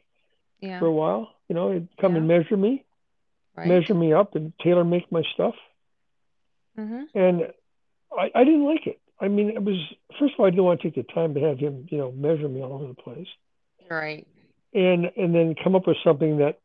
yeah, 0.62 0.79
for 0.79 0.86
a 0.86 0.91
while. 0.91 1.34
You 1.47 1.55
know, 1.55 1.71
he'd 1.71 1.88
come 1.99 2.13
yeah, 2.13 2.19
and 2.19 2.27
measure 2.27 2.58
me, 2.58 2.84
right. 3.55 3.67
measure 3.67 3.95
me 3.95 4.13
up, 4.13 4.36
and 4.36 4.53
tailor 4.63 4.84
make 4.84 5.12
my 5.12 5.23
stuff. 5.34 5.55
Mm-hmm. 6.77 7.17
And 7.17 7.41
I, 8.17 8.32
I 8.36 8.43
didn't 8.43 8.65
like 8.65 8.86
it. 8.86 8.99
I 9.21 9.27
mean, 9.27 9.49
it 9.49 9.63
was 9.63 9.77
first 10.19 10.34
of 10.34 10.39
all, 10.39 10.45
I 10.47 10.49
didn't 10.51 10.63
want 10.65 10.82
to 10.82 10.89
take 10.91 10.95
the 11.08 11.13
time 11.13 11.34
to 11.34 11.41
have 11.41 11.60
him, 11.60 11.88
you 11.89 11.97
know, 11.97 12.12
measure 12.12 12.47
me 12.47 12.62
all 12.62 12.73
over 12.73 12.88
the 12.88 12.93
place, 12.93 13.27
Right. 13.89 14.27
and 14.73 15.05
and 15.17 15.34
then 15.34 15.55
come 15.63 15.75
up 15.75 15.88
with 15.88 15.97
something 16.03 16.38
that, 16.38 16.60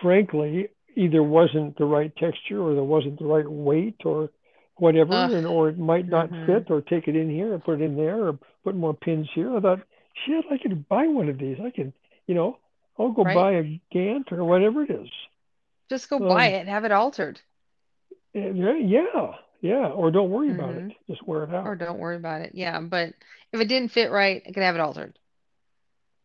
frankly, 0.00 0.68
either 0.96 1.22
wasn't 1.22 1.76
the 1.78 1.84
right 1.84 2.14
texture 2.16 2.60
or 2.60 2.74
there 2.74 2.84
wasn't 2.84 3.18
the 3.18 3.24
right 3.24 3.48
weight 3.48 3.96
or 4.04 4.24
Ugh. 4.24 4.30
whatever, 4.76 5.36
and 5.36 5.46
or 5.46 5.68
it 5.70 5.78
might 5.78 6.08
not 6.08 6.30
Mm-hmm. 6.30 6.46
fit, 6.46 6.70
or 6.70 6.80
take 6.82 7.08
it 7.08 7.16
in 7.16 7.30
here 7.30 7.54
or 7.54 7.58
put 7.58 7.80
it 7.80 7.84
in 7.84 7.96
there, 7.96 8.26
or 8.28 8.38
put 8.64 8.74
more 8.74 8.94
pins 8.94 9.28
here. 9.34 9.56
I 9.56 9.60
thought, 9.60 9.80
shit, 10.26 10.44
I 10.50 10.58
could 10.58 10.88
buy 10.88 11.06
one 11.06 11.28
of 11.28 11.38
these. 11.38 11.58
I 11.64 11.70
could, 11.70 11.92
you 12.26 12.34
know, 12.34 12.58
I'll 12.98 13.12
go 13.12 13.24
Right. 13.24 13.34
buy 13.34 13.52
a 13.52 13.80
Gant 13.92 14.32
or 14.32 14.44
whatever 14.44 14.82
it 14.82 14.90
is. 14.90 15.08
Just 15.88 16.08
go 16.10 16.18
buy 16.18 16.46
Um, 16.46 16.52
it, 16.54 16.68
have 16.68 16.84
it 16.84 16.92
altered. 16.92 17.40
yeah, 18.34 18.74
yeah, 18.78 19.32
yeah. 19.62 19.88
Or 19.88 20.10
don't 20.10 20.30
worry 20.30 20.50
about 20.50 20.74
it. 20.74 20.82
Mm-hmm. 20.82 21.12
Just 21.12 21.26
wear 21.26 21.44
it 21.44 21.54
out. 21.54 21.66
Or 21.66 21.76
don't 21.76 21.98
worry 21.98 22.16
about 22.16 22.42
it. 22.42 22.50
Yeah, 22.54 22.80
but 22.80 23.14
if 23.52 23.60
it 23.60 23.68
didn't 23.68 23.92
fit 23.92 24.10
right, 24.10 24.42
I 24.46 24.52
could 24.52 24.62
have 24.62 24.74
it 24.74 24.80
altered. 24.80 25.18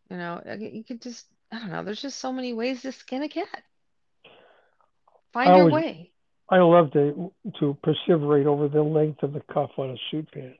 You 0.09 0.17
know, 0.17 0.41
you 0.59 0.83
could 0.83 1.01
just, 1.01 1.25
I 1.51 1.59
don't 1.59 1.71
know. 1.71 1.83
There's 1.83 2.01
just 2.01 2.19
so 2.19 2.33
many 2.33 2.53
ways 2.53 2.81
to 2.81 2.91
skin 2.91 3.23
a 3.23 3.29
cat. 3.29 3.63
I 4.25 4.29
Find 5.33 5.47
your 5.47 5.59
always 5.59 5.73
way. 5.73 6.11
I 6.49 6.59
love 6.59 6.91
to 6.93 7.31
to 7.59 7.77
perseverate 7.85 8.45
over 8.45 8.67
the 8.69 8.81
length 8.81 9.21
of 9.21 9.33
the 9.33 9.41
cuff 9.53 9.71
on 9.77 9.91
a 9.91 9.95
suit 10.09 10.31
pant. 10.31 10.55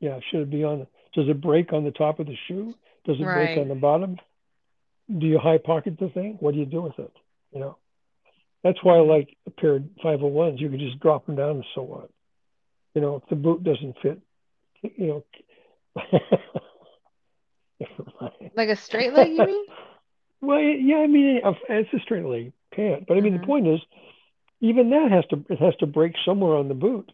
Yeah, 0.00 0.18
should 0.30 0.40
it 0.40 0.50
be 0.50 0.64
on? 0.64 0.86
Does 1.14 1.28
it 1.28 1.40
break 1.40 1.72
on 1.72 1.84
the 1.84 1.90
top 1.90 2.20
of 2.20 2.26
the 2.26 2.36
shoe? 2.48 2.74
Does 3.04 3.16
it 3.20 3.24
break 3.24 3.58
on 3.58 3.68
the 3.68 3.74
bottom? 3.74 4.16
Do 5.18 5.26
you 5.26 5.38
high 5.38 5.58
pocket 5.58 5.98
the 6.00 6.08
thing? 6.08 6.38
What 6.40 6.54
do 6.54 6.60
you 6.60 6.66
do 6.66 6.82
with 6.82 6.98
it? 6.98 7.12
You 7.52 7.60
know, 7.60 7.76
that's 8.64 8.82
why 8.82 8.94
I 8.94 8.98
Mm-hmm. 8.98 9.10
like 9.10 9.36
a 9.46 9.50
pair 9.50 9.76
of 9.76 9.82
501s. 10.04 10.60
You 10.60 10.70
can 10.70 10.80
just 10.80 10.98
drop 11.00 11.26
them 11.26 11.36
down 11.36 11.50
and 11.50 11.64
so 11.74 11.82
what? 11.82 12.10
You 12.96 13.02
know, 13.02 13.16
if 13.18 13.30
the 13.30 13.36
boot 13.36 13.64
doesn't 13.64 13.98
fit, 14.02 14.20
you 14.82 15.08
know. 15.08 15.24
Like 18.54 18.70
a 18.70 18.76
straight 18.76 19.12
leg, 19.12 19.32
you 19.32 19.44
mean? 19.44 19.66
well, 20.42 20.60
yeah, 20.60 20.98
I 20.98 21.06
mean, 21.06 21.40
it's 21.68 21.92
a 21.94 22.00
straight 22.00 22.24
leg 22.26 22.52
pant, 22.74 23.06
but 23.08 23.16
I 23.16 23.20
mean, 23.20 23.34
the 23.34 23.40
Mm-hmm. 23.40 23.46
point 23.46 23.68
is, 23.68 23.80
even 24.60 24.90
that 24.90 25.10
has 25.10 25.24
to 25.30 25.44
it 25.52 25.58
has 25.60 25.76
to 25.80 25.86
break 25.86 26.14
somewhere 26.24 26.56
on 26.56 26.68
the 26.68 26.74
boot. 26.74 27.12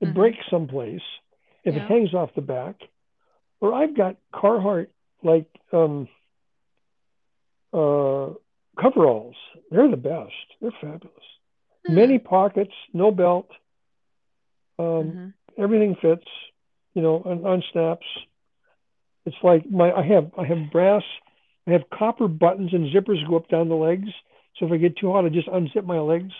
It 0.00 0.14
Mm-hmm. 0.14 0.28
breaks 0.28 0.38
someplace 0.50 1.02
if 1.64 1.76
it 1.76 1.82
hangs 1.82 2.14
off 2.14 2.30
the 2.34 2.42
back. 2.42 2.76
Or 3.60 3.74
I've 3.74 3.96
got 3.96 4.16
Carhartt 4.34 4.88
like 5.22 5.46
um, 5.72 6.08
uh, 7.72 8.30
coveralls. 8.80 9.36
They're 9.70 9.90
the 9.90 9.96
best. 9.96 10.32
They're 10.60 10.72
fabulous. 10.80 11.14
Hmm. 11.86 11.88
Many 11.88 12.18
pockets, 12.18 12.72
no 12.92 13.10
belt. 13.10 13.48
Um, 14.78 15.18
Mm-hmm. 15.18 15.28
everything 15.58 15.96
fits. 16.00 16.26
You 16.94 17.02
know, 17.02 17.22
on, 17.24 17.44
on 17.46 17.62
snaps. 17.72 18.06
It's 19.26 19.36
like 19.42 19.68
my 19.70 19.92
I 19.92 20.02
have 20.06 20.30
I 20.38 20.44
have 20.46 20.70
brass. 20.70 21.02
I 21.66 21.72
have 21.72 21.82
copper 21.90 22.28
buttons 22.28 22.72
and 22.72 22.92
zippers 22.94 23.26
go 23.28 23.36
up 23.36 23.48
down 23.48 23.68
the 23.68 23.74
legs. 23.76 24.08
So 24.56 24.66
if 24.66 24.72
I 24.72 24.76
get 24.78 24.96
too 24.96 25.12
hot, 25.12 25.24
I 25.24 25.28
just 25.28 25.48
unzip 25.48 25.84
my 25.84 25.98
legs. 25.98 26.32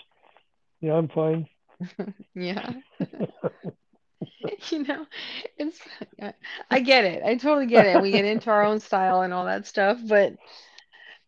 Yeah, 0.81 0.95
I'm 0.95 1.09
fine. 1.09 1.47
Yeah. 2.35 2.73
You 4.71 4.85
know, 4.85 5.07
it's 5.59 5.81
I 6.21 6.35
I 6.71 6.81
get 6.81 7.05
it. 7.05 7.23
I 7.25 7.37
totally 7.37 7.67
get 7.67 7.87
it. 7.87 8.01
We 8.01 8.13
get 8.13 8.25
into 8.25 8.51
our 8.51 8.63
own 8.65 8.81
style 8.81 9.21
and 9.23 9.33
all 9.33 9.47
that 9.47 9.67
stuff, 9.67 9.99
but 10.07 10.35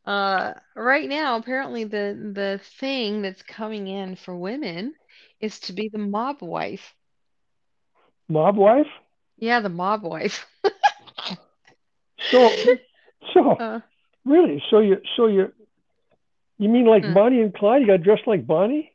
uh 0.06 0.54
right 0.76 1.08
now 1.08 1.36
apparently 1.36 1.84
the 1.84 2.32
the 2.34 2.60
thing 2.80 3.22
that's 3.22 3.42
coming 3.42 3.86
in 3.88 4.16
for 4.16 4.36
women 4.36 4.94
is 5.40 5.60
to 5.60 5.72
be 5.72 5.88
the 5.92 5.98
mob 5.98 6.42
wife. 6.42 6.94
Mob 8.30 8.56
wife. 8.56 8.88
Yeah, 9.38 9.60
the 9.60 9.68
mob 9.70 10.02
wife. 10.02 10.46
So 12.30 12.78
so 13.34 13.66
Uh 13.80 13.80
really, 14.24 14.62
so 14.70 14.80
you 14.80 15.00
so 15.16 15.26
you 15.26 15.52
you 16.58 16.68
mean 16.68 16.86
like 16.86 17.12
hmm. 17.12 17.14
Bonnie 17.14 17.40
and 17.40 17.54
Clyde? 17.54 17.82
You 17.82 17.86
got 17.88 18.02
dressed 18.02 18.26
like 18.26 18.46
Bonnie? 18.46 18.92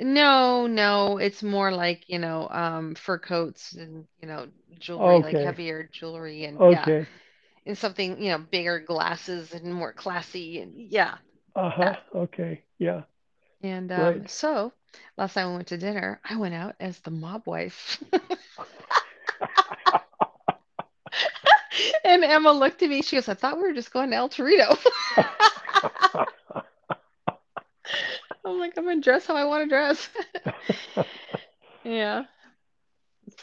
No, 0.00 0.66
no, 0.66 1.18
it's 1.18 1.42
more 1.42 1.70
like, 1.72 2.08
you 2.08 2.18
know, 2.18 2.48
um 2.48 2.94
fur 2.94 3.18
coats 3.18 3.72
and, 3.74 4.06
you 4.20 4.28
know, 4.28 4.50
jewelry, 4.78 5.20
like 5.20 5.38
heavier 5.38 5.84
jewelry 5.84 6.44
and 6.44 6.62
yeah, 6.64 6.90
okay. 6.90 7.08
and 7.66 7.76
something, 7.78 8.22
you 8.22 8.30
know, 8.30 8.38
bigger 8.38 8.80
glasses 8.80 9.52
and 9.54 9.72
more 9.74 9.92
classy 9.92 10.60
and 10.60 10.74
yeah, 10.76 11.18
Uh 11.54 11.70
huh. 11.70 11.96
Okay. 12.14 12.64
Yeah. 12.78 13.02
And 13.62 13.90
Right. 13.96 14.22
um, 14.22 14.26
so 14.26 14.72
last 15.16 15.34
time 15.34 15.50
we 15.50 15.56
went 15.56 15.68
to 15.68 15.78
dinner, 15.78 16.20
I 16.28 16.36
went 16.36 16.54
out 16.54 16.74
as 16.80 16.98
the 17.00 17.10
mob 17.10 17.46
wife. 17.46 18.02
And 22.04 22.24
Emma 22.24 22.52
looked 22.52 22.82
at 22.82 22.90
me. 22.90 23.02
She 23.02 23.16
goes, 23.16 23.28
I 23.28 23.34
thought 23.34 23.56
we 23.56 23.62
were 23.62 23.72
just 23.72 23.92
going 23.92 24.10
to 24.10 24.16
El 24.16 24.28
Torito. 24.28 24.76
I'm 28.44 28.58
like, 28.58 28.76
I'm 28.76 28.84
gonna 28.84 29.00
dress 29.00 29.26
how 29.26 29.36
I 29.36 29.44
want 29.44 29.64
to 29.64 29.68
dress. 29.68 30.08
Yeah. 31.84 32.26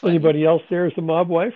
Anybody 0.02 0.46
else 0.46 0.62
there 0.70 0.86
as 0.86 0.94
the 0.96 1.02
mob 1.02 1.28
wife? 1.28 1.52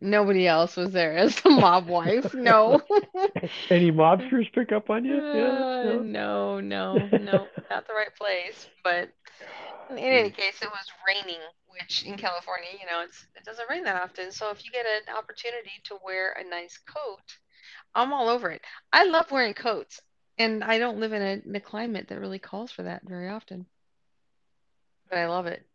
Nobody 0.00 0.46
else 0.46 0.76
was 0.76 0.92
there 0.92 1.16
as 1.16 1.40
the 1.40 1.50
mob 1.50 1.86
wife. 1.88 2.32
No. 2.34 2.80
Any 3.70 3.92
mobsters 3.92 4.52
pick 4.52 4.72
up 4.72 4.90
on 4.90 5.04
you? 5.04 5.20
Yeah. 5.32 5.64
Uh, 5.82 5.82
No. 5.84 6.02
no, 6.02 6.60
no, 6.60 7.06
no, 7.06 7.48
not 7.70 7.86
the 7.86 7.92
right 7.94 8.14
place. 8.16 8.66
But 8.82 9.10
in 9.90 9.98
any 9.98 10.30
Jeez. 10.30 10.34
case, 10.34 10.62
it 10.62 10.70
was 10.70 10.86
raining 11.06 11.40
which 11.68 12.04
in 12.04 12.16
California, 12.16 12.68
you 12.72 12.86
know, 12.86 13.02
it's 13.02 13.26
it 13.36 13.44
doesn't 13.44 13.68
rain 13.70 13.84
that 13.84 14.02
often. 14.02 14.30
So 14.32 14.50
if 14.50 14.64
you 14.64 14.70
get 14.70 14.86
an 14.86 15.14
opportunity 15.14 15.72
to 15.84 15.98
wear 16.04 16.32
a 16.32 16.44
nice 16.48 16.78
coat, 16.78 17.38
I'm 17.94 18.12
all 18.12 18.28
over 18.28 18.50
it. 18.50 18.62
I 18.92 19.04
love 19.04 19.30
wearing 19.30 19.54
coats, 19.54 20.00
and 20.38 20.64
I 20.64 20.78
don't 20.78 21.00
live 21.00 21.12
in 21.12 21.22
a, 21.22 21.42
in 21.48 21.54
a 21.56 21.60
climate 21.60 22.08
that 22.08 22.20
really 22.20 22.38
calls 22.38 22.70
for 22.72 22.82
that 22.84 23.02
very 23.06 23.28
often. 23.28 23.66
But 25.08 25.18
I 25.18 25.26
love 25.26 25.46
it. 25.46 25.66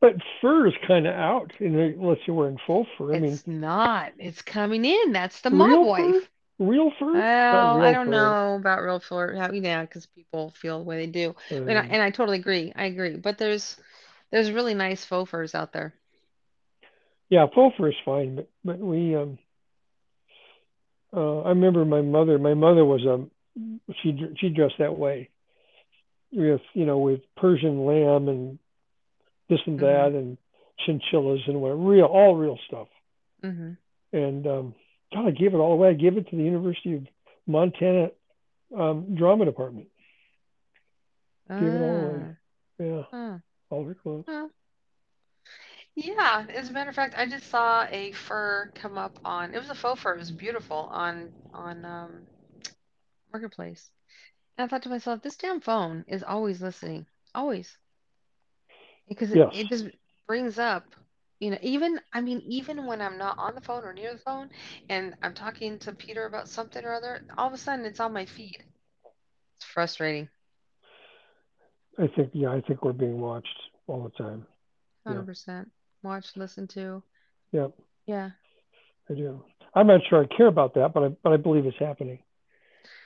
But 0.00 0.16
fur 0.40 0.66
is 0.66 0.74
kind 0.86 1.06
of 1.06 1.14
out 1.14 1.52
unless 1.58 2.18
you're 2.26 2.36
wearing 2.36 2.58
faux 2.66 2.88
fur. 2.98 3.14
I 3.14 3.18
mean, 3.18 3.32
It's 3.32 3.46
not. 3.46 4.12
It's 4.18 4.42
coming 4.42 4.84
in. 4.84 5.12
That's 5.12 5.40
the 5.40 5.50
real 5.50 5.84
mob 5.84 5.96
fur, 5.96 6.12
wife. 6.12 6.30
real 6.58 6.90
fur, 6.98 7.12
Well, 7.14 7.80
I 7.80 7.92
don't 7.92 8.06
fur. 8.06 8.10
know 8.12 8.56
about 8.56 8.82
real 8.82 9.00
fur. 9.00 9.34
how- 9.34 9.52
Yeah, 9.52 9.82
because 9.82 10.06
people 10.06 10.50
feel 10.50 10.78
the 10.78 10.84
way 10.84 10.98
they 10.98 11.10
do. 11.10 11.34
And 11.50 11.70
I, 11.70 11.76
Um, 11.82 11.88
and 11.90 12.02
I 12.02 12.10
totally 12.10 12.38
agree. 12.38 12.72
I 12.76 12.84
agree. 12.86 13.16
But 13.16 13.38
there's 13.38 13.80
there's 14.30 14.50
really 14.52 14.74
nice 14.74 15.04
faux 15.04 15.30
furs 15.30 15.54
out 15.54 15.72
there. 15.72 15.94
yeah, 17.30 17.46
faux 17.54 17.74
fur 17.76 17.88
is 17.88 17.94
fine, 18.04 18.36
but 18.36 18.48
but 18.64 18.78
we 18.78 19.14
um 19.16 19.38
uh 21.14 21.40
I 21.42 21.48
remember 21.50 21.84
my 21.84 22.02
mother. 22.02 22.38
My 22.38 22.54
mother 22.54 22.84
was 22.84 23.04
a 23.06 23.24
she 24.02 24.14
she 24.36 24.50
dressed 24.50 24.78
that 24.78 24.98
way 24.98 25.30
with 26.32 26.60
you 26.74 26.84
know 26.84 26.98
with 26.98 27.20
Persian 27.36 27.86
lamb 27.86 28.28
and 28.28 28.58
this 29.48 29.60
and 29.66 29.78
hmm 29.78 29.80
that 29.80 30.12
and 30.14 30.36
chinchillas 30.86 31.40
and 31.46 31.60
what 31.60 31.70
real 31.70 32.06
all 32.06 32.36
real 32.36 32.58
stuff. 32.66 32.88
hmm 33.42 33.72
And 34.12 34.46
um, 34.46 34.74
God, 35.12 35.26
I 35.28 35.30
gave 35.30 35.54
it 35.54 35.58
all 35.58 35.72
away. 35.72 35.88
I 35.90 35.94
gave 35.94 36.16
it 36.16 36.28
to 36.30 36.36
the 36.36 36.42
University 36.42 36.94
of 36.94 37.06
Montana 37.46 38.08
um, 38.76 39.14
drama 39.16 39.44
department. 39.44 39.88
Gave 41.58 41.74
it 41.74 41.80
all 41.80 41.96
away. 41.96 42.28
Ah, 42.28 42.36
Yeah, 42.78 43.02
huh. 43.10 43.38
all 43.70 43.84
their 43.84 43.94
clothes. 43.94 44.26
Well, 44.26 44.50
yeah. 45.94 46.46
As 46.50 46.68
a 46.68 46.72
matter 46.72 46.90
of 46.90 46.94
fact, 46.96 47.14
I 47.16 47.26
just 47.26 47.48
saw 47.48 47.84
a 47.90 48.12
fur 48.12 48.70
come 48.74 48.98
up 48.98 49.18
on. 49.24 49.54
It 49.54 49.58
was 49.58 49.70
a 49.70 49.74
faux 49.74 50.00
fur. 50.00 50.14
It 50.14 50.18
was 50.18 50.30
beautiful 50.30 50.88
on 50.90 51.32
on 51.52 51.84
um, 51.84 52.26
Marketplace. 53.32 53.90
And 54.56 54.64
I 54.64 54.68
thought 54.68 54.82
to 54.82 54.88
myself, 54.88 55.22
this 55.22 55.36
damn 55.36 55.60
phone 55.60 56.04
is 56.08 56.22
always 56.22 56.62
listening, 56.62 57.06
always, 57.34 57.78
because 59.08 59.32
it, 59.32 59.38
Yes, 59.38 59.52
it 59.52 59.68
just 59.68 59.86
brings 60.26 60.58
up, 60.58 60.84
you 61.40 61.50
know, 61.50 61.58
even 61.62 62.00
I 62.12 62.20
mean, 62.20 62.42
even 62.46 62.86
when 62.86 63.00
I'm 63.00 63.18
not 63.18 63.38
on 63.38 63.54
the 63.54 63.60
phone 63.60 63.84
or 63.84 63.92
near 63.92 64.12
the 64.12 64.18
phone, 64.20 64.50
and 64.88 65.14
I'm 65.22 65.34
talking 65.34 65.78
to 65.80 65.92
Peter 65.92 66.26
about 66.26 66.48
something 66.48 66.84
or 66.84 66.94
other, 66.94 67.24
all 67.36 67.48
of 67.48 67.54
a 67.54 67.58
sudden 67.58 67.84
it's 67.84 68.00
on 68.00 68.12
my 68.12 68.26
feed. 68.26 68.64
It's 69.56 69.64
frustrating. 69.66 70.28
I 71.98 72.06
think 72.08 72.30
yeah, 72.32 72.50
I 72.50 72.60
think 72.62 72.84
we're 72.84 72.92
being 72.92 73.20
watched 73.20 73.58
all 73.86 74.02
the 74.04 74.10
time. 74.22 74.46
100%. 75.04 75.70
Watch, 76.02 76.36
listen 76.36 76.66
to. 76.68 77.02
yeah, 77.52 77.68
Yeah. 78.06 78.30
I 79.10 79.14
do. 79.14 79.42
I'm 79.74 79.86
not 79.86 80.00
sure 80.08 80.22
I 80.22 80.36
care 80.36 80.46
about 80.48 80.74
that, 80.74 80.92
but 80.94 81.02
I 81.04 81.08
but 81.22 81.32
I 81.32 81.36
believe 81.36 81.66
it's 81.66 81.78
happening. 81.78 82.18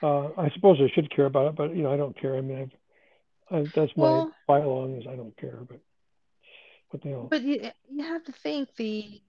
Uh, 0.02 0.28
I 0.38 0.50
suppose 0.54 0.78
I 0.80 0.90
should 0.94 1.14
care 1.14 1.26
about 1.26 1.48
it, 1.48 1.56
but 1.56 1.74
you 1.76 1.82
know 1.82 1.92
I 1.92 1.96
don't 1.96 2.18
care. 2.20 2.36
I 2.36 2.40
mean, 2.40 2.70
I've, 3.50 3.56
I, 3.56 3.70
that's 3.74 3.92
my 3.96 4.22
Well, 4.22 4.34
bylaw 4.48 4.98
is 4.98 5.06
I 5.10 5.16
don't 5.16 5.36
care. 5.36 5.58
But 5.68 5.80
what 6.90 7.02
the 7.02 7.08
hell? 7.08 7.28
but 7.30 7.42
you 7.42 7.70
you 7.90 8.04
have 8.04 8.24
to 8.24 8.32
think 8.32 8.68
the 8.76 9.20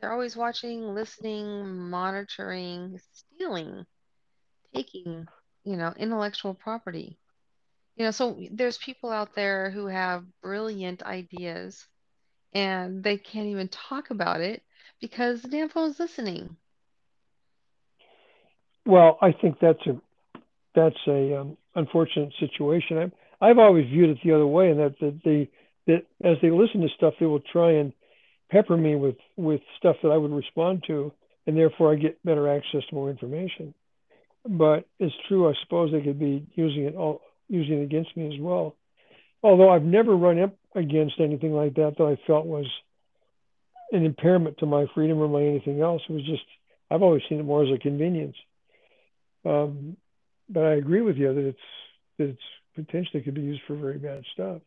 they're 0.00 0.12
always 0.12 0.36
watching, 0.36 0.94
listening, 0.94 1.88
monitoring, 1.88 3.00
stealing, 3.12 3.86
taking, 4.74 5.26
you 5.64 5.76
know, 5.76 5.94
intellectual 5.96 6.52
property. 6.52 7.18
You 7.96 8.04
know, 8.04 8.10
so 8.10 8.38
there's 8.50 8.76
people 8.76 9.10
out 9.10 9.34
there 9.34 9.70
who 9.70 9.86
have 9.86 10.24
brilliant 10.42 11.02
ideas 11.02 11.86
and 12.52 13.02
they 13.02 13.16
can't 13.16 13.46
even 13.46 13.68
talk 13.68 14.10
about 14.10 14.40
it 14.40 14.62
because 15.00 15.40
the 15.40 15.48
damn 15.48 15.70
phone's 15.70 15.98
listening. 15.98 16.56
Well, 18.84 19.18
I 19.20 19.32
think 19.32 19.58
that's 19.60 19.84
a 19.86 20.00
that's 20.74 20.96
a 21.08 21.40
um, 21.40 21.56
unfortunate 21.74 22.32
situation. 22.38 22.98
I've 22.98 23.12
I've 23.40 23.58
always 23.58 23.86
viewed 23.86 24.10
it 24.10 24.18
the 24.22 24.32
other 24.32 24.46
way, 24.46 24.70
and 24.70 24.78
that 24.78 24.98
that 25.00 25.20
they 25.24 25.50
that 25.86 26.04
as 26.22 26.36
they 26.42 26.50
listen 26.50 26.80
to 26.80 26.88
stuff, 26.96 27.14
they 27.18 27.26
will 27.26 27.40
try 27.40 27.72
and 27.72 27.92
pepper 28.50 28.76
me 28.76 28.94
with 28.94 29.16
with 29.36 29.60
stuff 29.78 29.96
that 30.02 30.10
I 30.10 30.16
would 30.16 30.32
respond 30.32 30.84
to, 30.86 31.12
and 31.46 31.56
therefore 31.56 31.92
I 31.92 31.96
get 31.96 32.22
better 32.24 32.48
access 32.48 32.82
to 32.88 32.94
more 32.94 33.10
information. 33.10 33.74
But 34.48 34.86
it's 34.98 35.14
true, 35.28 35.48
I 35.48 35.54
suppose 35.64 35.90
they 35.90 36.02
could 36.02 36.18
be 36.18 36.46
using 36.54 36.84
it 36.84 36.94
all 36.94 37.20
using 37.48 37.80
it 37.80 37.84
against 37.84 38.16
me 38.16 38.26
as 38.34 38.40
well. 38.40 38.76
Although 39.42 39.70
I've 39.70 39.82
never 39.82 40.16
run 40.16 40.40
up 40.40 40.56
against 40.74 41.20
anything 41.20 41.52
like 41.52 41.74
that 41.74 41.94
that 41.98 42.04
I 42.04 42.26
felt 42.26 42.46
was 42.46 42.66
an 43.92 44.04
impairment 44.04 44.58
to 44.58 44.66
my 44.66 44.86
freedom 44.94 45.18
or 45.18 45.28
my 45.28 45.42
anything 45.42 45.80
else. 45.80 46.02
It 46.08 46.12
was 46.12 46.26
just 46.26 46.42
I've 46.90 47.02
always 47.02 47.22
seen 47.28 47.40
it 47.40 47.44
more 47.44 47.64
as 47.64 47.72
a 47.74 47.78
convenience. 47.78 48.36
Um, 49.44 49.96
but 50.48 50.64
I 50.64 50.74
agree 50.74 51.02
with 51.02 51.16
you 51.16 51.32
that 51.34 51.48
it's 51.48 51.58
that 52.18 52.28
it's 52.30 52.42
potentially 52.74 53.22
could 53.22 53.34
be 53.34 53.42
used 53.42 53.62
for 53.66 53.76
very 53.76 53.98
bad 53.98 54.22
stuff. 54.32 54.62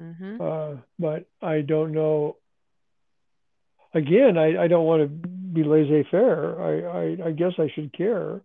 Mm-hmm. 0.00 0.40
Uh, 0.40 0.80
but 0.98 1.26
I 1.42 1.60
don't 1.60 1.92
know. 1.92 2.36
Again, 3.92 4.38
I, 4.38 4.64
I 4.64 4.68
don't 4.68 4.84
want 4.84 5.02
to 5.02 5.08
be 5.08 5.64
laissez-faire. 5.64 6.60
I, 6.60 7.26
I, 7.26 7.28
I 7.28 7.30
guess 7.32 7.52
I 7.58 7.70
should 7.74 7.92
care, 7.92 8.40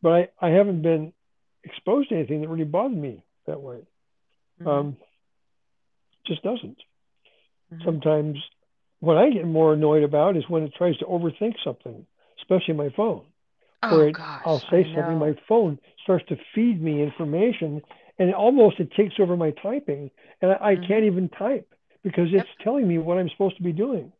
but 0.00 0.10
I, 0.12 0.28
I 0.40 0.48
haven't 0.50 0.82
been 0.82 1.12
exposed 1.64 2.10
to 2.10 2.14
anything 2.14 2.40
that 2.40 2.48
really 2.48 2.64
bothered 2.64 2.96
me 2.96 3.24
that 3.46 3.60
way. 3.60 3.80
Mm-hmm. 4.60 4.68
Um, 4.68 4.96
just 6.24 6.42
doesn't. 6.42 6.78
Mm-hmm. 7.72 7.84
Sometimes 7.84 8.38
what 9.00 9.18
I 9.18 9.30
get 9.30 9.46
more 9.46 9.74
annoyed 9.74 10.04
about 10.04 10.36
is 10.36 10.44
when 10.48 10.62
it 10.62 10.74
tries 10.74 10.96
to 10.98 11.04
overthink 11.04 11.56
something, 11.64 12.06
especially 12.38 12.74
my 12.74 12.90
phone 12.96 13.24
Oh 13.82 13.96
where 13.96 14.08
it, 14.08 14.12
gosh, 14.12 14.42
I'll 14.46 14.62
say 14.70 14.84
something, 14.94 15.18
my 15.18 15.34
phone 15.48 15.78
starts 16.02 16.24
to 16.28 16.36
feed 16.54 16.80
me 16.80 17.02
information, 17.02 17.82
and 18.18 18.34
almost 18.34 18.80
it 18.80 18.90
takes 18.92 19.14
over 19.20 19.36
my 19.36 19.50
typing, 19.62 20.10
and 20.42 20.52
I, 20.52 20.72
I 20.72 20.76
Mm-hmm. 20.76 20.88
can't 20.88 21.04
even 21.04 21.28
type 21.30 21.72
because 22.02 22.28
it's 22.32 22.46
Yep, 22.46 22.48
telling 22.62 22.86
me 22.88 22.98
what 22.98 23.18
I'm 23.18 23.28
supposed 23.30 23.56
to 23.56 23.62
be 23.62 23.72
doing 23.72 24.12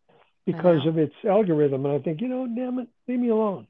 because 0.46 0.86
of 0.86 0.98
its 0.98 1.14
algorithm. 1.24 1.84
And 1.86 1.94
I 1.94 1.98
think, 2.00 2.20
you 2.20 2.28
know, 2.28 2.46
damn 2.46 2.78
it, 2.78 2.88
leave 3.08 3.20
me 3.20 3.28
alone. 3.30 3.66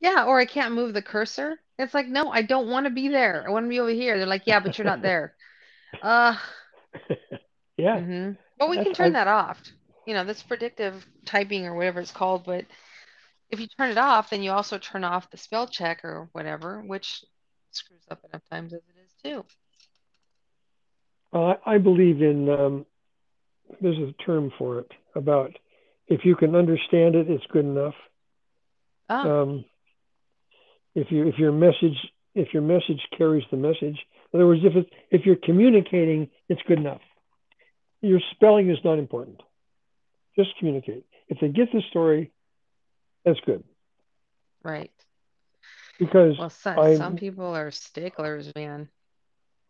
Yeah, 0.00 0.24
or 0.24 0.38
I 0.40 0.46
can't 0.46 0.74
move 0.74 0.92
the 0.94 1.02
cursor. 1.02 1.58
It's 1.78 1.94
like, 1.94 2.06
no, 2.06 2.30
I 2.30 2.42
don't 2.42 2.68
want 2.68 2.84
to 2.86 2.90
be 2.90 3.08
there. 3.08 3.44
I 3.46 3.50
want 3.50 3.64
to 3.64 3.68
be 3.68 3.80
over 3.80 3.90
here. 3.90 4.16
They're 4.18 4.26
like, 4.26 4.46
yeah, 4.46 4.60
but 4.60 4.76
you're 4.78 4.84
not 4.84 5.02
there. 5.02 5.34
Uh, 6.02 6.36
yeah, 7.76 8.00
mm-hmm. 8.00 8.32
But 8.58 8.68
we 8.70 8.78
that's 8.78 8.80
can 8.80 8.94
turn 8.94 9.12
I. 9.12 9.14
that 9.14 9.28
off. 9.28 9.62
You 10.04 10.14
know, 10.14 10.24
that's 10.24 10.42
predictive 10.42 11.06
typing 11.24 11.66
or 11.66 11.74
whatever 11.74 12.00
it's 12.00 12.10
called. 12.12 12.44
But 12.44 12.66
if 13.50 13.60
you 13.60 13.66
turn 13.78 13.90
it 13.90 13.98
off, 13.98 14.30
then 14.30 14.42
you 14.42 14.50
also 14.50 14.78
turn 14.78 15.04
off 15.04 15.30
the 15.30 15.36
spell 15.36 15.66
check 15.66 16.04
or 16.04 16.28
whatever, 16.32 16.80
which 16.82 17.24
screws 17.70 18.04
up 18.10 18.22
enough 18.24 18.42
times 18.50 18.72
as 18.72 18.80
it 18.88 18.98
is 18.99 18.99
too. 19.22 19.44
I 21.32 21.56
I 21.64 21.78
believe 21.78 22.22
in. 22.22 22.48
Um, 22.48 22.86
there's 23.80 23.98
a 23.98 24.12
term 24.24 24.52
for 24.58 24.80
it 24.80 24.90
about 25.14 25.52
if 26.08 26.24
you 26.24 26.34
can 26.34 26.56
understand 26.56 27.14
it, 27.14 27.30
it's 27.30 27.46
good 27.52 27.64
enough. 27.64 27.94
Oh, 29.08 29.42
Um, 29.42 29.64
if 30.94 31.10
you 31.10 31.26
if 31.26 31.38
your 31.38 31.52
message 31.52 31.96
if 32.34 32.52
your 32.52 32.62
message 32.62 33.00
carries 33.16 33.44
the 33.50 33.56
message 33.56 33.98
in 34.32 34.40
other 34.40 34.46
words 34.46 34.62
if 34.64 34.74
it's 34.74 34.90
if 35.10 35.26
you're 35.26 35.36
communicating 35.36 36.28
it's 36.48 36.60
good 36.66 36.78
enough 36.78 37.00
your 38.00 38.20
spelling 38.32 38.70
is 38.70 38.78
not 38.84 38.98
important 38.98 39.40
just 40.36 40.50
communicate 40.58 41.04
if 41.28 41.38
they 41.40 41.48
get 41.48 41.70
the 41.72 41.82
story 41.90 42.32
that's 43.24 43.40
good 43.46 43.62
right. 44.62 44.92
because 45.98 46.36
Well, 46.38 46.50
some 46.50 46.96
some 46.96 47.16
people 47.16 47.54
are 47.56 47.70
sticklers, 47.70 48.52
man. 48.54 48.88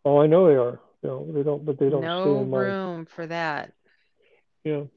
Oh 0.05 0.19
i 0.19 0.27
know 0.27 0.47
they 0.47 0.55
are. 0.55 0.79
You 1.03 1.09
know 1.09 1.27
they 1.31 1.43
don't 1.43 1.65
but 1.65 1.79
they 1.79 1.89
don't 1.89 2.01
No 2.01 2.41
in 2.41 2.49
my 2.49 2.57
room 2.59 3.05
for 3.05 3.25
that. 3.27 3.73
you 4.63 4.73
know 4.73 4.89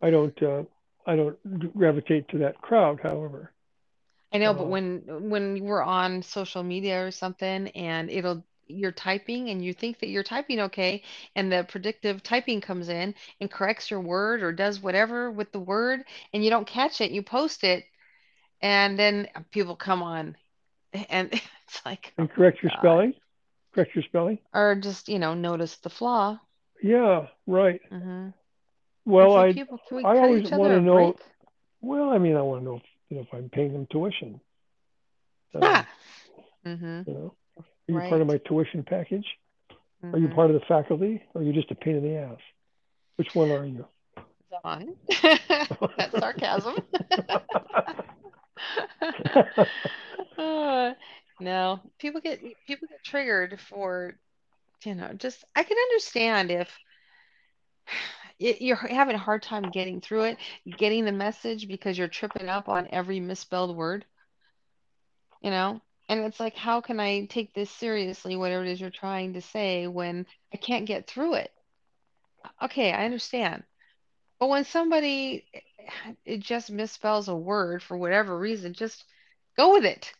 i 0.00 0.10
don't 0.10 0.42
uh, 0.42 0.64
i 1.06 1.14
don't 1.16 1.38
gravitate 1.76 2.28
to 2.28 2.38
that 2.38 2.60
crowd 2.60 3.00
however. 3.02 3.52
I 4.34 4.38
know, 4.38 4.54
but 4.54 4.64
uh, 4.64 4.68
when 4.68 5.02
when 5.28 5.64
we're 5.64 5.82
on 5.82 6.22
social 6.22 6.62
media 6.62 7.04
or 7.04 7.10
something 7.10 7.68
and 7.68 8.10
it'll 8.10 8.42
you're 8.66 8.92
typing 8.92 9.50
and 9.50 9.64
you 9.64 9.72
think 9.72 10.00
that 10.00 10.08
you're 10.08 10.22
typing 10.22 10.60
okay 10.60 11.02
and 11.36 11.52
the 11.52 11.66
predictive 11.68 12.22
typing 12.22 12.60
comes 12.60 12.88
in 12.88 13.14
and 13.40 13.50
corrects 13.50 13.90
your 13.90 14.00
word 14.00 14.42
or 14.42 14.52
does 14.52 14.80
whatever 14.80 15.30
with 15.30 15.52
the 15.52 15.60
word 15.60 16.04
and 16.32 16.44
you 16.44 16.50
don't 16.50 16.66
catch 16.66 17.00
it, 17.00 17.10
you 17.10 17.22
post 17.22 17.64
it 17.64 17.84
and 18.62 18.98
then 18.98 19.28
people 19.50 19.76
come 19.76 20.02
on 20.02 20.36
and 21.10 21.32
it's 21.68 21.84
like, 21.84 22.12
oh 22.18 22.22
and 22.22 22.30
correct 22.30 22.62
your 22.62 22.70
God. 22.70 22.78
spelling 22.78 23.14
correct 23.74 23.94
your 23.94 24.04
spelling 24.04 24.38
Or 24.52 24.74
just, 24.76 25.08
you 25.08 25.18
know, 25.18 25.34
notice 25.34 25.76
the 25.76 25.90
flaw. 25.90 26.38
yeah 26.82 27.26
right 27.46 27.80
hmm 27.90 28.28
well 29.04 29.36
i 29.36 29.48
people, 29.48 29.78
we 29.90 30.04
i 30.04 30.18
always 30.18 30.50
want 30.50 30.72
to 30.72 30.80
know 30.80 30.90
break? 30.90 31.16
well 31.80 32.10
i 32.10 32.18
mean 32.18 32.36
i 32.36 32.42
want 32.42 32.60
to 32.60 32.64
know 32.64 32.76
if, 32.76 32.82
you 33.08 33.16
know 33.16 33.22
if 33.22 33.28
i'm 33.34 33.48
paying 33.50 33.72
them 33.72 33.86
tuition 33.90 34.40
um, 35.54 35.62
Ha! 35.62 35.88
hmm 36.64 37.02
You 37.06 37.14
know, 37.14 37.34
are 37.58 37.94
you 37.94 38.00
part 38.02 38.20
of 38.20 38.26
my 38.26 38.38
tuition 38.38 38.82
package? 38.84 39.26
Are 40.12 40.18
you 40.18 40.28
hmm 40.28 40.30
part 40.30 40.50
of 40.50 40.54
the 40.54 40.66
faculty? 40.66 41.22
Or 41.34 41.40
are 41.40 41.44
you 41.44 41.52
just 41.52 41.70
a 41.70 41.74
pain 41.74 41.96
in 41.96 42.02
the 42.02 42.16
ass? 42.16 42.38
Which 43.16 43.28
one 43.34 43.50
are 43.50 43.66
you? 43.66 43.84
Dawn. 44.50 44.96
That's 45.96 46.18
sarcasm. 46.18 46.74
Uh, 50.38 50.94
no, 51.42 51.80
people 51.98 52.20
get 52.20 52.40
people 52.66 52.88
get 52.88 53.02
triggered 53.04 53.60
for, 53.60 54.14
you 54.84 54.94
know, 54.94 55.12
just 55.14 55.44
I 55.54 55.62
can 55.62 55.76
understand 55.78 56.50
if 56.50 56.78
you're 58.38 58.76
having 58.76 59.14
a 59.14 59.18
hard 59.18 59.42
time 59.42 59.70
getting 59.70 60.00
through 60.00 60.24
it, 60.24 60.38
getting 60.78 61.04
the 61.04 61.12
message 61.12 61.68
because 61.68 61.96
you're 61.98 62.08
tripping 62.08 62.48
up 62.48 62.68
on 62.68 62.88
every 62.90 63.20
misspelled 63.20 63.76
word, 63.76 64.04
you 65.42 65.50
know? 65.50 65.80
And 66.08 66.20
it's 66.20 66.40
like, 66.40 66.56
how 66.56 66.80
can 66.80 67.00
I 67.00 67.26
take 67.26 67.54
this 67.54 67.70
seriously, 67.70 68.36
whatever 68.36 68.64
it 68.64 68.70
is 68.70 68.80
you're 68.80 68.90
trying 68.90 69.34
to 69.34 69.40
say, 69.40 69.86
when 69.86 70.26
I 70.52 70.56
can't 70.56 70.86
get 70.86 71.06
through 71.06 71.34
it? 71.34 71.52
Okay, 72.62 72.92
I 72.92 73.04
understand. 73.04 73.62
But 74.38 74.48
when 74.48 74.64
somebody 74.64 75.46
it 76.24 76.40
just 76.40 76.72
misspells 76.72 77.28
a 77.28 77.36
word 77.36 77.82
for 77.82 77.96
whatever 77.96 78.36
reason, 78.36 78.74
just 78.74 79.04
go 79.56 79.72
with 79.72 79.84
it. 79.84 80.12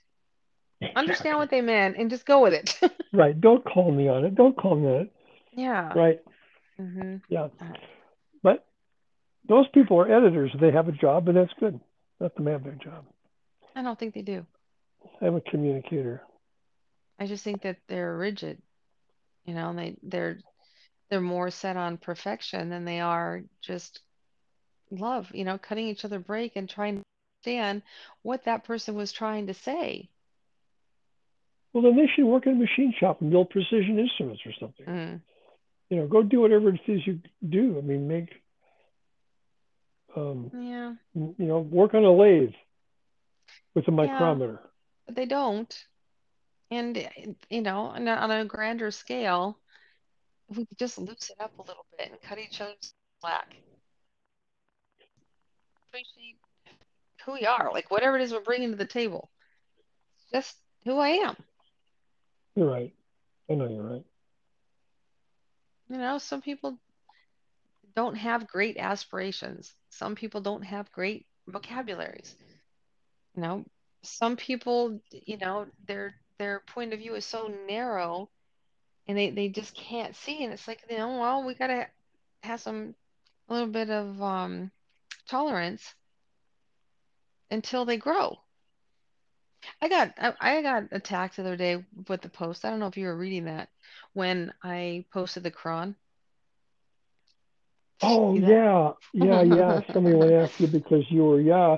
Understand 0.96 1.38
what 1.38 1.50
they 1.50 1.60
meant 1.60 1.96
and 1.96 2.10
just 2.10 2.26
go 2.26 2.42
with 2.42 2.54
it. 2.54 2.80
Right. 3.14 3.38
Don't 3.38 3.62
call 3.62 3.92
me 3.92 4.08
on 4.08 4.24
it. 4.24 4.34
Don't 4.34 4.56
call 4.56 4.74
me 4.74 4.88
on 4.88 5.00
it. 5.02 5.12
Yeah. 5.52 5.92
Right. 5.92 6.20
Mm-hmm. 6.80 7.16
Yeah. 7.28 7.48
But 8.42 8.66
those 9.46 9.66
people 9.74 10.00
are 10.00 10.10
editors. 10.10 10.50
They 10.58 10.70
have 10.70 10.88
a 10.88 10.92
job, 10.92 11.28
and 11.28 11.36
that's 11.36 11.52
good. 11.60 11.78
Let 12.20 12.34
them 12.36 12.46
have 12.46 12.64
their 12.64 12.78
job. 12.82 13.04
I 13.76 13.82
don't 13.82 13.98
think 13.98 14.14
they 14.14 14.22
do. 14.22 14.46
I'm 15.20 15.36
a 15.36 15.42
communicator. 15.42 16.22
I 17.18 17.26
just 17.26 17.44
think 17.44 17.62
that 17.62 17.76
they're 17.86 18.16
rigid, 18.16 18.62
you 19.44 19.54
know, 19.54 19.70
and 19.70 19.78
they 19.78 19.96
they're 20.02 20.38
they're 21.10 21.20
more 21.20 21.50
set 21.50 21.76
on 21.76 21.98
perfection 21.98 22.70
than 22.70 22.84
they 22.84 23.00
are 23.00 23.42
just 23.60 24.00
love, 24.90 25.30
you 25.34 25.44
know, 25.44 25.58
cutting 25.58 25.88
each 25.88 26.04
other 26.04 26.18
break 26.18 26.56
and 26.56 26.68
trying 26.68 26.96
to 26.96 27.02
understand 27.44 27.82
what 28.22 28.44
that 28.44 28.64
person 28.64 28.94
was 28.94 29.12
trying 29.12 29.48
to 29.48 29.54
say. 29.54 30.08
Well, 31.72 31.82
then 31.82 31.96
they 31.96 32.06
should 32.14 32.26
work 32.26 32.46
in 32.46 32.52
a 32.52 32.56
machine 32.56 32.92
shop 32.98 33.20
and 33.22 33.30
build 33.30 33.50
precision 33.50 33.98
instruments 33.98 34.42
or 34.44 34.52
something. 34.60 34.86
Mm. 34.86 35.20
You 35.88 35.96
know, 35.98 36.06
go 36.06 36.22
do 36.22 36.40
whatever 36.40 36.68
it 36.68 36.80
is 36.86 37.06
you 37.06 37.20
do. 37.48 37.76
I 37.78 37.80
mean, 37.80 38.08
make, 38.08 38.30
um, 40.16 40.50
Yeah, 40.54 40.94
you 41.14 41.34
know, 41.38 41.60
work 41.60 41.94
on 41.94 42.04
a 42.04 42.12
lathe 42.12 42.52
with 43.74 43.88
a 43.88 43.90
yeah, 43.90 43.96
micrometer. 43.96 44.60
but 45.06 45.16
they 45.16 45.26
don't. 45.26 45.84
And 46.70 47.08
you 47.50 47.60
know, 47.62 47.80
on 47.86 48.08
a, 48.08 48.12
on 48.12 48.30
a 48.30 48.44
grander 48.44 48.90
scale, 48.90 49.58
if 50.50 50.56
we 50.56 50.64
could 50.66 50.78
just 50.78 50.98
loosen 50.98 51.36
up 51.40 51.52
a 51.58 51.62
little 51.62 51.84
bit 51.98 52.10
and 52.10 52.20
cut 52.22 52.38
each 52.38 52.60
other 52.60 52.72
some 52.80 52.92
slack, 53.20 53.54
appreciate 55.88 56.36
who 57.24 57.32
we 57.34 57.46
are, 57.46 57.70
like 57.72 57.90
whatever 57.90 58.16
it 58.16 58.22
is 58.22 58.32
we're 58.32 58.40
bringing 58.40 58.70
to 58.70 58.76
the 58.76 58.86
table. 58.86 59.30
Just 60.32 60.56
who 60.84 60.98
I 60.98 61.08
am. 61.10 61.36
You're 62.54 62.70
right. 62.70 62.92
I 63.50 63.54
know 63.54 63.68
you're 63.68 63.82
right. 63.82 64.04
You 65.88 65.98
know, 65.98 66.18
some 66.18 66.42
people 66.42 66.78
don't 67.94 68.16
have 68.16 68.46
great 68.46 68.76
aspirations. 68.78 69.74
Some 69.90 70.14
people 70.14 70.40
don't 70.40 70.62
have 70.62 70.90
great 70.92 71.26
vocabularies. 71.46 72.34
You 73.34 73.42
know, 73.42 73.64
some 74.02 74.36
people, 74.36 75.00
you 75.10 75.36
know, 75.38 75.66
their 75.86 76.14
their 76.38 76.60
point 76.60 76.92
of 76.92 76.98
view 76.98 77.14
is 77.14 77.24
so 77.24 77.52
narrow 77.68 78.28
and 79.06 79.16
they, 79.16 79.30
they 79.30 79.48
just 79.48 79.74
can't 79.74 80.14
see. 80.16 80.44
And 80.44 80.52
it's 80.52 80.66
like, 80.66 80.80
you 80.88 80.96
know, 80.96 81.18
well, 81.18 81.44
we 81.44 81.54
gotta 81.54 81.86
have 82.42 82.60
some 82.60 82.94
a 83.48 83.52
little 83.52 83.68
bit 83.68 83.90
of 83.90 84.20
um 84.22 84.70
tolerance 85.28 85.94
until 87.50 87.84
they 87.84 87.96
grow. 87.96 88.38
I 89.80 89.88
got 89.88 90.12
I, 90.18 90.32
I 90.40 90.62
got 90.62 90.84
attacked 90.92 91.36
the 91.36 91.42
other 91.42 91.56
day 91.56 91.84
with 92.08 92.22
the 92.22 92.28
post. 92.28 92.64
I 92.64 92.70
don't 92.70 92.80
know 92.80 92.86
if 92.86 92.96
you 92.96 93.06
were 93.06 93.16
reading 93.16 93.44
that 93.44 93.68
when 94.12 94.52
I 94.62 95.04
posted 95.12 95.42
the 95.42 95.50
Quran. 95.50 95.94
Did 98.00 98.08
Oh 98.08 98.34
yeah, 98.34 98.92
yeah, 99.12 99.42
yeah. 99.42 99.80
Somebody 99.92 100.16
went 100.16 100.32
after 100.32 100.64
you 100.64 100.68
because 100.68 101.04
you 101.08 101.24
were 101.24 101.40
yeah. 101.40 101.76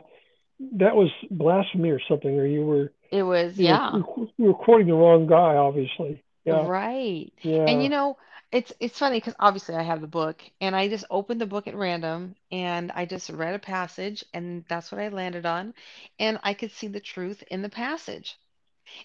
That 0.76 0.94
was 0.94 1.10
blasphemy 1.30 1.90
or 1.90 2.00
something, 2.08 2.38
or 2.38 2.46
you 2.46 2.64
were 2.64 2.92
It 3.10 3.24
was, 3.24 3.58
you 3.58 3.66
yeah. 3.66 3.92
were 3.92 4.26
you 4.38 4.44
were 4.46 4.54
quoting 4.54 4.86
the 4.86 4.94
wrong 4.94 5.26
guy, 5.26 5.56
obviously. 5.56 6.22
Yeah, 6.44 6.66
Right. 6.66 7.32
Yeah. 7.42 7.66
And 7.66 7.82
you 7.82 7.88
know, 7.88 8.16
it's 8.52 8.72
it's 8.80 8.98
funny 8.98 9.18
because 9.18 9.34
obviously 9.38 9.74
I 9.74 9.82
have 9.82 10.00
the 10.00 10.06
book 10.06 10.42
and 10.60 10.76
I 10.76 10.88
just 10.88 11.04
opened 11.10 11.40
the 11.40 11.46
book 11.46 11.66
at 11.66 11.74
random 11.74 12.36
and 12.52 12.92
I 12.92 13.04
just 13.06 13.30
read 13.30 13.54
a 13.54 13.58
passage 13.58 14.24
and 14.32 14.64
that's 14.68 14.92
what 14.92 15.00
I 15.00 15.08
landed 15.08 15.44
on. 15.46 15.74
And 16.18 16.38
I 16.42 16.54
could 16.54 16.70
see 16.72 16.86
the 16.88 17.00
truth 17.00 17.42
in 17.50 17.62
the 17.62 17.68
passage. 17.68 18.36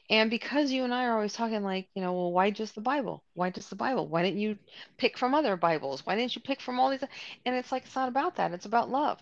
And 0.10 0.30
because 0.30 0.72
you 0.72 0.84
and 0.84 0.94
I 0.94 1.06
are 1.06 1.16
always 1.16 1.34
talking 1.34 1.64
like, 1.64 1.88
you 1.96 2.02
know, 2.02 2.14
well, 2.14 2.32
why 2.32 2.52
just 2.52 2.76
the 2.76 2.82
Bible? 2.82 3.24
Why 3.34 3.50
just 3.50 3.70
the 3.70 3.76
Bible? 3.76 4.08
Why 4.08 4.24
didn't 4.24 4.40
you 4.40 4.58
pick 4.98 5.18
from 5.18 5.34
other 5.34 5.58
Bibles? 5.58 6.06
Why 6.06 6.16
didn't 6.16 6.36
you 6.36 6.42
pick 6.42 6.62
from 6.62 6.80
all 6.80 6.90
these? 6.92 7.04
And 7.46 7.56
it's 7.56 7.72
like, 7.72 7.86
it's 7.86 7.96
not 7.96 8.10
about 8.10 8.36
that. 8.36 8.52
It's 8.54 8.66
about 8.66 8.90
love. 8.92 9.20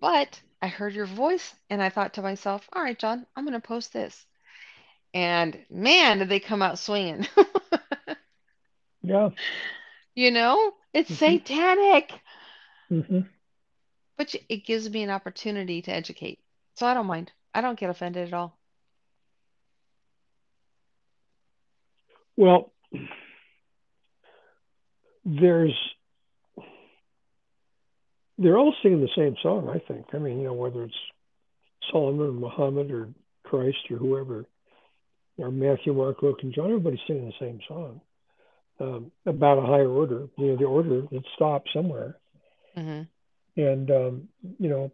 But 0.00 0.40
I 0.62 0.68
heard 0.68 0.94
your 0.94 1.06
voice 1.06 1.54
and 1.70 1.82
I 1.82 1.90
thought 1.90 2.14
to 2.14 2.22
myself, 2.22 2.68
all 2.72 2.82
right, 2.82 2.98
John, 2.98 3.26
I'm 3.36 3.44
going 3.44 3.60
to 3.60 3.66
post 3.66 3.92
this. 3.92 4.26
And 5.14 5.58
man, 5.70 6.18
did 6.18 6.28
they 6.30 6.40
come 6.40 6.62
out 6.62 6.78
swinging. 6.78 7.26
yeah. 9.08 9.30
You 10.14 10.30
know, 10.30 10.72
it's 10.92 11.08
hmm 11.08 11.14
satanic, 11.14 12.12
hmm 12.88 13.20
but 14.16 14.34
it 14.48 14.66
gives 14.66 14.90
me 14.90 15.02
an 15.02 15.10
opportunity 15.10 15.80
to 15.82 15.92
educate. 15.92 16.40
So 16.74 16.86
I 16.86 16.94
don't 16.94 17.06
mind. 17.06 17.32
I 17.54 17.60
don't 17.60 17.78
get 17.78 17.88
offended 17.88 18.26
at 18.26 18.34
all. 18.34 18.58
Well, 22.36 22.72
there's 25.24 25.74
they're 28.38 28.58
all 28.58 28.74
singing 28.82 29.00
the 29.00 29.08
same 29.16 29.36
song, 29.42 29.68
I 29.68 29.78
think. 29.78 30.06
I 30.12 30.18
mean, 30.18 30.38
you 30.38 30.44
know, 30.44 30.52
whether 30.52 30.84
it's 30.84 30.94
Solomon 31.90 32.28
or 32.28 32.32
Muhammad 32.32 32.90
or 32.90 33.08
Christ 33.44 33.78
or 33.90 33.96
whoever, 33.96 34.46
or 35.38 35.50
Matthew, 35.50 35.94
Mark, 35.94 36.22
Luke, 36.22 36.38
and 36.42 36.52
John, 36.52 36.66
everybody's 36.66 37.00
singing 37.06 37.26
the 37.26 37.44
same 37.44 37.60
song 37.66 38.00
um, 38.80 39.10
about 39.26 39.58
a 39.58 39.66
higher 39.66 39.88
order. 39.88 40.28
You 40.36 40.48
know, 40.48 40.56
the 40.56 40.64
order 40.64 41.02
that 41.02 41.22
stops 41.34 41.70
somewhere. 41.72 42.16
hmm 42.76 43.02
And 43.56 43.90
um, 43.90 44.28
you 44.58 44.68
know, 44.68 44.90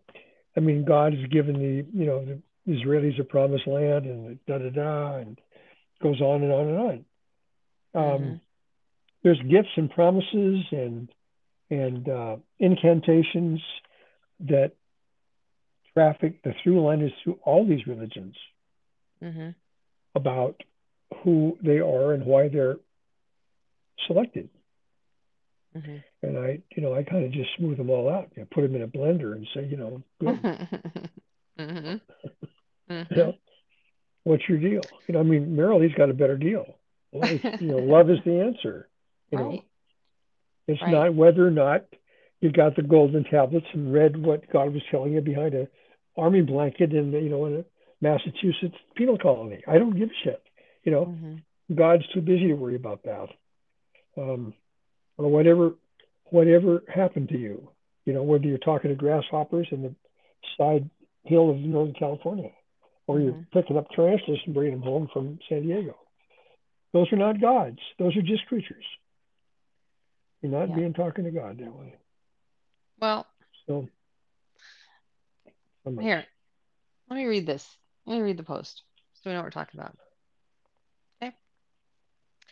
I 0.56 0.60
mean, 0.60 0.84
God 0.84 1.14
has 1.14 1.26
given 1.30 1.54
the 1.54 1.86
you 1.98 2.06
know 2.06 2.24
the 2.24 2.40
Israelis 2.72 3.20
a 3.20 3.24
promised 3.24 3.66
land, 3.66 4.06
and 4.06 4.38
da 4.46 4.58
da 4.58 4.70
da, 4.70 5.16
and 5.16 5.38
goes 6.02 6.20
on 6.20 6.42
and 6.42 6.52
on 6.52 6.68
and 6.68 6.78
on. 6.78 7.04
Um, 7.94 8.40
there's 9.22 9.40
gifts 9.42 9.70
and 9.76 9.90
promises 9.90 10.64
and 10.70 11.08
and 11.70 12.08
uh, 12.08 12.36
incantations 12.58 13.60
that 14.40 14.72
traffic. 15.92 16.42
The 16.42 16.54
through 16.62 16.84
line 16.84 17.02
is 17.02 17.12
through 17.22 17.38
all 17.42 17.66
these 17.66 17.86
religions 17.86 18.36
hmm 19.20 19.50
about 20.16 20.62
who 21.22 21.58
they 21.62 21.78
are 21.78 22.12
and 22.12 22.24
why 22.24 22.48
they're 22.48 22.76
selected. 24.06 24.48
hmm 25.74 25.98
And 26.22 26.38
I, 26.38 26.60
you 26.74 26.82
know, 26.82 26.94
I 26.94 27.02
kind 27.02 27.24
of 27.24 27.32
just 27.32 27.50
smooth 27.56 27.76
them 27.78 27.90
all 27.90 28.08
out. 28.10 28.34
Know, 28.36 28.46
put 28.52 28.62
them 28.62 28.74
in 28.74 28.82
a 28.82 28.88
blender 28.88 29.32
and 29.34 29.46
say, 29.54 29.66
you 29.66 29.76
know, 29.76 30.02
good. 30.20 30.46
hmm 31.58 31.96
You 33.10 33.16
hmm 33.16 33.16
know, 33.16 33.34
what's 34.24 34.48
your 34.48 34.58
deal? 34.58 34.90
You 35.06 35.14
know, 35.14 35.20
I 35.20 35.22
mean, 35.24 35.56
Merrilee's 35.56 35.94
got 35.94 36.10
a 36.10 36.14
better 36.14 36.36
deal. 36.36 36.78
Well, 37.12 37.38
you 37.58 37.68
know, 37.68 37.78
love 37.78 38.10
is 38.10 38.18
the 38.24 38.40
answer. 38.40 38.88
You 39.30 39.38
know, 39.38 39.50
Right, 39.50 39.64
it's 40.68 40.80
right. 40.80 40.88
not 40.88 41.14
whether 41.14 41.46
or 41.46 41.50
not 41.50 41.84
you 42.40 42.50
got 42.52 42.76
the 42.76 42.82
golden 42.82 43.24
tablets 43.24 43.66
and 43.72 43.92
read 43.92 44.16
what 44.16 44.50
God 44.50 44.72
was 44.72 44.82
telling 44.90 45.12
you 45.12 45.20
behind 45.20 45.54
a 45.54 45.68
army 46.16 46.42
blanket 46.42 46.92
in, 46.92 47.12
you 47.12 47.28
know, 47.28 47.46
in 47.46 47.56
a 47.58 47.64
Massachusetts 48.00 48.76
penal 48.96 49.18
colony. 49.18 49.62
I 49.66 49.78
don't 49.78 49.96
give 49.98 50.10
a 50.10 50.24
shit. 50.24 50.42
You 50.84 50.92
know, 50.92 51.10
hmm 51.10 51.36
God's 51.74 52.06
too 52.14 52.20
busy 52.20 52.48
to 52.48 52.54
worry 52.54 52.76
about 52.76 53.02
that. 53.04 53.28
Um, 54.16 54.54
or 55.16 55.28
whatever, 55.30 55.74
whatever 56.26 56.82
happened 56.92 57.28
to 57.30 57.38
you. 57.38 57.70
You 58.04 58.12
know, 58.12 58.22
whether 58.22 58.46
you're 58.46 58.58
talking 58.58 58.90
to 58.90 58.96
grasshoppers 58.96 59.68
in 59.70 59.82
the 59.82 59.94
side 60.58 60.88
hill 61.24 61.50
of 61.50 61.56
Northern 61.56 61.94
California, 61.94 62.50
or 63.06 63.20
you're 63.20 63.32
hmm 63.32 63.42
picking 63.52 63.76
up 63.78 63.86
tarantulas 63.90 64.40
and 64.44 64.54
bringing 64.54 64.74
them 64.74 64.82
home 64.82 65.08
from 65.12 65.38
San 65.48 65.62
Diego. 65.62 65.96
Those 66.92 67.10
are 67.12 67.16
not 67.16 67.40
gods. 67.40 67.78
Those 67.98 68.16
are 68.16 68.22
just 68.22 68.46
creatures. 68.46 68.84
You're 70.42 70.52
not 70.52 70.68
Yeah. 70.68 70.76
being 70.76 70.92
talking 70.92 71.24
to 71.24 71.30
God 71.30 71.58
that 71.58 71.74
way. 71.74 71.96
Well, 73.00 73.26
So, 73.66 73.88
here, 75.98 76.24
let 77.08 77.16
me 77.16 77.24
read 77.26 77.46
this. 77.46 77.76
Let 78.06 78.16
me 78.16 78.22
read 78.22 78.36
the 78.36 78.44
post 78.44 78.82
so 79.14 79.30
we 79.30 79.32
know 79.32 79.38
what 79.38 79.46
we're 79.46 79.50
talking 79.50 79.80
about. 79.80 79.96
Okay. 81.22 81.34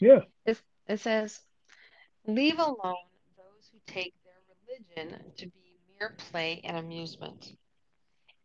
Yeah. 0.01 0.21
It's, 0.47 0.63
it 0.87 1.01
says, 1.01 1.41
Leave 2.27 2.59
alone 2.59 3.09
those 3.37 3.69
who 3.73 3.79
take 3.87 4.15
their 4.25 4.35
religion 4.97 5.33
to 5.37 5.47
be 5.47 5.77
mere 5.99 6.15
play 6.31 6.61
and 6.63 6.77
amusement, 6.77 7.57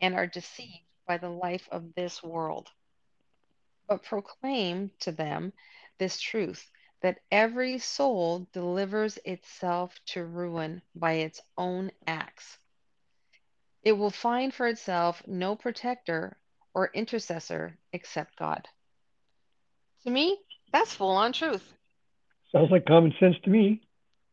and 0.01 0.15
are 0.15 0.25
deceived 0.25 0.85
by 1.07 1.17
the 1.17 1.29
life 1.29 1.67
of 1.71 1.93
this 1.93 2.23
world. 2.23 2.69
But 3.87 4.03
proclaim 4.03 4.91
to 5.01 5.11
them 5.11 5.53
this 5.99 6.19
truth 6.19 6.69
that 7.01 7.19
every 7.31 7.77
soul 7.77 8.47
delivers 8.51 9.19
itself 9.23 9.93
to 10.07 10.25
ruin 10.25 10.81
by 10.95 11.13
its 11.13 11.39
own 11.55 11.91
acts. 12.07 12.57
It 13.83 13.91
will 13.91 14.09
find 14.09 14.53
for 14.53 14.67
itself 14.67 15.21
no 15.27 15.55
protector 15.55 16.35
or 16.73 16.89
intercessor 16.93 17.77
except 17.93 18.37
God. 18.37 18.67
To 20.03 20.09
me, 20.09 20.39
that's 20.71 20.93
full 20.93 21.11
on 21.11 21.31
truth. 21.31 21.76
Sounds 22.51 22.71
like 22.71 22.85
common 22.85 23.13
sense 23.19 23.35
to 23.43 23.49
me. 23.49 23.81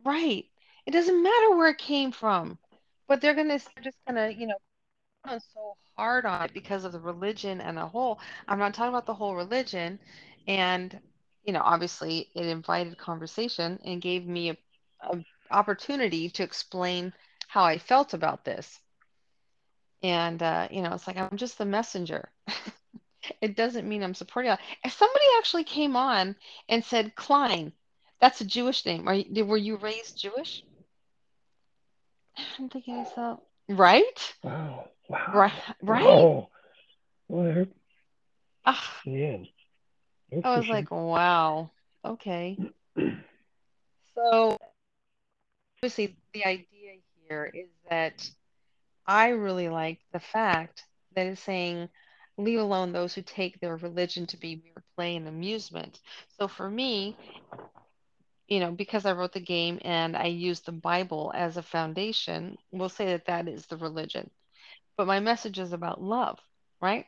Right. 0.05 0.47
It 0.87 0.93
doesn't 0.93 1.23
matter 1.23 1.57
where 1.57 1.69
it 1.71 1.79
came 1.79 2.13
from, 2.13 2.59
but 3.09 3.21
they're 3.21 3.35
gonna 3.35 3.59
they're 3.59 3.85
just 3.85 3.99
gonna, 4.07 4.31
you 4.31 4.47
know, 4.47 4.57
so 5.39 5.77
hard 5.97 6.27
on 6.27 6.43
it 6.43 6.53
because 6.55 6.85
of 6.85 6.93
the 6.93 7.01
religion 7.01 7.61
and 7.61 7.77
the 7.77 7.87
whole. 7.87 8.21
I'm 8.49 8.59
not 8.59 8.75
talking 8.75 8.91
about 8.91 9.07
the 9.07 9.15
whole 9.15 9.35
religion, 9.35 9.99
and 10.47 10.99
you 11.45 11.53
know, 11.53 11.63
obviously, 11.63 12.31
it 12.35 12.47
invited 12.47 12.99
conversation 12.99 13.79
and 13.85 14.01
gave 14.03 14.27
me 14.27 14.51
a, 14.51 14.57
a 15.03 15.25
opportunity 15.51 16.31
to 16.31 16.43
explain 16.43 17.13
how 17.49 17.65
I 17.65 17.79
felt 17.79 18.15
about 18.15 18.45
this. 18.45 18.81
And 20.03 20.43
uh, 20.43 20.69
you 20.71 20.83
know, 20.83 20.93
it's 20.95 21.07
like 21.07 21.17
I'm 21.17 21.37
just 21.37 21.59
the 21.59 21.65
messenger. 21.65 22.31
it 23.41 23.57
doesn't 23.57 23.89
mean 23.89 24.03
I'm 24.03 24.15
supporting. 24.15 24.57
If 24.85 24.93
somebody 24.93 25.25
actually 25.39 25.65
came 25.65 25.97
on 25.97 26.37
and 26.69 26.85
said 26.85 27.15
Klein, 27.17 27.73
that's 28.25 28.41
a 28.41 28.47
Jewish 28.47 28.87
name. 28.87 29.07
Are 29.07 29.15
you, 29.15 29.45
were 29.45 29.59
you 29.59 29.77
raised 29.77 30.19
Jewish? 30.19 30.65
I'm 32.59 32.71
thinking 32.71 32.97
myself, 32.97 33.41
right? 33.69 34.35
Wow. 34.43 34.89
Wow. 35.11 35.33
Right. 35.35 35.53
Right. 35.83 36.07
Oh. 36.07 36.49
Well, 37.29 37.67
Ah. 38.65 39.03
No 39.05 39.45
I 40.43 40.57
was 40.57 40.69
like, 40.69 40.91
wow. 40.91 41.71
Okay. 42.03 42.59
So 44.15 44.57
obviously 45.83 46.17
the 46.33 46.47
idea 46.47 46.95
here 47.29 47.51
is 47.53 47.69
that 47.91 48.27
I 49.07 49.29
really 49.29 49.69
like 49.69 50.01
the 50.15 50.21
fact 50.21 50.85
that 51.15 51.27
it's 51.27 51.43
saying, 51.43 51.91
leave 52.39 52.59
alone 52.59 52.93
those 52.93 53.13
who 53.13 53.21
take 53.21 53.61
their 53.61 53.77
religion 53.77 54.25
to 54.29 54.39
be 54.39 54.63
mere 54.65 54.83
play 54.97 55.17
and 55.17 55.29
amusement. 55.29 56.01
So 56.39 56.49
for 56.49 56.71
me, 56.71 57.19
you 58.55 58.61
know, 58.61 58.71
because 58.71 59.05
I 59.05 59.15
wrote 59.15 59.33
the 59.33 59.41
game 59.41 59.81
and 59.83 60.17
I 60.17 60.27
used 60.27 60.65
the 60.65 60.71
Bible 60.71 61.33
as 61.35 61.57
a 61.57 61.63
foundation, 61.63 62.57
we'll 62.71 62.89
say 62.89 63.07
that 63.07 63.27
that 63.27 63.49
is 63.49 63.67
the 63.67 63.77
religion. 63.77 64.31
But 64.97 65.09
my 65.09 65.19
message 65.19 65.59
is 65.59 65.73
about 65.73 66.01
love, 66.01 66.39
right? 66.81 67.07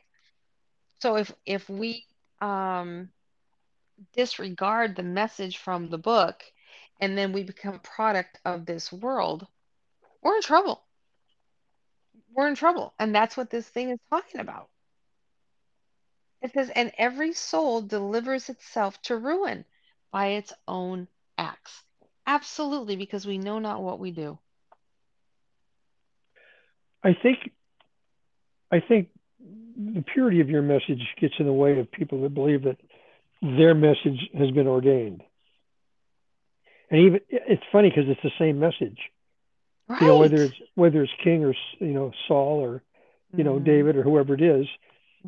So 0.99 1.15
if 1.15 1.31
if 1.45 1.69
we 1.69 2.05
um, 2.41 3.07
disregard 4.13 4.97
the 4.97 5.03
message 5.03 5.57
from 5.59 5.89
the 5.89 5.97
book 5.97 6.43
and 6.99 7.17
then 7.17 7.31
we 7.31 7.43
become 7.43 7.75
a 7.75 7.79
product 7.79 8.41
of 8.43 8.65
this 8.65 8.91
world, 8.91 9.47
we're 10.21 10.35
in 10.35 10.41
trouble. 10.41 10.83
We're 12.33 12.49
in 12.49 12.55
trouble. 12.55 12.93
And 12.99 13.15
that's 13.15 13.37
what 13.37 13.49
this 13.49 13.69
thing 13.69 13.91
is 13.91 13.99
talking 14.09 14.41
about. 14.41 14.67
It 16.41 16.51
says, 16.51 16.69
and 16.75 16.91
every 16.97 17.31
soul 17.31 17.81
delivers 17.81 18.49
itself 18.49 19.01
to 19.03 19.15
ruin 19.15 19.63
by 20.11 20.27
its 20.31 20.51
own 20.67 21.07
acts. 21.37 21.83
Absolutely, 22.25 22.95
because 22.95 23.25
we 23.25 23.37
know 23.37 23.59
not 23.59 23.81
what 23.81 23.99
we 23.99 24.11
do. 24.11 24.37
I 27.03 27.13
think 27.21 27.51
I 28.71 28.79
think 28.79 29.09
the 29.77 30.03
purity 30.13 30.41
of 30.41 30.49
your 30.49 30.61
message 30.61 31.01
gets 31.19 31.35
in 31.39 31.45
the 31.45 31.53
way 31.53 31.79
of 31.79 31.91
people 31.91 32.21
that 32.23 32.33
believe 32.33 32.63
that 32.63 32.77
their 33.41 33.73
message 33.75 34.29
has 34.37 34.51
been 34.51 34.67
ordained. 34.67 35.21
And 36.89 37.01
even 37.01 37.19
it's 37.29 37.63
funny 37.71 37.89
because 37.89 38.05
it's 38.09 38.21
the 38.23 38.31
same 38.39 38.59
message. 38.59 38.97
Right. 39.87 40.01
You 40.01 40.07
know, 40.07 40.17
whether 40.17 40.43
it's 40.43 40.55
whether 40.75 41.03
it's 41.03 41.13
King 41.23 41.43
or 41.45 41.53
you 41.79 41.93
know 41.93 42.11
Saul 42.27 42.59
or 42.61 42.83
you 43.35 43.43
know 43.43 43.59
Mhm. 43.59 43.65
David 43.65 43.95
or 43.95 44.03
whoever 44.03 44.33
it 44.33 44.41
is, 44.41 44.67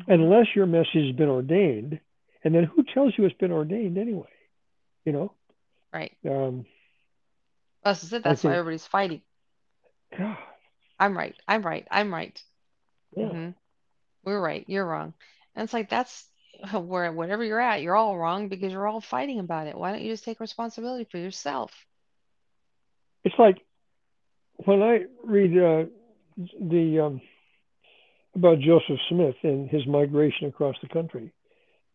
unless 0.06 0.54
your 0.54 0.66
message 0.66 1.06
has 1.06 1.16
been 1.16 1.28
ordained, 1.28 2.00
and 2.44 2.54
then 2.54 2.64
who 2.64 2.82
tells 2.82 3.16
you 3.16 3.24
it's 3.24 3.36
been 3.38 3.52
ordained 3.52 3.96
anyway? 3.98 4.28
You 5.04 5.12
know, 5.12 5.32
Right. 5.92 6.16
um, 6.28 6.66
That's 7.84 8.12
it. 8.12 8.22
That's 8.22 8.44
why 8.44 8.56
everybody's 8.56 8.86
fighting. 8.86 9.22
God, 10.16 10.36
I'm 10.98 11.16
right. 11.16 11.34
I'm 11.48 11.62
right. 11.62 11.86
I'm 11.90 12.12
right. 12.12 12.40
yeah. 13.16 13.28
hmm 13.28 13.50
We're 14.24 14.40
right. 14.40 14.64
You're 14.68 14.86
wrong. 14.86 15.14
And 15.54 15.64
it's 15.64 15.72
like 15.72 15.88
that's 15.90 16.26
where 16.72 17.12
whatever 17.12 17.44
you're 17.44 17.60
at, 17.60 17.82
you're 17.82 17.96
all 17.96 18.16
wrong 18.18 18.48
because 18.48 18.72
you're 18.72 18.86
all 18.88 19.00
fighting 19.00 19.38
about 19.38 19.66
it. 19.66 19.76
Why 19.76 19.92
don't 19.92 20.02
you 20.02 20.12
just 20.12 20.24
take 20.24 20.40
responsibility 20.40 21.06
for 21.10 21.18
yourself? 21.18 21.72
it's 23.24 23.34
like 23.38 23.58
when 24.64 24.82
I 24.82 25.00
read 25.24 25.52
uh, 25.52 25.84
the 26.60 27.00
um, 27.00 27.20
about 28.34 28.60
Joseph 28.60 28.98
Smith 29.08 29.36
and 29.42 29.68
his 29.68 29.86
migration 29.86 30.48
across 30.48 30.76
the 30.82 30.88
country, 30.88 31.32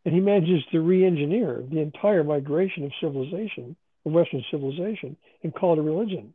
and 0.03 0.13
he 0.13 0.19
manages 0.19 0.63
to 0.71 0.81
re-engineer 0.81 1.63
the 1.69 1.79
entire 1.79 2.23
migration 2.23 2.83
of 2.83 2.91
civilization, 3.01 3.75
of 4.05 4.11
Western 4.11 4.43
civilization, 4.51 5.17
and 5.43 5.53
call 5.53 5.73
it 5.73 5.79
a 5.79 5.81
religion. 5.81 6.33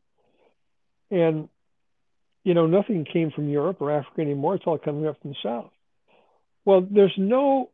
And 1.10 1.48
you 2.44 2.54
know, 2.54 2.66
nothing 2.66 3.04
came 3.04 3.30
from 3.30 3.48
Europe 3.48 3.80
or 3.80 3.90
Africa 3.90 4.22
anymore. 4.22 4.54
It's 4.54 4.64
all 4.66 4.78
coming 4.78 5.06
up 5.06 5.20
from 5.20 5.30
the 5.32 5.36
South. 5.42 5.70
Well, 6.64 6.86
there's 6.90 7.14
no, 7.16 7.70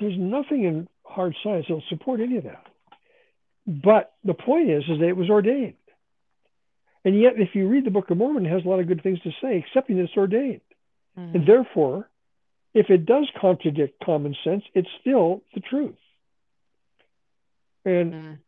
there's 0.00 0.16
nothing 0.18 0.64
in 0.64 0.88
hard 1.04 1.34
science 1.42 1.66
that'll 1.68 1.82
support 1.88 2.20
any 2.20 2.38
of 2.38 2.44
that. 2.44 2.66
But 3.66 4.12
the 4.24 4.34
point 4.34 4.70
is, 4.70 4.84
is 4.84 5.00
that 5.00 5.08
it 5.08 5.16
was 5.16 5.28
ordained. 5.28 5.74
And 7.04 7.20
yet, 7.20 7.34
if 7.36 7.54
you 7.54 7.68
read 7.68 7.84
the 7.84 7.90
Book 7.90 8.10
of 8.10 8.16
Mormon, 8.16 8.46
it 8.46 8.50
has 8.50 8.64
a 8.64 8.68
lot 8.68 8.80
of 8.80 8.88
good 8.88 9.02
things 9.02 9.20
to 9.20 9.30
say, 9.42 9.58
excepting 9.58 9.96
that 9.96 10.04
it's 10.04 10.16
ordained. 10.16 10.60
Mhm. 11.16 11.34
And 11.34 11.46
therefore, 11.46 12.08
if 12.74 12.90
it 12.90 13.06
does 13.06 13.30
contradict 13.40 14.02
common 14.04 14.34
sense, 14.44 14.64
it's 14.74 14.88
still 15.00 15.42
the 15.54 15.60
truth. 15.60 15.98
And 17.84 18.12
Mhm. 18.12 18.38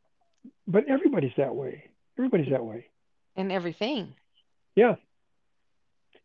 But 0.66 0.84
everybody's 0.88 1.32
that 1.36 1.54
way. 1.54 1.90
Everybody's 2.18 2.50
that 2.50 2.64
way. 2.64 2.86
And 3.36 3.52
everything. 3.52 4.14
Yeah. 4.74 4.96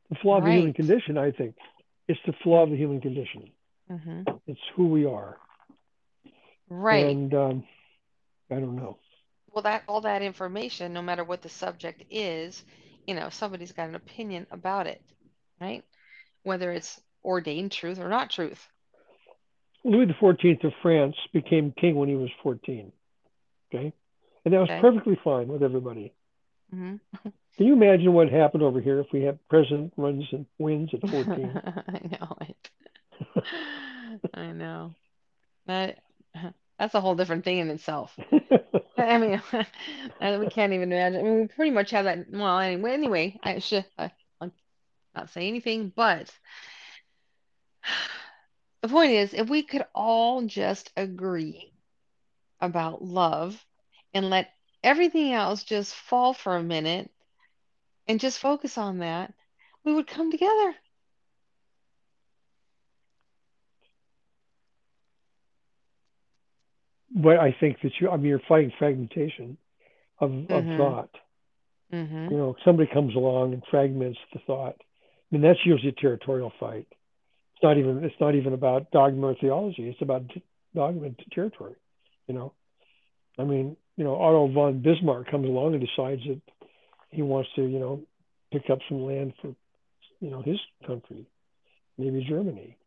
The 0.09 0.15
flaw 0.21 0.37
of 0.37 0.43
the 0.43 0.51
human 0.51 0.73
condition, 0.73 1.17
I 1.17 1.31
think, 1.31 1.55
it's 2.07 2.19
the 2.25 2.33
flaw 2.43 2.63
of 2.63 2.69
the 2.69 2.75
human 2.77 3.01
condition. 3.01 3.51
hmm 3.89 4.21
It's 4.47 4.59
who 4.75 4.87
we 4.87 5.05
are. 5.05 5.37
Right. 6.69 7.05
And 7.05 7.33
um, 7.33 7.63
I 8.51 8.55
don't 8.55 8.75
know. 8.75 8.97
Well, 9.51 9.63
that 9.63 9.83
all 9.87 10.01
that 10.01 10.21
information, 10.21 10.93
no 10.93 11.01
matter 11.01 11.23
what 11.23 11.41
the 11.41 11.49
subject 11.49 12.03
is, 12.09 12.63
you 13.05 13.13
know, 13.15 13.29
somebody's 13.29 13.71
got 13.71 13.89
an 13.89 13.95
opinion 13.95 14.47
about 14.51 14.87
it, 14.87 15.01
right? 15.61 15.83
Whether 16.43 16.71
it's 16.71 16.99
ordained 17.23 17.71
truth 17.71 17.99
or 17.99 18.09
not 18.09 18.31
truth. 18.31 18.67
Louis 19.83 20.07
XIV 20.07 20.63
of 20.63 20.73
France 20.81 21.15
became 21.33 21.73
king 21.79 21.95
when 21.95 22.09
he 22.09 22.15
was 22.15 22.29
14. 22.41 22.91
Okay. 23.73 23.93
And 24.45 24.53
that 24.53 24.59
was 24.59 24.69
Okay. 24.69 24.79
perfectly 24.79 25.15
fine 25.23 25.47
with 25.49 25.63
everybody. 25.63 26.13
hmm 26.71 26.95
Can 27.57 27.65
you 27.67 27.73
imagine 27.73 28.13
what 28.13 28.29
happened 28.29 28.63
over 28.63 28.79
here 28.79 28.99
if 28.99 29.11
we 29.11 29.23
had 29.23 29.39
president 29.47 29.93
runs 29.97 30.31
and 30.31 30.45
wins 30.57 30.93
at 30.93 31.01
14? 31.09 31.61
I 31.63 31.99
know 32.11 32.37
it. 32.41 32.71
I 34.33 34.51
know. 34.51 34.95
That 35.67 35.99
that's 36.79 36.95
a 36.95 37.01
whole 37.01 37.15
different 37.15 37.43
thing 37.43 37.59
in 37.59 37.69
itself. 37.69 38.17
I 38.97 39.17
mean, 39.17 39.41
we 40.39 40.47
can't 40.47 40.73
even 40.73 40.91
imagine. 40.91 41.19
I 41.19 41.23
mean, 41.23 41.39
we 41.41 41.47
pretty 41.47 41.71
much 41.71 41.91
have 41.91 42.05
that. 42.05 42.29
Well, 42.29 42.59
anyway, 42.59 42.93
anyway, 42.93 43.39
I 43.43 43.59
should 43.59 43.85
I, 43.97 44.11
I'll 44.41 44.51
not 45.15 45.29
say 45.29 45.47
anything, 45.47 45.91
but 45.95 46.31
the 48.81 48.87
point 48.89 49.11
is, 49.11 49.33
if 49.33 49.49
we 49.49 49.63
could 49.63 49.85
all 49.95 50.41
just 50.43 50.91
agree 50.95 51.73
about 52.61 53.03
love 53.03 53.65
and 54.13 54.29
let 54.29 54.53
everything 54.83 55.33
else 55.33 55.63
just 55.63 55.93
fall 55.95 56.33
for 56.33 56.55
a 56.55 56.63
minute 56.63 57.11
and 58.07 58.19
just 58.19 58.39
focus 58.39 58.77
on 58.77 58.99
that, 58.99 59.33
we 59.83 59.93
would 59.93 60.07
come 60.07 60.31
together. 60.31 60.75
but 67.15 67.37
I 67.39 67.55
think 67.59 67.77
that 67.83 67.91
you, 67.99 68.09
I 68.09 68.17
mean, 68.17 68.27
you're 68.27 68.41
fighting 68.47 68.71
fragmentation 68.77 69.57
of, 70.19 70.31
of 70.51 70.65
Mhm. 70.65 70.77
thought. 70.77 71.09
hmm 71.91 72.29
You 72.29 72.37
know, 72.37 72.55
somebody 72.65 72.89
comes 72.91 73.15
along 73.15 73.53
and 73.53 73.63
fragments 73.69 74.19
the 74.33 74.39
thought. 74.47 74.75
I 74.79 74.83
mean, 75.31 75.41
that's 75.41 75.65
usually 75.65 75.89
a 75.89 76.01
territorial 76.01 76.51
fight. 76.59 76.87
It's 77.55 77.63
not 77.63 77.77
even, 77.77 78.03
it's 78.03 78.19
not 78.19 78.35
even 78.35 78.53
about 78.53 78.91
dogma 78.91 79.27
or 79.27 79.35
theology. 79.35 79.89
It's 79.89 80.01
about 80.01 80.23
dogma 80.75 81.03
and 81.07 81.19
territory. 81.31 81.75
You 82.27 82.35
know, 82.35 82.53
I 83.37 83.43
mean, 83.43 83.75
you 83.97 84.03
know, 84.03 84.15
Otto 84.15 84.47
von 84.51 84.81
Bismarck 84.81 85.29
comes 85.29 85.45
along 85.47 85.75
and 85.75 85.81
decides 85.85 86.21
that 86.27 86.41
he 87.11 87.21
wants 87.21 87.49
to, 87.55 87.61
you 87.61 87.79
know, 87.79 88.01
pick 88.51 88.69
up 88.69 88.79
some 88.89 89.03
land 89.03 89.33
for, 89.41 89.55
you 90.19 90.29
know, 90.29 90.41
his 90.41 90.59
country, 90.85 91.27
maybe 91.97 92.25
Germany, 92.27 92.77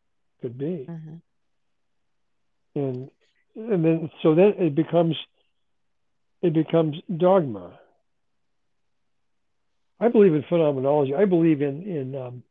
could 0.41 0.59
be, 0.59 0.87
Mm-hmm. 0.89 1.17
and 2.81 3.11
and 3.57 3.85
then 3.85 4.11
so 4.23 4.35
then 4.35 4.55
it 4.59 4.75
becomes 4.75 5.17
it 6.43 6.53
becomes 6.53 6.97
dogma. 7.17 7.79
I 9.99 10.09
believe 10.09 10.35
in 10.35 10.45
phenomenology. 10.49 11.15
I 11.15 11.25
believe 11.25 11.63
in 11.63 11.83
in 11.83 12.15
um, 12.15 12.43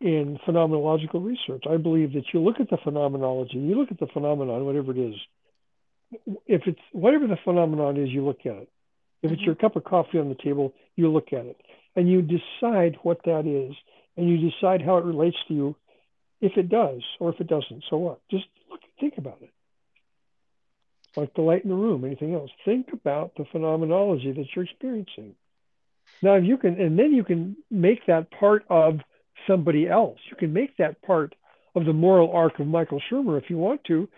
in 0.00 0.38
phenomenological 0.46 1.24
research. 1.24 1.64
I 1.68 1.76
believe 1.76 2.12
that 2.12 2.24
you 2.32 2.40
look 2.40 2.60
at 2.60 2.70
the 2.70 2.76
phenomenology, 2.84 3.58
you 3.58 3.78
look 3.78 3.90
at 3.90 3.98
the 3.98 4.06
phenomenon, 4.08 4.64
whatever 4.64 4.92
it 4.92 4.98
is. 4.98 5.14
If 6.46 6.66
it's 6.66 6.80
whatever 6.92 7.26
the 7.26 7.36
phenomenon 7.44 7.96
is, 7.96 8.10
you 8.10 8.24
look 8.24 8.46
at 8.46 8.56
it. 8.56 8.68
If 9.22 9.32
it's 9.32 9.42
Mhm. 9.42 9.46
your 9.46 9.54
cup 9.56 9.76
of 9.76 9.84
coffee 9.84 10.18
on 10.18 10.28
the 10.28 10.34
table, 10.36 10.72
you 10.96 11.08
look 11.10 11.32
at 11.32 11.46
it 11.46 11.60
and 11.96 12.08
you 12.08 12.22
decide 12.22 12.96
what 13.02 13.22
that 13.24 13.46
is, 13.46 13.74
and 14.16 14.28
you 14.28 14.50
decide 14.50 14.82
how 14.82 14.96
it 14.98 15.04
relates 15.04 15.36
to 15.48 15.54
you, 15.54 15.76
if 16.40 16.56
it 16.56 16.68
does 16.68 17.02
or 17.18 17.30
if 17.30 17.40
it 17.40 17.46
doesn't. 17.46 17.84
So 17.90 17.96
what? 17.96 18.20
Just 18.30 18.46
look, 18.70 18.80
think 19.00 19.18
about 19.18 19.38
it. 19.42 19.50
Like 21.16 21.34
the 21.34 21.42
light 21.42 21.64
in 21.64 21.70
the 21.70 21.76
room, 21.76 22.04
anything 22.04 22.34
else. 22.34 22.50
Think 22.64 22.92
about 22.92 23.34
the 23.36 23.44
phenomenology 23.46 24.30
that 24.32 24.46
you're 24.54 24.64
experiencing. 24.64 25.34
Now, 26.22 26.34
if 26.34 26.44
you 26.44 26.56
can, 26.56 26.80
and 26.80 26.98
then 26.98 27.12
you 27.12 27.24
can 27.24 27.56
make 27.70 28.06
that 28.06 28.30
part 28.30 28.64
of 28.68 29.00
somebody 29.46 29.88
else. 29.88 30.18
You 30.30 30.36
can 30.36 30.52
make 30.52 30.76
that 30.76 31.00
part 31.02 31.34
of 31.74 31.84
the 31.84 31.92
moral 31.92 32.32
arc 32.32 32.58
of 32.60 32.66
Michael 32.66 33.00
Shermer 33.10 33.40
if 33.40 33.50
you 33.50 33.58
want 33.58 33.82
to. 33.84 34.08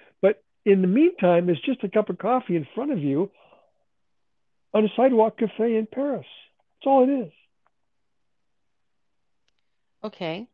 But 0.64 0.72
in 0.72 0.82
the 0.82 0.88
meantime, 0.88 1.48
it's 1.48 1.60
just 1.60 1.84
a 1.84 1.88
cup 1.88 2.10
of 2.10 2.18
coffee 2.18 2.56
in 2.56 2.66
front 2.74 2.92
of 2.92 2.98
you 2.98 3.30
on 4.72 4.84
a 4.84 4.88
sidewalk 4.96 5.38
cafe 5.38 5.76
in 5.76 5.86
Paris. 5.90 6.26
That's 6.78 6.86
all 6.86 7.04
it 7.04 7.26
is. 7.26 7.32
Okay. 10.04 10.46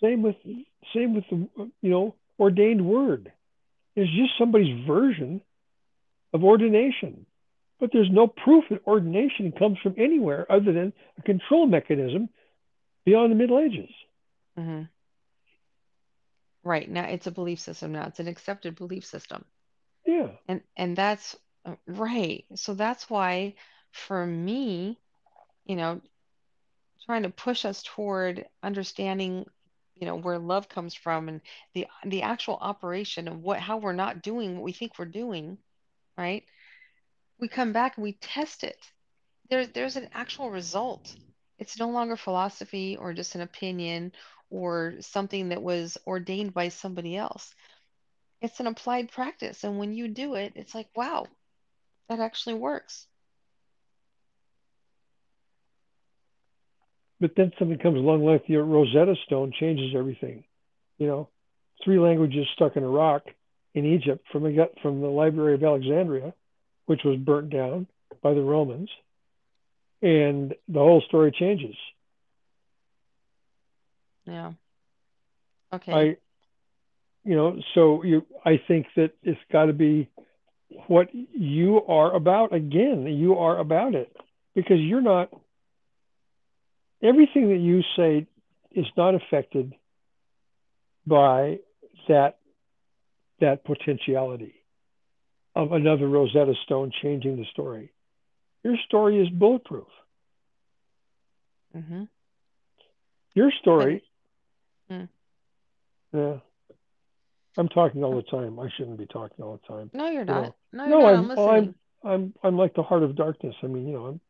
Same 0.00 0.22
with 0.22 0.36
same 0.94 1.14
with 1.14 1.24
the 1.28 1.48
you 1.82 1.90
know 1.90 2.14
ordained 2.38 2.86
word. 2.86 3.32
It's 3.96 4.10
just 4.12 4.38
somebody's 4.38 4.86
version 4.86 5.40
of 6.32 6.44
ordination. 6.44 7.26
But 7.80 7.90
there's 7.92 8.10
no 8.10 8.26
proof 8.26 8.64
that 8.70 8.86
ordination 8.86 9.52
comes 9.52 9.78
from 9.82 9.94
anywhere 9.98 10.50
other 10.50 10.72
than 10.72 10.92
a 11.18 11.22
control 11.22 11.66
mechanism 11.66 12.28
beyond 13.04 13.30
the 13.32 13.36
Middle 13.36 13.58
Ages. 13.58 13.90
Mm-hmm. 14.58 14.82
Right. 16.68 16.90
Now 16.90 17.06
it's 17.06 17.26
a 17.26 17.30
belief 17.30 17.60
system 17.60 17.92
now. 17.92 18.08
It's 18.08 18.20
an 18.20 18.28
accepted 18.28 18.76
belief 18.76 19.06
system. 19.06 19.42
Yeah. 20.06 20.28
And 20.46 20.60
and 20.76 20.94
that's 20.94 21.34
uh, 21.64 21.76
right. 21.86 22.44
So 22.56 22.74
that's 22.74 23.08
why 23.08 23.54
for 23.90 24.26
me, 24.26 24.98
you 25.64 25.76
know, 25.76 26.02
trying 27.06 27.22
to 27.22 27.30
push 27.30 27.64
us 27.64 27.82
toward 27.82 28.44
understanding, 28.62 29.46
you 29.94 30.06
know, 30.06 30.16
where 30.16 30.38
love 30.38 30.68
comes 30.68 30.92
from 30.92 31.30
and 31.30 31.40
the 31.72 31.86
the 32.04 32.20
actual 32.20 32.58
operation 32.60 33.28
of 33.28 33.40
what 33.40 33.60
how 33.60 33.78
we're 33.78 33.94
not 33.94 34.20
doing 34.20 34.56
what 34.56 34.64
we 34.64 34.72
think 34.72 34.98
we're 34.98 35.06
doing, 35.06 35.56
right? 36.18 36.44
We 37.40 37.48
come 37.48 37.72
back 37.72 37.96
and 37.96 38.04
we 38.04 38.12
test 38.12 38.62
it. 38.62 38.76
There's 39.48 39.68
there's 39.68 39.96
an 39.96 40.10
actual 40.12 40.50
result. 40.50 41.16
It's 41.58 41.78
no 41.78 41.88
longer 41.88 42.16
philosophy 42.16 42.94
or 42.94 43.14
just 43.14 43.36
an 43.36 43.40
opinion 43.40 44.12
or 44.50 44.94
something 45.00 45.50
that 45.50 45.62
was 45.62 45.98
ordained 46.06 46.54
by 46.54 46.68
somebody 46.68 47.16
else. 47.16 47.54
It's 48.40 48.60
an 48.60 48.66
applied 48.66 49.10
practice. 49.10 49.64
And 49.64 49.78
when 49.78 49.92
you 49.92 50.08
do 50.08 50.34
it, 50.34 50.52
it's 50.56 50.74
like, 50.74 50.88
wow, 50.94 51.26
that 52.08 52.20
actually 52.20 52.54
works. 52.54 53.06
But 57.20 57.32
then 57.36 57.52
something 57.58 57.78
comes 57.78 57.96
along 57.96 58.24
like 58.24 58.46
the 58.46 58.56
Rosetta 58.56 59.16
Stone 59.26 59.52
changes 59.58 59.94
everything. 59.96 60.44
You 60.98 61.08
know, 61.08 61.28
three 61.84 61.98
languages 61.98 62.46
stuck 62.54 62.76
in 62.76 62.84
a 62.84 62.88
rock 62.88 63.22
in 63.74 63.84
Egypt 63.84 64.24
from 64.30 64.44
the 64.44 64.70
from 64.82 65.00
the 65.00 65.08
Library 65.08 65.54
of 65.54 65.64
Alexandria, 65.64 66.32
which 66.86 67.00
was 67.04 67.18
burnt 67.18 67.50
down 67.50 67.86
by 68.22 68.34
the 68.34 68.42
Romans, 68.42 68.88
and 70.00 70.54
the 70.68 70.78
whole 70.78 71.02
story 71.08 71.32
changes. 71.32 71.76
Yeah. 74.28 74.52
Okay. 75.72 75.92
I, 75.92 76.16
you 77.24 77.36
know, 77.36 77.60
so 77.74 78.02
you, 78.02 78.24
I 78.44 78.60
think 78.68 78.86
that 78.96 79.12
it's 79.22 79.40
got 79.52 79.66
to 79.66 79.72
be 79.72 80.08
what 80.86 81.08
you 81.12 81.82
are 81.86 82.14
about. 82.14 82.54
Again, 82.54 83.06
you 83.06 83.36
are 83.36 83.58
about 83.58 83.94
it 83.94 84.14
because 84.54 84.78
you're 84.78 85.02
not. 85.02 85.30
Everything 87.02 87.48
that 87.50 87.58
you 87.58 87.82
say 87.96 88.26
is 88.72 88.86
not 88.96 89.14
affected 89.14 89.72
by 91.06 91.58
that 92.08 92.38
that 93.40 93.64
potentiality 93.64 94.54
of 95.54 95.72
another 95.72 96.08
Rosetta 96.08 96.54
Stone 96.64 96.92
changing 97.02 97.36
the 97.36 97.44
story. 97.52 97.92
Your 98.64 98.76
story 98.86 99.20
is 99.20 99.28
bulletproof. 99.28 99.86
Mm-hmm. 101.76 102.04
Your 103.34 103.52
story. 103.60 104.02
Mm. 104.90 105.08
Yeah. 106.12 106.38
I'm 107.56 107.68
talking 107.68 108.04
all 108.04 108.16
the 108.16 108.22
time. 108.22 108.58
I 108.58 108.68
shouldn't 108.76 108.98
be 108.98 109.06
talking 109.06 109.44
all 109.44 109.60
the 109.60 109.66
time. 109.74 109.90
No, 109.92 110.08
you're 110.08 110.20
You 110.26 110.34
not. 110.34 110.34
know. 110.34 110.54
No, 110.72 110.86
you're 110.86 110.90
No, 110.90 110.98
not. 110.98 111.14
I'm, 111.14 111.30
I'm. 111.46 111.48
I'm 111.48 111.74
I'm 112.04 112.34
I'm 112.42 112.56
like 112.56 112.74
the 112.74 112.82
heart 112.82 113.02
of 113.02 113.16
darkness. 113.16 113.54
I 113.62 113.66
mean, 113.66 113.86
you 113.88 113.94
know, 113.94 114.06
I'm, 114.06 114.20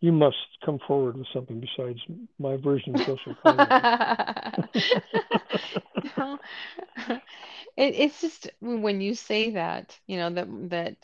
you 0.00 0.12
must 0.12 0.36
come 0.64 0.78
forward 0.86 1.16
with 1.16 1.26
something 1.32 1.60
besides 1.60 1.98
my 2.38 2.56
version 2.56 2.94
of 2.94 3.00
social. 3.06 3.36
No. 6.16 6.38
It, 7.76 7.94
it's 7.94 8.20
just 8.20 8.50
when 8.60 9.00
you 9.00 9.14
say 9.14 9.50
that, 9.50 9.98
you 10.06 10.16
know, 10.18 10.30
that 10.30 10.70
that 10.70 10.96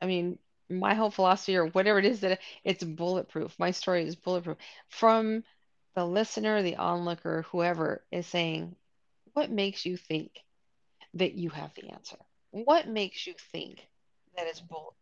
I 0.00 0.06
mean, 0.06 0.38
my 0.68 0.94
whole 0.94 1.10
philosophy 1.10 1.56
or 1.56 1.66
whatever 1.66 1.98
it 1.98 2.04
is 2.06 2.20
that 2.20 2.38
it's 2.64 2.84
bulletproof. 2.84 3.58
My 3.58 3.70
story 3.72 4.04
is 4.06 4.16
bulletproof. 4.16 4.58
From 4.88 5.42
the 5.94 6.06
listener, 6.06 6.62
the 6.62 6.76
onlooker, 6.76 7.42
whoever 7.50 8.04
is 8.10 8.26
saying, 8.26 8.76
what 9.32 9.50
makes 9.50 9.84
you 9.84 9.96
think 9.96 10.44
that 11.14 11.34
you 11.34 11.50
have 11.50 11.74
the 11.74 11.90
answer? 11.90 12.16
What 12.50 12.86
makes 12.88 13.26
you 13.26 13.34
think 13.52 13.88
that 14.36 14.46
it's 14.46 14.60
bulletproof? 14.60 14.94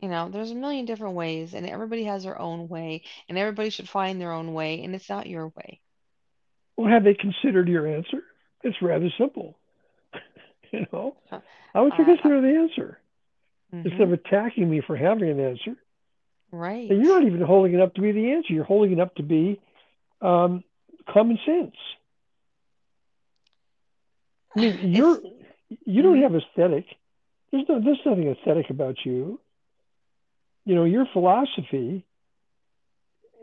You 0.00 0.08
know, 0.08 0.28
there's 0.28 0.50
a 0.50 0.54
million 0.56 0.84
different 0.86 1.14
ways, 1.14 1.54
and 1.54 1.66
everybody 1.66 2.04
has 2.04 2.24
their 2.24 2.38
own 2.38 2.68
way, 2.68 3.02
and 3.28 3.38
everybody 3.38 3.70
should 3.70 3.88
find 3.88 4.20
their 4.20 4.32
own 4.32 4.52
way, 4.54 4.82
and 4.82 4.94
it's 4.94 5.08
not 5.08 5.26
your 5.26 5.48
way. 5.48 5.80
well, 6.76 6.88
have 6.90 7.04
they 7.04 7.14
considered 7.14 7.68
your 7.68 7.86
answer? 7.86 8.22
It's 8.62 8.80
rather 8.82 9.08
simple. 9.18 9.58
you 10.72 10.86
know, 10.92 11.16
how 11.72 11.84
would 11.84 11.94
you 11.98 12.04
Uh, 12.04 12.06
consider 12.06 12.40
the 12.40 12.56
answer 12.58 13.00
mhm. 13.72 13.82
instead 13.84 14.02
of 14.08 14.12
attacking 14.12 14.70
me 14.70 14.80
for 14.86 14.96
having 14.96 15.30
an 15.30 15.40
answer? 15.40 15.76
Right. 16.52 16.90
And 16.90 17.02
you're 17.02 17.18
not 17.18 17.26
even 17.26 17.40
holding 17.40 17.72
it 17.74 17.80
up 17.80 17.94
to 17.94 18.02
be 18.02 18.12
the 18.12 18.32
answer. 18.32 18.52
You're 18.52 18.64
holding 18.64 18.92
it 18.92 19.00
up 19.00 19.14
to 19.16 19.22
be 19.22 19.58
um, 20.20 20.62
common 21.08 21.38
sense. 21.46 21.74
I 24.54 24.60
mean, 24.60 24.78
you're 24.92 25.18
you 25.86 26.02
don't 26.02 26.18
Mhm. 26.18 26.22
have 26.22 26.34
aesthetic. 26.34 26.84
There's 27.50 27.66
no 27.68 27.80
there's 27.80 28.00
nothing 28.04 28.28
aesthetic 28.28 28.68
about 28.70 28.96
you. 29.04 29.40
You 30.66 30.74
know, 30.74 30.84
your 30.84 31.06
philosophy 31.12 32.04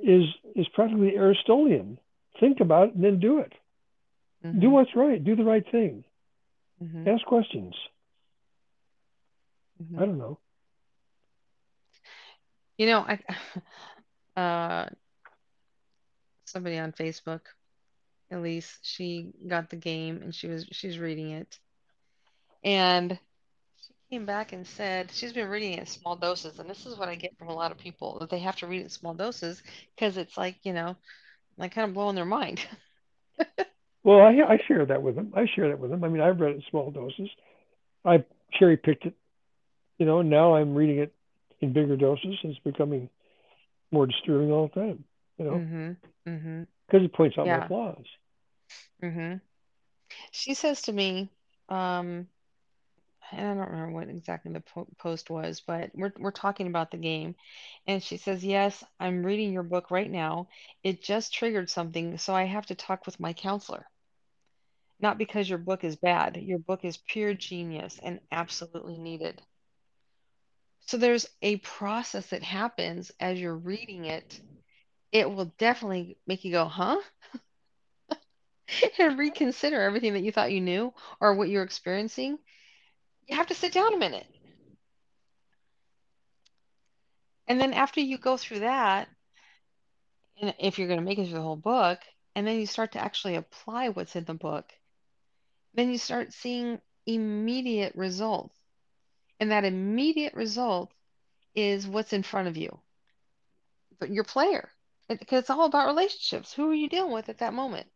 is 0.03 0.24
is 0.55 0.68
practically 0.70 1.16
Aristotelian. 1.18 1.97
Think 2.39 2.60
about 2.60 2.89
it 2.89 2.95
and 2.95 3.03
then 3.03 3.20
do 3.20 3.39
it. 3.39 3.53
Mhm. 4.45 4.62
Do 4.62 4.70
what's 4.70 4.95
right. 4.95 5.22
Do 5.22 5.36
the 5.36 5.43
right 5.43 5.66
thing. 5.72 6.03
Mhm. 6.82 7.07
Ask 7.07 7.26
questions. 7.26 7.76
Mhm. 9.84 9.97
I 10.01 10.05
don't 10.05 10.18
know. 10.18 10.38
You 12.80 12.86
know, 12.86 13.06
I 13.06 13.20
uh 14.40 14.90
somebody 16.46 16.80
on 16.80 16.94
Facebook, 16.94 17.42
Elise, 18.32 18.80
she 18.82 19.34
got 19.46 19.70
the 19.70 19.76
game 19.76 20.22
and 20.24 20.34
she 20.34 20.48
was 20.48 20.66
she's 20.72 20.98
reading 20.98 21.32
it. 21.32 21.60
And 22.64 23.20
she 23.82 24.16
came 24.16 24.26
back 24.26 24.54
and 24.54 24.66
said 24.66 25.12
she's 25.12 25.34
been 25.34 25.50
reading 25.50 25.74
it 25.74 25.80
in 25.80 25.86
small 25.86 26.16
doses, 26.16 26.58
and 26.58 26.70
this 26.70 26.86
is 26.86 26.98
what 26.98 27.10
I 27.10 27.16
get 27.16 27.38
from 27.38 27.50
a 27.50 27.54
lot 27.54 27.72
of 27.72 27.78
people 27.78 28.18
that 28.22 28.30
they 28.30 28.40
have 28.40 28.56
to 28.58 28.68
read 28.68 28.80
it 28.80 28.84
in 28.86 28.90
small 28.90 29.14
doses 29.14 29.62
because 29.96 30.16
it's 30.16 30.38
like, 30.38 30.56
you 30.64 30.72
know, 30.72 30.96
like 31.58 31.74
kind 31.76 31.88
of 31.90 31.94
blowing 31.94 32.16
their 32.16 32.26
mind. 32.26 32.66
Well, 34.02 34.22
I 34.22 34.54
I 34.54 34.58
share 34.66 34.86
that 34.86 35.04
with 35.04 35.16
them. 35.16 35.34
I 35.36 35.46
share 35.54 35.68
that 35.68 35.78
with 35.78 35.92
them. 35.92 36.06
I 36.06 36.08
mean, 36.08 36.22
I've 36.22 36.40
read 36.40 36.52
it 36.52 36.56
in 36.56 36.64
small 36.70 36.90
doses. 36.90 37.30
I 38.06 38.24
cherry 38.58 38.78
picked 38.78 39.06
it. 39.06 39.14
You 39.98 40.06
know, 40.06 40.22
now 40.22 40.56
I'm 40.56 40.74
reading 40.74 41.00
it 41.00 41.14
in 41.62 41.74
bigger 41.74 41.95
doses. 41.97 42.38
And 42.43 42.51
it's 42.51 42.60
becoming 42.64 43.10
more 43.91 44.05
disturbing 44.07 44.51
all 44.51 44.70
the 44.74 44.80
time. 44.82 45.03
You 45.38 45.45
know, 45.45 45.51
Mm-hmm. 45.55 45.91
Mm-hmm. 46.30 46.64
because 46.88 47.05
it 47.05 47.14
points 47.14 47.38
out 47.38 47.47
my 47.47 47.60
flaws. 47.68 48.05
Mm-hmm. 49.03 49.36
She 50.32 50.53
says 50.55 50.82
to 50.84 50.93
me, 50.93 51.30
um, 51.70 52.28
and 53.32 53.47
I 53.47 53.53
don't 53.53 53.70
remember 53.72 53.93
what 53.93 54.10
exactly 54.10 54.51
the 54.51 54.62
po 54.62 54.88
post 54.97 55.30
was, 55.30 55.62
but 55.62 55.91
we're 55.93 56.14
we're 56.18 56.32
talking 56.32 56.68
about 56.68 56.91
the 56.91 56.97
game, 56.97 57.36
and 57.88 58.01
she 58.03 58.18
says, 58.18 58.43
"Yes, 58.43 58.84
I'm 58.99 59.26
reading 59.26 59.53
your 59.53 59.64
book 59.64 59.91
right 59.91 60.10
now. 60.10 60.47
It 60.84 61.01
just 61.03 61.34
triggered 61.34 61.70
something, 61.70 62.18
so 62.18 62.34
I 62.36 62.43
have 62.45 62.66
to 62.68 62.76
talk 62.76 63.05
with 63.05 63.20
my 63.20 63.34
counselor. 63.34 63.86
Not 64.99 65.18
because 65.18 65.49
your 65.49 65.57
book 65.60 65.84
is 65.84 65.95
bad. 65.95 66.38
Your 66.38 66.60
book 66.60 66.86
is 66.86 66.97
pure 66.97 67.34
genius 67.34 67.99
and 68.01 68.20
absolutely 68.32 68.97
needed." 68.97 69.41
So 70.90 70.98
there's 70.98 71.28
a 71.44 71.58
process 71.58 72.32
that 72.32 72.42
happens 72.42 73.12
as 73.20 73.40
you're 73.40 73.56
reading 73.56 74.06
it. 74.06 74.42
It 75.12 75.30
will 75.30 75.54
definitely 75.60 76.18
make 76.26 76.44
you 76.44 76.52
go, 76.52 76.66
"Huh?" 76.66 77.00
and 78.98 79.20
reconsider 79.20 79.80
everything 79.80 80.14
that 80.14 80.24
you 80.24 80.32
thought 80.32 80.52
you 80.52 80.62
knew 80.62 80.92
or 81.22 81.36
what 81.36 81.48
you're 81.48 81.62
experiencing. 81.62 82.40
You 83.28 83.36
have 83.36 83.46
to 83.50 83.54
sit 83.54 83.72
down 83.72 83.94
a 83.94 83.98
minute. 83.98 84.26
And 87.48 87.62
then 87.62 87.74
after 87.74 88.00
you 88.02 88.18
go 88.18 88.36
through 88.36 88.62
that, 88.62 89.10
and 90.42 90.56
if 90.58 90.80
you're 90.80 90.88
going 90.88 91.02
to 91.02 91.06
make 91.06 91.20
it 91.20 91.26
through 91.26 91.36
the 91.38 91.44
whole 91.44 91.56
book, 91.56 92.00
and 92.34 92.48
then 92.48 92.60
you 92.60 92.66
start 92.66 92.94
to 92.94 93.00
actually 93.00 93.36
apply 93.36 93.90
what's 93.90 94.16
in 94.16 94.24
the 94.24 94.34
book, 94.34 94.66
then 95.76 95.92
you 95.92 96.00
start 96.00 96.34
seeing 96.34 96.82
immediate 97.06 97.94
results. 97.94 98.59
And 99.40 99.52
that 99.52 99.66
immediate 99.66 100.34
result 100.34 100.92
is 101.56 101.88
what's 101.88 102.14
in 102.14 102.24
front 102.24 102.48
of 102.48 102.58
you, 102.58 102.80
but 104.00 104.10
your 104.10 104.24
player. 104.24 104.70
Because 105.08 105.40
it's 105.40 105.50
all 105.50 105.66
about 105.66 105.88
relationships. 105.88 106.54
Who 106.54 106.70
are 106.70 106.74
you 106.74 106.88
dealing 106.88 107.14
with 107.14 107.30
at 107.30 107.40
that 107.40 107.54
moment? 107.54 107.88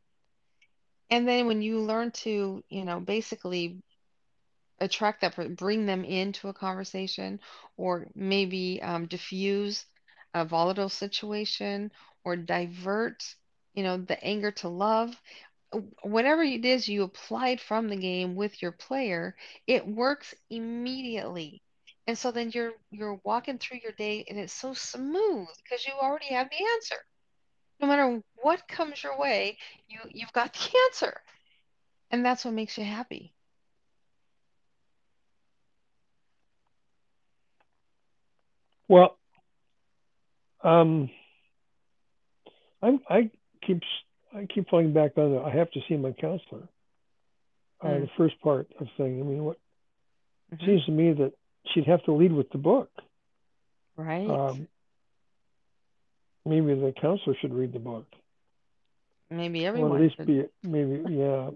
And 1.10 1.28
then 1.28 1.46
when 1.46 1.62
you 1.62 1.80
learn 1.80 2.12
to, 2.12 2.64
you 2.70 2.86
know, 2.86 3.00
basically 3.00 3.84
attract 4.80 5.22
that, 5.22 5.56
bring 5.56 5.86
them 5.86 6.04
into 6.04 6.48
a 6.48 6.54
conversation, 6.54 7.40
or 7.78 8.08
maybe 8.16 8.82
um, 8.82 9.06
diffuse 9.06 9.86
a 10.34 10.44
volatile 10.44 10.90
situation, 10.90 11.92
or 12.24 12.36
divert, 12.36 13.24
you 13.76 13.84
know, 13.84 13.98
the 13.98 14.22
anger 14.24 14.52
to 14.52 14.70
love. 14.70 15.16
Whatever 16.04 16.44
it 16.44 16.66
is 16.66 16.88
you 16.88 17.04
applied 17.04 17.60
from 17.60 17.88
the 17.88 17.96
game 17.96 18.36
with 18.36 18.62
your 18.62 18.72
player, 18.72 19.36
it 19.68 19.86
works 19.88 20.34
immediately. 20.50 21.62
And 22.08 22.18
so 22.18 22.32
then 22.32 22.52
you're 22.52 22.74
you're 22.92 23.20
walking 23.24 23.58
through 23.58 23.80
your 23.84 23.94
day 23.94 24.26
and 24.28 24.38
it's 24.38 24.54
so 24.54 24.74
smooth 24.74 25.48
because 25.64 25.86
you 25.86 25.94
already 25.94 26.34
have 26.34 26.50
the 26.50 26.66
answer. 26.76 26.98
No 27.80 27.88
matter 27.88 28.22
what 28.42 28.68
comes 28.68 29.04
your 29.04 29.18
way, 29.18 29.58
you 29.88 30.00
you've 30.12 30.34
got 30.34 30.54
the 30.54 30.78
answer. 30.90 31.22
And 32.12 32.26
that's 32.26 32.46
what 32.46 32.54
makes 32.54 32.78
you 32.78 32.84
happy. 32.84 33.34
Well, 38.88 39.18
um, 40.64 41.10
I'm, 42.82 43.00
I 43.10 43.32
keep 43.66 43.82
I 44.36 44.46
keep 44.46 44.70
falling 44.70 44.94
back 44.94 45.18
on 45.18 45.32
the 45.34 45.42
I 45.42 45.52
have 45.52 45.70
to 45.72 45.80
see 45.88 45.96
my 45.98 46.12
counselor. 46.12 46.68
Uh, 47.82 47.88
Mm. 47.88 48.02
The 48.02 48.10
first 48.18 48.40
part 48.42 48.68
of 48.80 48.88
thing. 48.98 49.20
I 49.20 49.24
mean, 49.24 49.44
what 49.44 49.58
Mhm. 50.54 50.66
seems 50.66 50.86
to 50.86 50.92
me 50.92 51.12
that 51.14 51.34
she'd 51.68 51.86
have 51.86 52.04
to 52.06 52.14
lead 52.14 52.32
with 52.32 52.50
the 52.52 52.58
book. 52.58 52.90
Right. 53.98 54.30
Um, 54.30 54.68
maybe 56.46 56.74
the 56.76 56.94
counselor 56.94 57.36
should 57.42 57.54
read 57.54 57.74
the 57.74 57.80
book. 57.80 58.06
Maybe 59.30 59.64
Well, 59.70 59.96
Elise 59.96 60.14
should. 60.14 60.28
be 60.28 60.46
maybe 60.64 61.04
yeah. 61.14 61.52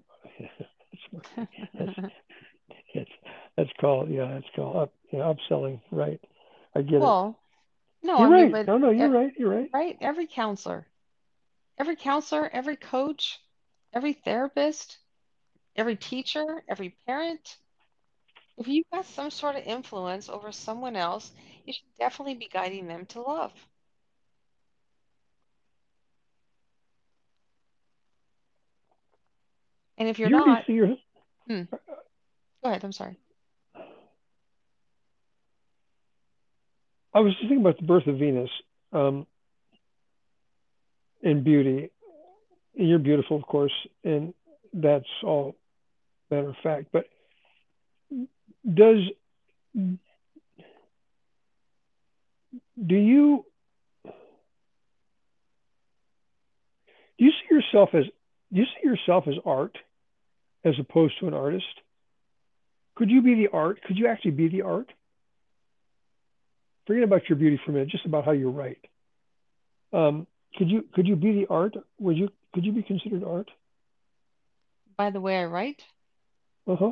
it's, 1.74 2.00
it's 2.94 3.10
that's 3.56 3.70
called 3.80 4.10
yeah, 4.10 4.28
That's 4.34 4.50
called 4.56 4.76
up 4.76 4.94
upselling. 5.14 5.82
Right. 5.92 6.20
I 6.76 6.82
get 6.82 6.96
it. 6.96 7.00
Well, 7.02 7.40
no, 8.04 8.20
You're 8.20 8.28
I 8.28 8.30
mean, 8.44 8.52
right. 8.52 8.66
but 8.66 8.72
No, 8.72 8.78
no, 8.78 8.90
you're 8.92 9.10
right. 9.10 9.34
You're 9.38 9.50
right. 9.50 9.70
right, 9.74 9.98
every 10.02 10.28
counselor, 10.28 10.88
every 11.78 11.96
counselor, 11.96 12.50
every 12.52 12.76
coach, 12.76 13.40
every 13.94 14.14
therapist, 14.14 14.98
every 15.76 15.96
teacher, 15.96 16.64
every 16.68 16.96
parent, 17.06 17.58
if 18.58 18.68
you've 18.68 18.90
got 18.92 19.06
some 19.06 19.30
sort 19.30 19.56
of 19.56 19.64
influence 19.64 20.30
over 20.30 20.52
someone 20.52 20.96
else, 20.96 21.32
you 21.66 21.74
should 21.74 21.84
definitely 22.00 22.36
be 22.36 22.50
guiding 22.52 22.88
them 22.88 23.06
to 23.08 23.22
love. 23.22 23.52
And 30.00 30.10
if 30.10 30.20
you're 30.20 30.30
you 30.30 30.38
not, 30.38 30.68
your 30.70 30.96
hmm, 31.48 31.64
go 31.72 31.78
ahead, 32.70 32.84
I'm 32.84 32.92
sorry. 32.92 33.18
I 37.14 37.20
was 37.20 37.34
just 37.34 37.42
thinking 37.42 37.62
about 37.62 37.78
the 37.78 37.86
birth 37.86 38.06
of 38.08 38.18
Venus 38.18 38.50
um, 38.92 39.26
and 41.28 41.44
beauty. 41.44 41.92
And 42.78 42.88
you're 42.88 43.00
beautiful, 43.00 43.38
of 43.38 43.44
course, 43.44 43.74
and 44.04 44.34
that's 44.74 45.06
all 45.24 45.56
matter 46.30 46.50
of 46.50 46.56
fact. 46.64 46.88
But 46.92 47.06
does 48.72 49.00
do 49.76 49.98
you 52.96 53.46
do 57.18 57.26
you 57.26 57.32
see 57.32 57.56
yourself 57.56 57.90
as 57.94 58.06
do 58.54 58.60
you 58.60 58.66
see 58.66 58.88
yourself 58.88 59.28
as 59.28 59.36
art 59.46 59.78
as 60.64 60.76
opposed 60.80 61.20
to 61.20 61.28
an 61.28 61.34
artist? 61.34 61.66
Could 62.96 63.10
you 63.10 63.22
be 63.22 63.36
the 63.36 63.50
art? 63.52 63.82
Could 63.84 63.98
you 63.98 64.08
actually 64.08 64.32
be 64.32 64.48
the 64.48 64.64
art? 64.64 64.92
Forget 66.86 67.04
about 67.04 67.28
your 67.28 67.38
beauty 67.38 67.60
for 67.64 67.72
a 67.72 67.74
minute, 67.74 67.90
just 67.90 68.06
about 68.06 68.26
how 68.26 68.32
you 68.32 68.50
write. 68.50 68.80
Um, 69.92 70.26
could 70.56 70.70
you 70.70 70.84
could 70.94 71.08
you 71.08 71.16
be 71.16 71.32
the 71.34 71.48
art? 71.50 71.76
Would 72.00 72.18
you 72.18 72.30
could 72.54 72.66
you 72.66 72.72
be 72.72 72.84
considered 72.84 73.24
art? 73.24 73.50
By 74.96 75.10
the 75.12 75.22
way 75.22 75.40
I 75.40 75.46
write, 75.46 75.86
Uh 76.68 76.76
huh. 76.76 76.92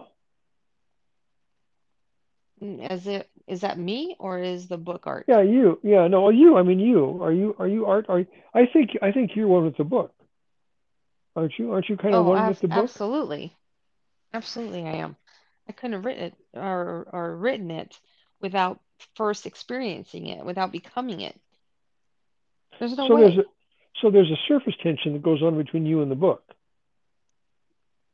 as 2.89 3.08
it 3.08 3.30
is 3.47 3.62
that 3.62 3.78
me 3.78 4.16
or 4.20 4.39
is 4.39 4.68
the 4.68 4.78
book 4.78 5.06
art? 5.08 5.28
Yeah, 5.28 5.41
you. 5.41 5.80
Yeah, 5.84 6.08
no, 6.08 6.30
you. 6.30 6.58
I 6.58 6.64
mean, 6.64 6.80
you. 6.80 7.22
Are 7.24 7.32
you? 7.32 7.56
Are 7.60 7.68
you 7.68 7.86
art? 7.86 8.06
Are 8.10 8.20
you, 8.20 8.28
I 8.53 8.66
think 8.66 8.91
I 9.01 9.12
think 9.12 9.36
you're 9.36 9.47
one 9.47 9.66
with 9.66 9.78
the 9.78 9.84
book, 9.84 10.14
aren't 11.36 11.58
you? 11.58 11.72
Aren't 11.72 11.89
you 11.89 11.97
kind 11.97 12.16
of 12.16 12.22
Oh, 12.22 12.30
one 12.30 12.45
with 12.47 12.60
the 12.62 12.68
book? 12.68 12.91
absolutely. 12.91 13.56
Absolutely, 14.34 14.84
I 14.88 14.95
am. 14.97 15.18
I 15.68 15.72
couldn't 15.74 15.93
have 15.93 16.06
written 16.06 16.24
it 16.26 16.36
or 16.53 17.08
or 17.12 17.36
written 17.38 17.72
it 17.72 17.99
without 18.41 18.82
first 19.16 19.45
experiencing 19.45 20.28
it, 20.28 20.45
without 20.45 20.72
becoming 20.72 21.22
it. 21.22 21.39
There's 22.80 22.98
no 22.98 23.08
So 23.08 23.18
there's 23.18 23.38
a 23.38 23.44
so 24.02 24.12
there's 24.12 24.32
a 24.32 24.38
surface 24.48 24.76
tension 24.84 25.14
that 25.14 25.24
goes 25.24 25.42
on 25.42 25.58
between 25.58 25.86
you 25.86 26.02
and 26.02 26.12
the 26.12 26.16
book. 26.16 26.44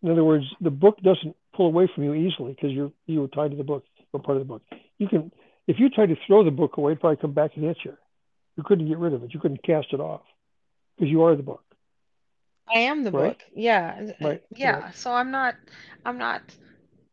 In 0.04 0.12
other 0.12 0.24
words, 0.24 0.46
the 0.62 0.72
book 0.72 0.98
doesn't 1.02 1.36
pull 1.56 1.68
away 1.68 1.90
from 1.94 2.04
you 2.04 2.14
easily 2.14 2.54
because 2.54 2.72
you're 2.72 2.92
you 3.08 3.22
were 3.22 3.28
tied 3.28 3.52
to 3.52 3.58
the 3.58 3.64
book, 3.64 3.84
you're 4.14 4.22
part 4.22 4.38
of 4.38 4.44
the 4.44 4.48
book. 4.48 4.64
You 4.98 5.08
can 5.08 5.32
if 5.68 5.80
you 5.80 5.90
tried 5.90 6.10
to 6.10 6.16
throw 6.28 6.44
the 6.44 6.52
book 6.52 6.78
away, 6.78 6.94
it'd 6.94 7.02
probably 7.02 7.18
come 7.18 7.34
back 7.34 7.52
and 7.56 7.66
hit 7.66 7.78
you. 7.84 7.96
You 8.58 8.64
couldn't 8.64 8.88
get 8.88 8.98
rid 8.98 9.14
of 9.14 9.24
it. 9.24 9.34
You 9.34 9.40
couldn't 9.40 9.64
cast 9.64 9.88
it 9.94 10.00
off 10.00 10.22
because 10.98 11.10
you 11.10 11.24
are 11.24 11.36
the 11.36 11.44
book, 11.44 11.64
I 12.68 12.80
am 12.80 13.04
the 13.04 13.12
right? 13.12 13.38
book. 13.38 13.44
Yeah. 13.54 14.00
Right. 14.00 14.16
Right. 14.22 14.44
Yeah. 14.56 14.92
So 14.92 15.12
I'm 15.12 15.32
not 15.32 15.56
I'm 16.06 16.18
not 16.18 16.42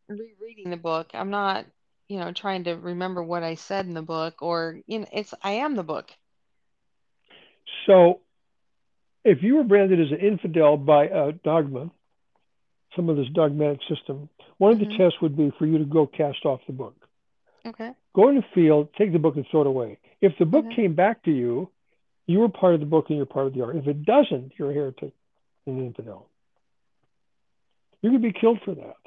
rereading 0.07 0.71
the 0.71 0.77
book. 0.77 1.11
I'm 1.13 1.29
not, 1.29 1.65
you 2.07 2.19
know, 2.19 2.31
trying 2.31 2.65
to 2.65 2.73
remember 2.73 3.23
what 3.23 3.43
I 3.43 3.55
said 3.55 3.85
in 3.85 3.93
the 3.93 4.01
book 4.01 4.41
or 4.41 4.79
you 4.87 4.99
know, 4.99 5.07
it's 5.11 5.33
I 5.43 5.51
am 5.53 5.75
the 5.75 5.83
book. 5.83 6.11
So 7.85 8.21
if 9.23 9.39
you 9.41 9.55
were 9.57 9.63
branded 9.63 9.99
as 9.99 10.11
an 10.11 10.19
infidel 10.25 10.77
by 10.77 11.05
a 11.05 11.31
dogma, 11.31 11.91
some 12.95 13.09
of 13.09 13.17
this 13.17 13.27
dogmatic 13.33 13.79
system, 13.87 14.29
one 14.57 14.73
of 14.73 14.79
the 14.79 14.85
hmm 14.85 14.97
tests 14.97 15.21
would 15.21 15.37
be 15.37 15.51
for 15.57 15.65
you 15.65 15.77
to 15.77 15.85
go 15.85 16.07
cast 16.07 16.45
off 16.45 16.61
the 16.67 16.73
book. 16.73 16.95
Okay. 17.65 17.91
Go 18.15 18.29
in 18.29 18.35
the 18.35 18.43
field, 18.53 18.89
take 18.97 19.13
the 19.13 19.19
book 19.19 19.35
and 19.35 19.45
throw 19.49 19.61
it 19.61 19.67
away. 19.67 19.99
If 20.21 20.33
the 20.39 20.45
book 20.45 20.65
Okay. 20.65 20.75
came 20.75 20.95
back 20.95 21.23
to 21.23 21.31
you, 21.31 21.69
you 22.27 22.39
were 22.39 22.49
part 22.49 22.73
of 22.73 22.79
the 22.79 22.85
book 22.85 23.05
and 23.09 23.17
you're 23.17 23.25
part 23.25 23.47
of 23.47 23.53
the 23.53 23.63
art. 23.63 23.75
If 23.75 23.87
it 23.87 24.03
doesn't, 24.05 24.53
you're 24.57 24.71
a 24.71 24.73
heretic 24.73 25.13
and 25.65 25.79
an 25.79 25.85
infidel. 25.87 26.29
You 28.01 28.11
could 28.11 28.21
be 28.21 28.33
killed 28.33 28.59
for 28.63 28.75
that. 28.75 28.97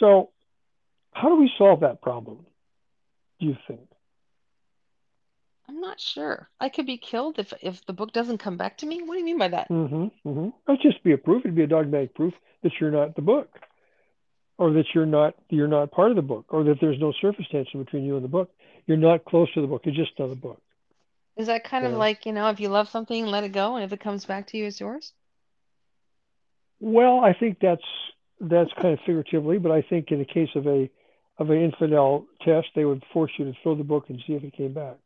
So, 0.00 0.30
how 1.12 1.28
do 1.28 1.36
we 1.36 1.50
solve 1.58 1.80
that 1.80 2.02
problem? 2.02 2.44
Do 3.40 3.46
you 3.46 3.56
think? 3.66 3.88
I'm 5.68 5.80
not 5.80 5.98
sure. 5.98 6.48
I 6.60 6.68
could 6.68 6.86
be 6.86 6.98
killed 6.98 7.38
if 7.38 7.52
if 7.62 7.84
the 7.86 7.92
book 7.92 8.12
doesn't 8.12 8.38
come 8.38 8.56
back 8.56 8.78
to 8.78 8.86
me. 8.86 9.02
What 9.02 9.14
do 9.14 9.18
you 9.18 9.24
mean 9.24 9.38
by 9.38 9.48
that? 9.48 9.68
Mm-hmm. 9.70 10.28
Mm-hmm. 10.28 10.48
That'd 10.66 10.82
just 10.82 11.02
be 11.02 11.12
a 11.12 11.18
proof. 11.18 11.42
It'd 11.44 11.54
be 11.54 11.62
a 11.62 11.66
dogmatic 11.66 12.14
proof 12.14 12.34
that 12.62 12.72
you're 12.80 12.90
not 12.90 13.16
the 13.16 13.22
book, 13.22 13.48
or 14.58 14.72
that 14.72 14.86
you're 14.94 15.06
not 15.06 15.34
you're 15.48 15.68
not 15.68 15.90
part 15.90 16.10
of 16.10 16.16
the 16.16 16.22
book, 16.22 16.46
or 16.50 16.64
that 16.64 16.76
there's 16.80 17.00
no 17.00 17.12
surface 17.20 17.46
tension 17.50 17.82
between 17.82 18.04
you 18.04 18.16
and 18.16 18.24
the 18.24 18.28
book. 18.28 18.50
You're 18.86 18.98
not 18.98 19.24
close 19.24 19.52
to 19.54 19.60
the 19.62 19.66
book. 19.66 19.82
You're 19.84 19.94
just 19.94 20.18
another 20.18 20.34
book. 20.34 20.60
Is 21.36 21.46
that 21.46 21.64
kind 21.64 21.84
You 21.84 21.90
of 21.90 21.96
like, 21.96 22.26
you 22.26 22.32
know, 22.32 22.48
if 22.50 22.60
you 22.60 22.68
love 22.68 22.88
something, 22.88 23.26
let 23.26 23.44
it 23.44 23.52
go, 23.52 23.76
and 23.76 23.84
if 23.84 23.92
it 23.92 24.00
comes 24.00 24.24
back 24.24 24.48
to 24.48 24.56
you, 24.56 24.66
it's 24.66 24.78
yours? 24.78 25.12
Well, 26.78 27.20
I 27.20 27.32
think 27.32 27.58
that's 27.60 27.82
that's 28.40 28.70
kind 28.74 28.92
of 28.92 29.00
figuratively, 29.00 29.58
but 29.58 29.72
I 29.72 29.82
think 29.82 30.10
in 30.10 30.18
the 30.18 30.24
case 30.24 30.50
of 30.54 30.66
a 30.66 30.90
of 31.38 31.50
an 31.50 31.60
infidel 31.60 32.26
test, 32.44 32.68
they 32.76 32.84
would 32.84 33.02
force 33.12 33.32
you 33.38 33.46
to 33.46 33.54
throw 33.62 33.74
the 33.74 33.82
book 33.82 34.10
and 34.10 34.22
see 34.26 34.34
if 34.34 34.44
it 34.44 34.52
came 34.52 34.74
back. 34.74 34.96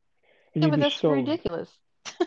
And 0.62 0.64
yeah, 0.64 0.70
but 0.70 0.80
that's 0.80 0.96
stoned. 0.96 1.28
ridiculous. 1.28 1.68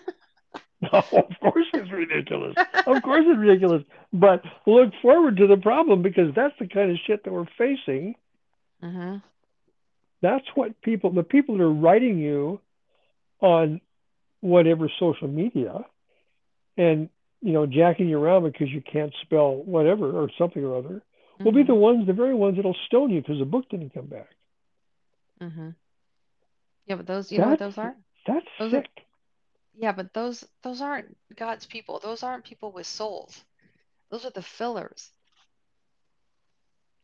no, 0.81 0.89
of 0.93 1.03
course 1.41 1.65
it's 1.73 1.91
ridiculous. 1.91 2.55
of 2.87 3.03
course 3.03 3.25
it's 3.27 3.39
ridiculous. 3.39 3.83
But 4.13 4.41
look 4.65 4.93
forward 5.01 5.35
to 5.37 5.47
the 5.47 5.57
problem 5.57 6.01
because 6.01 6.33
that's 6.33 6.53
the 6.59 6.67
kind 6.67 6.91
of 6.91 6.97
shit 7.05 7.25
that 7.25 7.33
we're 7.33 7.45
facing. 7.57 8.15
Uh-huh. 8.81 9.17
That's 10.21 10.45
what 10.55 10.81
people, 10.81 11.11
the 11.11 11.23
people 11.23 11.57
that 11.57 11.63
are 11.63 11.73
writing 11.73 12.19
you 12.19 12.61
on 13.41 13.81
whatever 14.39 14.89
social 14.97 15.27
media 15.27 15.85
and, 16.77 17.09
you 17.41 17.51
know, 17.51 17.65
jacking 17.65 18.07
you 18.07 18.17
around 18.17 18.43
because 18.43 18.69
you 18.69 18.81
can't 18.81 19.13
spell 19.23 19.55
whatever 19.55 20.09
or 20.11 20.29
something 20.37 20.63
or 20.63 20.77
other 20.77 20.89
mm-hmm. 20.89 21.43
will 21.43 21.51
be 21.51 21.63
the 21.63 21.73
mm-hmm. 21.73 21.81
ones, 21.81 22.07
the 22.07 22.13
very 22.13 22.33
ones 22.33 22.55
that'll 22.55 22.77
stone 22.85 23.09
you 23.09 23.19
because 23.19 23.39
the 23.39 23.45
book 23.45 23.67
didn't 23.69 23.93
come 23.93 24.05
back. 24.05 24.29
Mm-hmm. 25.41 25.69
Yeah, 26.85 26.95
but 26.95 27.07
those, 27.07 27.31
you 27.31 27.39
that's, 27.39 27.45
know 27.45 27.51
what 27.51 27.59
those 27.59 27.77
are? 27.77 27.95
That's 28.27 28.45
those 28.59 28.71
sick. 28.71 28.85
Are, 28.97 29.03
yeah, 29.77 29.91
but 29.91 30.13
those 30.13 30.45
those 30.63 30.81
aren't 30.81 31.15
God's 31.35 31.65
people. 31.65 31.99
Those 31.99 32.23
aren't 32.23 32.43
people 32.43 32.71
with 32.71 32.85
souls. 32.85 33.43
Those 34.09 34.25
are 34.25 34.31
the 34.31 34.41
fillers. 34.41 35.09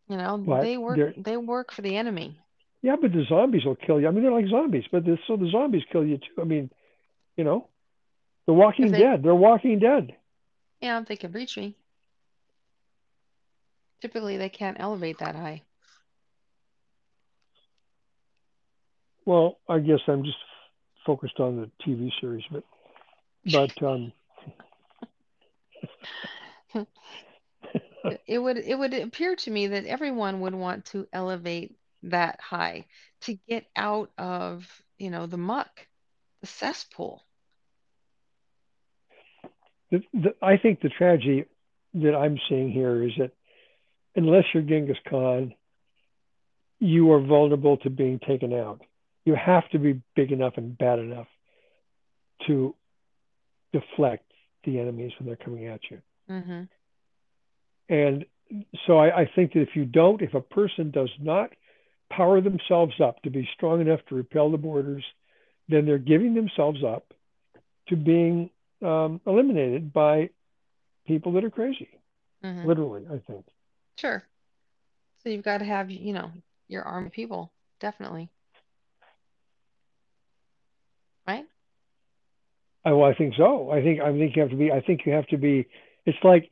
You 0.07 0.18
know, 0.18 0.38
but 0.38 0.61
they 0.61 0.78
work 0.78 1.15
they 1.18 1.38
work 1.38 1.72
for 1.72 1.82
the 1.82 1.95
enemy. 1.95 2.39
Yeah, 2.82 2.95
but 3.01 3.11
the 3.11 3.24
zombies 3.28 3.65
will 3.65 3.76
kill 3.76 3.99
you. 3.99 4.07
I 4.07 4.11
mean, 4.11 4.24
they're 4.24 4.32
like 4.32 4.47
zombies, 4.47 4.86
but 4.91 5.03
so 5.28 5.36
the 5.36 5.49
zombies 5.51 5.84
kill 5.91 6.05
you 6.05 6.18
too. 6.18 6.41
I 6.41 6.43
mean, 6.43 6.70
you 7.36 7.43
know, 7.43 7.68
the 8.45 8.53
Walking 8.53 8.91
they, 8.91 8.99
Dead. 8.99 9.24
They're 9.24 9.36
Walking 9.36 9.80
Dead. 9.80 10.15
Yeah, 10.82 11.01
they 11.05 11.15
can 11.15 11.32
reach 11.32 11.57
me. 11.57 11.76
Typically, 14.01 14.38
they 14.38 14.49
can't 14.49 14.78
elevate 14.80 15.18
that 15.20 15.36
high. 15.36 15.63
Well, 19.26 19.57
I 19.68 19.80
guess 19.80 19.99
I'm 20.07 20.24
just 20.24 20.38
focused 21.08 21.39
on 21.39 21.55
the 21.55 21.72
TV 21.84 22.12
series, 22.22 22.43
but 22.51 22.64
but 23.51 23.84
um, 23.84 24.12
it 28.28 28.38
would 28.38 28.58
it 28.58 28.78
would 28.78 28.93
appear 28.93 29.36
to 29.38 29.49
me 29.49 29.68
that 29.68 29.86
everyone 29.86 30.41
would 30.41 30.53
want 30.53 30.86
to 30.86 31.08
elevate 31.14 31.76
that 32.03 32.39
high 32.41 32.86
to 33.22 33.38
get 33.47 33.66
out 33.76 34.12
of 34.18 34.66
you 34.99 35.10
know 35.10 35.26
the 35.26 35.38
muck, 35.38 35.88
the 36.41 36.47
cesspool. 36.47 37.24
The, 39.91 40.03
the, 40.14 40.36
I 40.41 40.58
think 40.58 40.82
the 40.82 40.89
tragedy 40.89 41.45
that 41.93 42.14
I'm 42.14 42.38
seeing 42.49 42.70
here 42.70 43.03
is 43.03 43.12
that 43.18 43.32
unless 44.18 44.43
you're 44.53 44.64
Genghis 44.64 44.97
Khan, 45.10 45.53
you 46.80 47.14
are 47.14 47.22
vulnerable 47.22 47.78
to 47.78 47.89
being 47.89 48.20
taken 48.20 48.51
out 48.51 48.82
you 49.28 49.36
have 49.36 49.69
to 49.71 49.78
be 49.78 50.01
big 50.15 50.32
enough 50.32 50.53
and 50.55 50.78
bad 50.78 50.99
enough 50.99 51.28
to 52.47 52.73
deflect 53.73 54.23
the 54.63 54.80
enemies 54.80 55.11
when 55.19 55.28
they're 55.28 55.36
coming 55.36 55.67
at 55.67 55.82
you. 55.91 56.01
Mm-hmm. 56.30 56.61
And 57.89 58.25
so 58.86 58.97
I, 58.97 59.23
I, 59.23 59.32
think 59.36 59.51
that 59.51 59.63
if 59.63 59.75
you 59.75 59.84
don't, 59.84 60.21
if 60.21 60.34
a 60.34 60.39
person 60.39 60.91
does 60.91 61.09
not 61.19 61.49
power 62.09 62.39
themselves 62.39 62.93
up 63.03 63.21
to 63.23 63.30
be 63.30 63.49
strong 63.53 63.82
enough 63.82 63.99
to 64.07 64.15
repel 64.15 64.49
the 64.49 64.57
boarders, 64.57 65.03
then 65.67 65.86
they're 65.86 65.97
giving 65.97 66.34
themselves 66.34 66.82
up 66.82 67.13
to 67.89 67.97
being 67.97 68.49
um, 68.82 69.19
eliminated 69.28 69.91
by 69.91 70.30
people 71.05 71.34
that 71.34 71.43
are 71.43 71.49
crazy. 71.49 71.89
Mm-hmm. 72.45 72.65
Literally, 72.65 73.03
I 73.07 73.19
think. 73.30 73.45
Sure. 73.97 74.23
So 75.21 75.30
you've 75.30 75.43
got 75.43 75.57
to 75.57 75.65
have, 75.65 75.91
you 75.91 76.13
know, 76.13 76.32
your 76.69 76.84
army 76.84 77.09
people, 77.09 77.51
definitely. 77.82 78.30
right? 81.28 81.45
Oh, 82.89 83.03
I 83.03 83.13
think 83.13 83.35
so. 83.35 83.69
I 83.69 83.81
think 83.81 84.01
I 84.01 84.11
think 84.11 84.35
you 84.35 84.41
have 84.41 84.51
to 84.51 84.57
be. 84.57 84.71
I 84.71 84.81
think 84.81 85.01
you 85.05 85.13
have 85.13 85.27
to 85.27 85.38
be. 85.38 85.67
It's 86.05 86.17
like. 86.23 86.51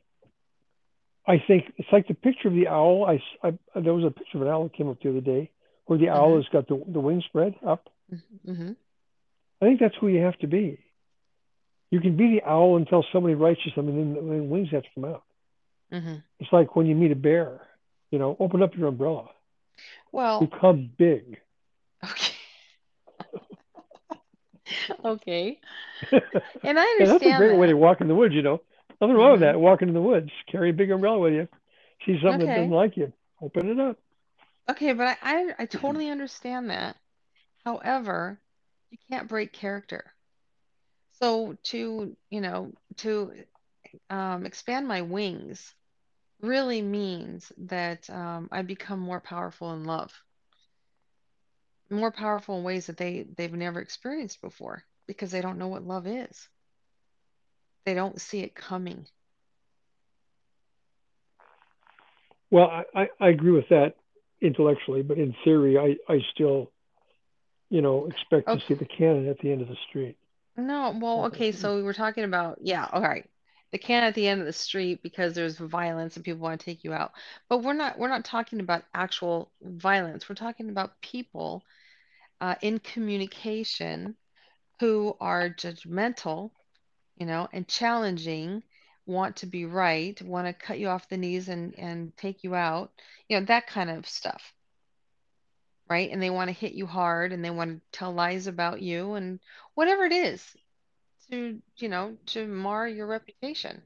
I 1.28 1.42
think 1.44 1.72
it's 1.76 1.88
like 1.90 2.06
the 2.06 2.14
picture 2.14 2.46
of 2.48 2.54
the 2.54 2.68
owl. 2.68 3.04
I, 3.08 3.20
I 3.46 3.80
there 3.80 3.94
was 3.94 4.04
a 4.04 4.10
picture 4.10 4.38
of 4.38 4.42
an 4.42 4.48
owl 4.48 4.64
that 4.64 4.74
came 4.74 4.88
up 4.88 5.00
the 5.02 5.08
other 5.10 5.20
day 5.20 5.50
where 5.86 5.98
the 5.98 6.10
owl 6.10 6.28
mm-hmm. 6.28 6.36
has 6.36 6.48
got 6.52 6.68
the 6.68 6.82
the 6.86 7.00
wings 7.00 7.24
spread 7.24 7.54
up. 7.66 7.88
Mm-hmm. 8.46 8.72
I 9.60 9.64
think 9.64 9.80
that's 9.80 9.96
who 10.00 10.08
you 10.08 10.20
have 10.20 10.38
to 10.38 10.46
be. 10.46 10.78
You 11.90 12.00
can 12.00 12.16
be 12.16 12.38
the 12.38 12.48
owl 12.48 12.76
until 12.76 13.04
somebody 13.12 13.34
writes 13.34 13.60
you 13.64 13.72
something, 13.74 13.96
and 13.96 14.16
then 14.16 14.28
the 14.28 14.44
wings 14.44 14.68
have 14.72 14.82
to 14.82 14.88
come 14.94 15.04
out. 15.06 15.24
Mm-hmm. 15.92 16.16
It's 16.38 16.52
like 16.52 16.76
when 16.76 16.86
you 16.86 16.94
meet 16.94 17.12
a 17.12 17.16
bear. 17.16 17.60
You 18.10 18.20
know, 18.20 18.36
open 18.38 18.62
up 18.62 18.76
your 18.76 18.88
umbrella. 18.88 19.30
Well, 20.12 20.40
become 20.40 20.90
big. 20.96 21.38
Okay. 22.04 22.32
Okay. 25.04 25.60
And 26.62 26.78
I 26.78 26.82
understand. 26.82 27.20
that's 27.20 27.34
a 27.34 27.38
great 27.38 27.48
that. 27.50 27.58
way 27.58 27.66
to 27.68 27.74
walk 27.74 28.00
in 28.00 28.08
the 28.08 28.14
woods, 28.14 28.34
you 28.34 28.42
know. 28.42 28.60
Nothing 29.00 29.16
wrong 29.16 29.26
mm-hmm. 29.26 29.32
with 29.32 29.40
that. 29.40 29.60
Walking 29.60 29.88
in 29.88 29.94
the 29.94 30.00
woods, 30.00 30.30
carry 30.50 30.70
a 30.70 30.72
big 30.72 30.90
umbrella 30.90 31.18
with 31.18 31.34
you. 31.34 31.48
See 32.04 32.18
something 32.22 32.42
okay. 32.42 32.46
that 32.46 32.56
doesn't 32.56 32.70
like 32.70 32.96
you, 32.96 33.12
open 33.40 33.70
it 33.70 33.80
up. 33.80 33.98
Okay, 34.70 34.92
but 34.92 35.06
I, 35.06 35.16
I, 35.22 35.54
I 35.60 35.66
totally 35.66 36.10
understand 36.10 36.70
that. 36.70 36.96
However, 37.64 38.38
you 38.90 38.98
can't 39.10 39.28
break 39.28 39.52
character. 39.52 40.12
So 41.20 41.56
to 41.64 42.16
you 42.30 42.40
know 42.40 42.72
to 42.98 43.32
um, 44.10 44.44
expand 44.44 44.86
my 44.86 45.02
wings 45.02 45.74
really 46.40 46.82
means 46.82 47.50
that 47.56 48.08
um, 48.10 48.48
I 48.52 48.62
become 48.62 49.00
more 49.00 49.20
powerful 49.20 49.72
in 49.72 49.84
love 49.84 50.12
more 51.90 52.10
powerful 52.10 52.58
in 52.58 52.64
ways 52.64 52.86
that 52.86 52.96
they 52.96 53.26
they've 53.36 53.52
never 53.52 53.80
experienced 53.80 54.40
before 54.40 54.82
because 55.06 55.30
they 55.30 55.40
don't 55.40 55.58
know 55.58 55.68
what 55.68 55.86
love 55.86 56.06
is. 56.06 56.48
They 57.84 57.94
don't 57.94 58.20
see 58.20 58.40
it 58.40 58.54
coming. 58.54 59.06
Well, 62.50 62.84
I, 62.94 63.08
I 63.20 63.28
agree 63.28 63.52
with 63.52 63.68
that 63.70 63.94
intellectually, 64.40 65.02
but 65.02 65.18
in 65.18 65.34
theory, 65.44 65.78
I, 65.78 66.12
I 66.12 66.20
still, 66.32 66.70
you 67.70 67.82
know, 67.82 68.06
expect 68.06 68.48
okay. 68.48 68.60
to 68.60 68.66
see 68.66 68.74
the 68.74 68.84
cannon 68.84 69.28
at 69.28 69.38
the 69.40 69.50
end 69.50 69.62
of 69.62 69.68
the 69.68 69.76
street. 69.88 70.16
No, 70.56 70.96
well, 71.00 71.26
okay, 71.26 71.52
so 71.52 71.76
we 71.76 71.82
were 71.82 71.92
talking 71.92 72.24
about, 72.24 72.58
yeah, 72.62 72.86
all 72.92 73.02
right, 73.02 73.28
the 73.72 73.78
cannon 73.78 74.08
at 74.08 74.14
the 74.14 74.28
end 74.28 74.40
of 74.40 74.46
the 74.46 74.52
street 74.52 75.02
because 75.02 75.34
there's 75.34 75.58
violence 75.58 76.16
and 76.16 76.24
people 76.24 76.40
want 76.40 76.60
to 76.60 76.64
take 76.64 76.84
you 76.84 76.92
out. 76.92 77.12
But 77.48 77.62
we're 77.62 77.72
not 77.72 77.98
we're 77.98 78.08
not 78.08 78.24
talking 78.24 78.60
about 78.60 78.84
actual 78.94 79.50
violence. 79.62 80.28
We're 80.28 80.36
talking 80.36 80.70
about 80.70 81.00
people 81.00 81.64
uh, 82.40 82.54
in 82.62 82.78
communication 82.78 84.16
who 84.80 85.16
are 85.20 85.48
judgmental, 85.48 86.50
you 87.16 87.26
know, 87.26 87.48
and 87.52 87.66
challenging, 87.66 88.62
want 89.06 89.36
to 89.36 89.46
be 89.46 89.64
right, 89.64 90.20
want 90.22 90.46
to 90.46 90.52
cut 90.52 90.78
you 90.78 90.88
off 90.88 91.08
the 91.08 91.16
knees 91.16 91.48
and, 91.48 91.74
and 91.78 92.16
take 92.16 92.44
you 92.44 92.54
out, 92.54 92.92
you 93.28 93.38
know, 93.38 93.46
that 93.46 93.66
kind 93.66 93.90
of 93.90 94.06
stuff. 94.06 94.52
Right. 95.88 96.10
And 96.10 96.20
they 96.20 96.30
want 96.30 96.48
to 96.48 96.52
hit 96.52 96.72
you 96.72 96.84
hard 96.84 97.32
and 97.32 97.44
they 97.44 97.50
want 97.50 97.70
to 97.70 97.98
tell 97.98 98.12
lies 98.12 98.48
about 98.48 98.82
you 98.82 99.14
and 99.14 99.38
whatever 99.74 100.02
it 100.02 100.12
is 100.12 100.56
to, 101.30 101.60
you 101.76 101.88
know, 101.88 102.16
to 102.26 102.46
mar 102.46 102.88
your 102.88 103.06
reputation. 103.06 103.82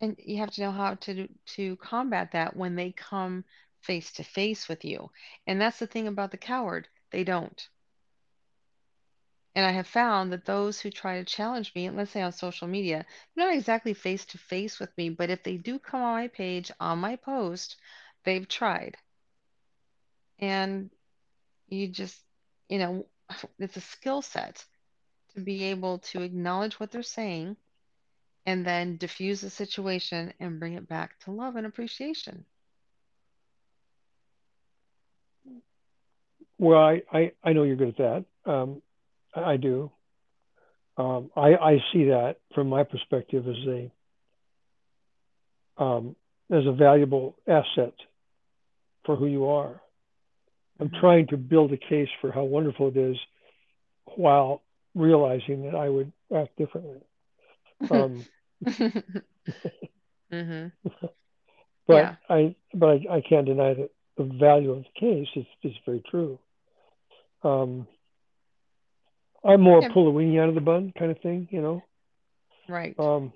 And 0.00 0.16
you 0.18 0.38
have 0.38 0.50
to 0.52 0.60
know 0.60 0.72
how 0.72 0.94
to 0.94 1.28
to 1.56 1.76
combat 1.76 2.32
that 2.32 2.56
when 2.56 2.74
they 2.76 2.92
come 2.92 3.44
face 3.80 4.12
to 4.12 4.24
face 4.24 4.68
with 4.68 4.84
you. 4.84 5.10
And 5.46 5.60
that's 5.60 5.78
the 5.78 5.86
thing 5.86 6.08
about 6.08 6.30
the 6.30 6.36
coward, 6.36 6.88
they 7.10 7.24
don't. 7.24 7.68
And 9.54 9.64
I 9.64 9.70
have 9.70 9.86
found 9.86 10.32
that 10.32 10.44
those 10.44 10.80
who 10.80 10.90
try 10.90 11.18
to 11.18 11.24
challenge 11.24 11.74
me, 11.74 11.88
let's 11.90 12.10
say 12.10 12.22
on 12.22 12.32
social 12.32 12.66
media, 12.66 13.06
not 13.36 13.54
exactly 13.54 13.94
face 13.94 14.24
to 14.26 14.38
face 14.38 14.80
with 14.80 14.96
me, 14.98 15.10
but 15.10 15.30
if 15.30 15.42
they 15.44 15.56
do 15.56 15.78
come 15.78 16.02
on 16.02 16.14
my 16.14 16.28
page, 16.28 16.72
on 16.80 16.98
my 16.98 17.16
post, 17.16 17.76
they've 18.24 18.48
tried. 18.48 18.96
And 20.40 20.90
you 21.68 21.88
just, 21.88 22.20
you 22.68 22.78
know, 22.78 23.06
it's 23.58 23.76
a 23.76 23.80
skill 23.80 24.22
set 24.22 24.64
to 25.34 25.40
be 25.40 25.64
able 25.64 25.98
to 25.98 26.22
acknowledge 26.22 26.78
what 26.80 26.90
they're 26.90 27.02
saying 27.02 27.56
and 28.46 28.66
then 28.66 28.96
diffuse 28.96 29.40
the 29.40 29.50
situation 29.50 30.32
and 30.38 30.60
bring 30.60 30.74
it 30.74 30.88
back 30.88 31.18
to 31.20 31.30
love 31.30 31.56
and 31.56 31.66
appreciation. 31.66 32.44
Well, 36.58 36.78
I, 36.78 37.02
I, 37.12 37.32
I 37.42 37.52
know 37.52 37.64
you're 37.64 37.76
good 37.76 37.98
at 38.00 38.24
that. 38.44 38.50
Um, 38.50 38.82
I 39.34 39.56
do. 39.56 39.90
Um, 40.96 41.30
I, 41.34 41.54
I 41.56 41.78
see 41.92 42.04
that 42.04 42.36
from 42.54 42.68
my 42.68 42.84
perspective 42.84 43.46
as 43.48 43.56
a 43.66 43.90
um, 45.82 46.14
as 46.52 46.64
a 46.66 46.72
valuable 46.72 47.34
asset 47.48 47.94
for 49.04 49.16
who 49.16 49.26
you 49.26 49.46
are. 49.46 49.80
I'm 50.78 50.88
mm-hmm. 50.88 51.00
trying 51.00 51.26
to 51.28 51.36
build 51.36 51.72
a 51.72 51.76
case 51.76 52.08
for 52.20 52.30
how 52.30 52.44
wonderful 52.44 52.88
it 52.88 52.96
is, 52.96 53.16
while 54.14 54.62
realizing 54.94 55.64
that 55.64 55.74
I 55.74 55.88
would 55.88 56.12
act 56.34 56.56
differently. 56.56 57.00
Um, 57.90 58.26
mm-hmm. 60.32 60.66
But 61.86 61.94
Yeah. 61.96 62.16
I 62.28 62.54
but 62.74 62.86
I, 62.88 63.16
I 63.16 63.20
can't 63.20 63.46
deny 63.46 63.74
that 63.74 63.90
the 64.16 64.24
value 64.24 64.72
of 64.72 64.84
the 64.84 65.00
case 65.00 65.28
is, 65.36 65.46
is 65.62 65.76
very 65.84 66.02
true. 66.10 66.38
Um, 67.42 67.86
I'm 69.44 69.60
more 69.60 69.82
Yeah. 69.82 69.88
pull 69.88 70.04
the 70.12 70.18
weenie 70.18 70.40
out 70.40 70.48
of 70.48 70.54
the 70.54 70.60
bun 70.60 70.92
kind 70.98 71.10
of 71.10 71.18
thing, 71.20 71.48
you 71.50 71.60
know. 71.60 71.82
Right. 72.68 72.98
Um, 72.98 73.32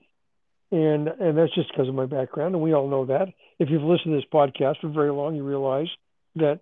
and 0.70 1.08
and 1.08 1.36
that's 1.36 1.54
just 1.54 1.70
because 1.70 1.88
of 1.88 1.94
my 1.94 2.06
background, 2.06 2.54
and 2.54 2.62
we 2.62 2.72
all 2.74 2.88
know 2.88 3.06
that. 3.06 3.28
If 3.58 3.70
you've 3.70 3.82
listened 3.82 4.12
to 4.14 4.16
this 4.20 4.30
podcast 4.32 4.80
for 4.80 4.88
very 4.88 5.10
long, 5.12 5.34
you 5.36 5.44
realize 5.46 5.88
that 6.36 6.60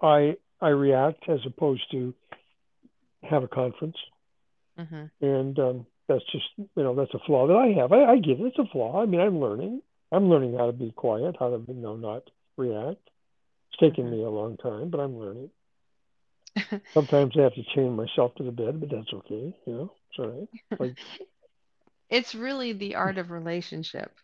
I 0.00 0.36
I 0.60 0.68
react 0.70 1.28
as 1.28 1.40
opposed 1.46 1.90
to 1.92 2.14
have 3.22 3.42
a 3.42 3.48
conference, 3.48 3.96
hmm 4.90 5.06
and 5.20 5.58
um, 5.58 5.86
that's 6.08 6.24
just 6.32 6.44
you 6.58 6.68
know 6.82 6.94
that's 6.94 7.14
a 7.14 7.18
flaw 7.26 7.46
that 7.46 7.56
I 7.56 7.68
have. 7.80 7.92
I, 7.92 8.04
I 8.12 8.18
get 8.18 8.40
it; 8.40 8.46
it's 8.46 8.58
a 8.58 8.66
flaw. 8.72 9.02
I 9.02 9.06
mean, 9.06 9.20
I'm 9.20 9.40
learning. 9.40 9.82
I'm 10.12 10.28
learning 10.28 10.54
how 10.58 10.66
to 10.66 10.72
be 10.72 10.92
quiet, 10.92 11.36
how 11.38 11.50
to 11.50 11.64
you 11.68 11.74
know 11.74 11.96
not 11.96 12.22
react. 12.56 13.00
It's 13.70 13.80
taken 13.80 14.08
Mhm. 14.08 14.10
me 14.10 14.22
a 14.24 14.30
long 14.30 14.56
time, 14.58 14.90
but 14.90 15.00
I'm 15.00 15.18
learning. 15.18 15.50
Sometimes 16.94 17.34
I 17.36 17.42
have 17.42 17.54
to 17.54 17.62
chain 17.74 17.94
myself 17.96 18.34
to 18.36 18.42
the 18.44 18.50
bed, 18.52 18.80
but 18.80 18.90
that's 18.90 19.12
okay. 19.12 19.54
You 19.66 19.72
know, 19.72 19.92
it's 20.10 20.18
all 20.18 20.28
right. 20.28 20.48
Like 20.78 20.96
It's 22.10 22.34
really 22.34 22.72
the 22.72 22.94
art 22.96 23.18
of 23.18 23.30
relationship. 23.30 24.18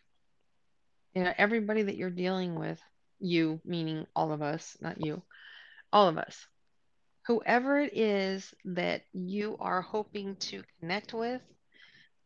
You 1.13 1.23
know, 1.23 1.33
everybody 1.37 1.83
that 1.83 1.95
you're 1.95 2.09
dealing 2.09 2.55
with, 2.55 2.79
you 3.19 3.61
meaning 3.63 4.05
all 4.15 4.31
of 4.31 4.41
us, 4.41 4.77
not 4.81 4.99
you, 5.01 5.23
all 5.91 6.07
of 6.07 6.17
us, 6.17 6.47
whoever 7.29 7.79
it 7.79 7.95
is 7.95 8.55
that 8.65 9.03
you 9.13 9.55
are 9.59 9.81
hoping 9.81 10.35
to 10.37 10.63
connect 10.79 11.13
with, 11.13 11.43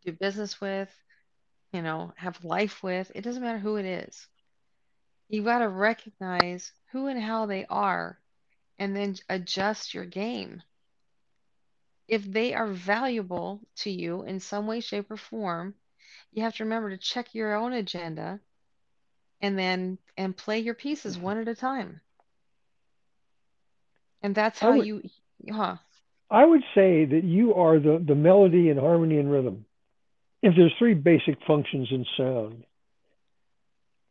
do 0.06 0.14
business 0.14 0.62
with, 0.62 0.90
you 1.74 1.82
know, 1.82 2.14
have 2.16 2.42
life 2.46 2.82
with, 2.82 3.12
it 3.14 3.22
doesn't 3.22 3.44
matter 3.44 3.60
who 3.60 3.76
it 3.76 3.84
is. 3.84 4.26
You've 5.28 5.44
got 5.44 5.60
to 5.60 5.68
recognize 5.68 6.72
who 6.94 7.08
and 7.08 7.22
how 7.22 7.48
they 7.48 7.66
are 7.66 8.18
and 8.80 8.96
then 8.96 9.18
adjust 9.28 9.94
your 9.94 10.06
game. 10.06 10.64
If 12.08 12.24
they 12.24 12.54
are 12.54 12.68
valuable 12.68 13.60
to 13.80 13.92
you 13.92 14.24
in 14.24 14.40
some 14.40 14.68
way, 14.68 14.80
shape, 14.80 15.12
or 15.12 15.18
form, 15.18 15.76
you 16.32 16.44
have 16.44 16.56
to 16.56 16.64
remember 16.64 16.92
to 16.92 16.98
check 16.98 17.36
your 17.36 17.56
own 17.56 17.74
agenda 17.74 18.40
and 19.42 19.60
then 19.60 19.98
and 20.16 20.38
play 20.38 20.60
your 20.60 20.76
pieces 20.76 21.16
mm-hmm. 21.16 21.26
one 21.26 21.38
at 21.40 21.50
a 21.50 21.56
time. 21.56 22.00
And 24.24 24.36
that's 24.36 24.60
how 24.62 24.72
would 24.72 24.88
you, 24.88 25.04
huh? 25.52 25.78
I 26.32 26.46
would 26.46 26.64
say 26.76 27.06
that 27.06 27.24
you 27.24 27.54
are 27.56 27.80
the 27.80 28.04
the 28.06 28.16
melody 28.16 28.70
and 28.70 28.80
harmony 28.80 29.18
and 29.20 29.32
rhythm. 29.32 29.66
If 30.42 30.56
there's 30.56 30.74
three 30.78 30.94
basic 30.96 31.38
functions 31.46 31.90
in 31.92 32.06
sound, 32.18 32.66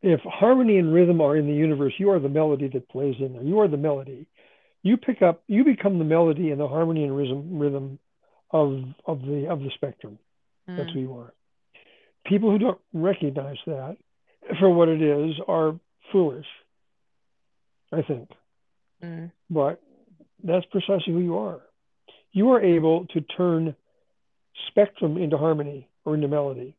if 0.02 0.20
harmony 0.22 0.78
and 0.78 0.92
rhythm 0.92 1.20
are 1.20 1.36
in 1.36 1.46
the 1.46 1.54
universe, 1.54 1.94
you 1.98 2.10
are 2.10 2.18
the 2.20 2.28
melody 2.28 2.68
that 2.68 2.88
plays 2.88 3.16
in 3.20 3.32
there. 3.34 3.42
You 3.42 3.60
are 3.60 3.68
the 3.68 3.76
melody. 3.76 4.26
You 4.82 4.96
pick 4.96 5.22
up, 5.22 5.42
you 5.48 5.64
become 5.64 5.98
the 5.98 6.04
melody 6.04 6.50
and 6.50 6.60
the 6.60 6.68
harmony 6.68 7.04
and 7.04 7.16
rhythm 7.16 7.58
rhythm 7.58 7.98
of 8.50 8.84
of 9.06 9.22
the 9.22 9.48
of 9.50 9.60
the 9.60 9.70
spectrum. 9.74 10.18
That's 10.76 10.90
Mm, 10.90 10.92
who 10.92 11.00
you 11.00 11.14
are. 11.16 11.32
People 12.26 12.50
who 12.50 12.58
don't 12.58 12.80
recognize 12.92 13.58
that 13.66 13.96
for 14.58 14.70
what 14.70 14.88
it 14.88 15.02
is 15.02 15.34
are 15.48 15.78
foolish, 16.12 16.46
I 17.92 18.02
think. 18.02 18.28
mm, 19.02 19.30
But 19.50 19.80
that's 20.44 20.66
precisely 20.66 21.12
who 21.12 21.20
you 21.20 21.38
are. 21.38 21.60
You 22.32 22.50
are 22.52 22.60
able 22.62 23.06
to 23.06 23.20
turn 23.20 23.74
spectrum 24.68 25.16
into 25.16 25.36
harmony 25.36 25.88
or 26.04 26.14
into 26.14 26.28
melody. 26.28 26.76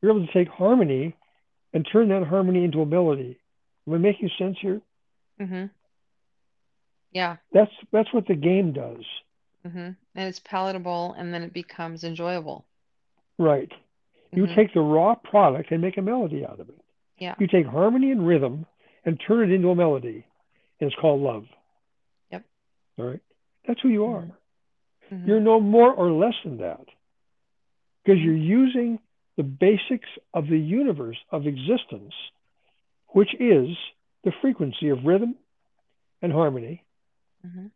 You're 0.00 0.12
able 0.12 0.26
to 0.26 0.32
take 0.32 0.48
harmony 0.48 1.14
and 1.72 1.86
turn 1.90 2.08
that 2.08 2.26
harmony 2.26 2.64
into 2.64 2.80
a 2.82 2.86
melody. 2.86 3.38
Am 3.86 3.94
I 3.94 3.98
making 3.98 4.30
sense 4.38 4.56
here? 4.60 4.80
mm-hmm. 5.40 5.66
Yeah. 7.12 7.36
That's 7.52 7.70
that's 7.92 8.12
what 8.12 8.26
the 8.26 8.34
game 8.34 8.72
does. 8.72 9.04
Mm-hmm. 9.66 9.78
And 9.78 10.28
it's 10.28 10.40
palatable 10.40 11.14
and 11.18 11.32
then 11.32 11.42
it 11.42 11.52
becomes 11.52 12.04
enjoyable. 12.04 12.64
Right. 13.38 13.70
You 14.32 14.44
Mm-hmm. 14.44 14.54
take 14.54 14.72
the 14.72 14.80
raw 14.80 15.14
product 15.14 15.70
and 15.72 15.82
make 15.82 15.98
a 15.98 16.02
melody 16.02 16.44
out 16.44 16.58
of 16.58 16.68
it. 16.70 16.80
Yeah. 17.18 17.34
You 17.38 17.46
take 17.46 17.66
harmony 17.66 18.10
and 18.12 18.26
rhythm 18.26 18.64
and 19.04 19.20
turn 19.26 19.50
it 19.50 19.54
into 19.54 19.68
a 19.68 19.74
melody. 19.74 20.24
And 20.80 20.90
it's 20.90 20.96
called 21.00 21.20
love. 21.20 21.44
All 22.98 23.06
right. 23.06 23.20
That's 23.66 23.80
who 23.80 23.88
you 23.88 24.04
are. 24.06 24.22
Mhm. 24.22 24.36
Mhm. 25.10 25.26
You're 25.26 25.40
no 25.40 25.60
more 25.60 25.92
or 25.92 26.10
less 26.10 26.34
than 26.42 26.58
that. 26.58 26.86
Because 28.02 28.20
you're 28.20 28.34
using 28.34 28.98
the 29.36 29.42
basics 29.42 30.08
of 30.34 30.48
the 30.48 30.58
universe 30.58 31.18
of 31.30 31.46
existence, 31.46 32.14
which 33.08 33.34
is 33.34 33.76
the 34.24 34.32
frequency 34.40 34.88
of 34.88 35.04
rhythm 35.04 35.36
and 36.20 36.32
harmony. 36.32 36.84
Mhm. 37.46 37.70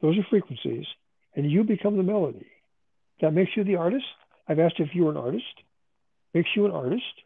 Those 0.00 0.18
are 0.18 0.24
frequencies, 0.24 0.86
and 1.34 1.50
you 1.50 1.64
become 1.64 1.96
the 1.96 2.02
melody. 2.02 2.50
That 3.20 3.32
makes 3.32 3.56
you 3.56 3.64
the 3.64 3.76
artist. 3.76 4.06
I've 4.48 4.58
asked 4.58 4.80
if 4.80 4.94
you 4.94 5.04
were 5.04 5.10
an 5.10 5.16
artist. 5.16 5.62
Makes 6.34 6.56
you 6.56 6.66
an 6.66 6.72
artist. 6.72 7.22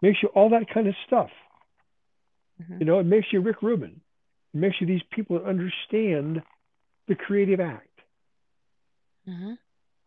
Makes 0.00 0.22
you 0.22 0.28
all 0.30 0.48
that 0.50 0.68
kind 0.68 0.88
of 0.88 0.96
stuff. 1.06 1.30
Mhm. 2.60 2.80
You 2.80 2.86
know, 2.86 2.98
it 2.98 3.04
makes 3.04 3.32
you 3.32 3.40
Rick 3.40 3.62
Rubin. 3.62 4.00
It 4.54 4.72
sure 4.74 4.86
these 4.86 5.02
people 5.10 5.38
understand 5.44 6.42
the 7.08 7.14
creative 7.14 7.60
act. 7.60 7.88
Mhm. 9.26 9.58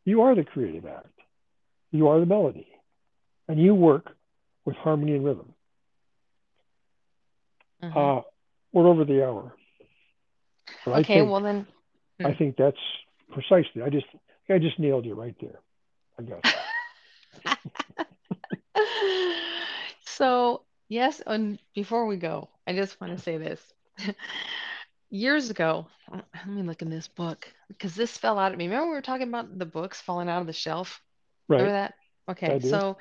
You 0.05 0.21
are 0.21 0.35
the 0.35 0.43
creative 0.43 0.85
act. 0.85 1.19
You 1.91 2.07
are 2.07 2.19
the 2.19 2.25
melody. 2.25 2.67
And 3.47 3.59
you 3.59 3.73
work 3.73 4.15
with 4.65 4.75
harmony 4.77 5.13
and 5.15 5.25
rhythm. 5.25 5.53
Mhm. 7.81 7.95
Uh, 7.95 8.21
we're 8.73 8.87
over 8.87 9.03
the 9.05 9.25
hour. 9.25 9.53
But 10.85 10.93
Okay, 10.99 11.21
think 11.21 11.29
well 11.29 11.41
then. 11.41 11.67
I 12.23 12.33
think 12.33 12.55
that's 12.57 12.77
precisely. 13.31 13.81
I 13.81 13.89
just 13.89 14.05
I 14.49 14.57
just 14.59 14.79
nailed 14.79 15.05
you 15.05 15.15
right 15.15 15.35
there. 15.39 15.59
I 16.17 16.23
guess. 16.23 16.41
So, 20.05 20.61
yes, 20.87 21.21
and 21.25 21.59
before 21.73 22.05
we 22.05 22.17
go, 22.17 22.49
I 22.67 22.73
just 22.73 22.99
want 23.01 23.15
to 23.15 23.21
say 23.21 23.37
this. 23.37 23.73
Years 25.09 25.49
ago, 25.49 25.87
uh, 26.11 26.21
let 26.35 26.47
me 26.47 26.61
look 26.63 26.81
in 26.81 26.89
this 26.89 27.07
book 27.07 27.47
because 27.67 27.95
this 27.95 28.17
fell 28.17 28.37
out 28.39 28.51
at 28.51 28.57
me. 28.57 28.65
Remember 28.65 28.87
we 28.87 28.95
were 28.95 29.01
talking 29.01 29.27
about 29.27 29.57
the 29.57 29.65
books 29.65 30.01
falling 30.01 30.29
out 30.29 30.41
of 30.41 30.47
the 30.47 30.53
shelf? 30.53 31.01
Remember 31.55 31.71
Right. 31.71 31.73
that? 31.73 31.93
I 32.29 32.31
Okay, 32.31 32.59
so 32.61 32.97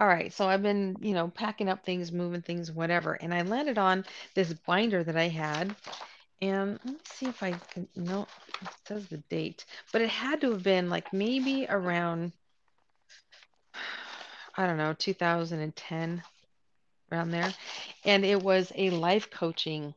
all 0.00 0.06
right, 0.06 0.32
so 0.32 0.46
I've 0.48 0.62
been, 0.62 0.96
you 1.00 1.14
know, 1.14 1.28
packing 1.28 1.68
up 1.68 1.84
things, 1.84 2.12
moving 2.12 2.42
things, 2.42 2.70
whatever, 2.72 3.14
and 3.14 3.32
I 3.34 3.42
landed 3.42 3.78
on 3.78 4.04
this 4.34 4.52
binder 4.52 5.02
that 5.04 5.16
I 5.16 5.28
had, 5.28 5.74
and 6.40 6.72
let 6.84 6.86
me 6.86 6.98
see 7.04 7.26
if 7.28 7.42
I 7.42 7.52
can, 7.70 7.88
no, 7.96 8.22
it 8.62 8.68
says 8.86 9.08
the 9.08 9.18
date, 9.18 9.64
but 9.92 10.02
it 10.02 10.10
had 10.10 10.40
to 10.42 10.52
have 10.52 10.62
been 10.62 10.90
like 10.90 11.12
maybe 11.12 11.66
around, 11.68 12.32
I 14.56 14.66
don't 14.66 14.76
know, 14.78 14.94
2010, 14.94 16.22
around 17.12 17.30
there, 17.30 17.54
and 18.04 18.24
it 18.24 18.42
was 18.42 18.72
a 18.74 18.90
life 18.90 19.30
coaching 19.30 19.94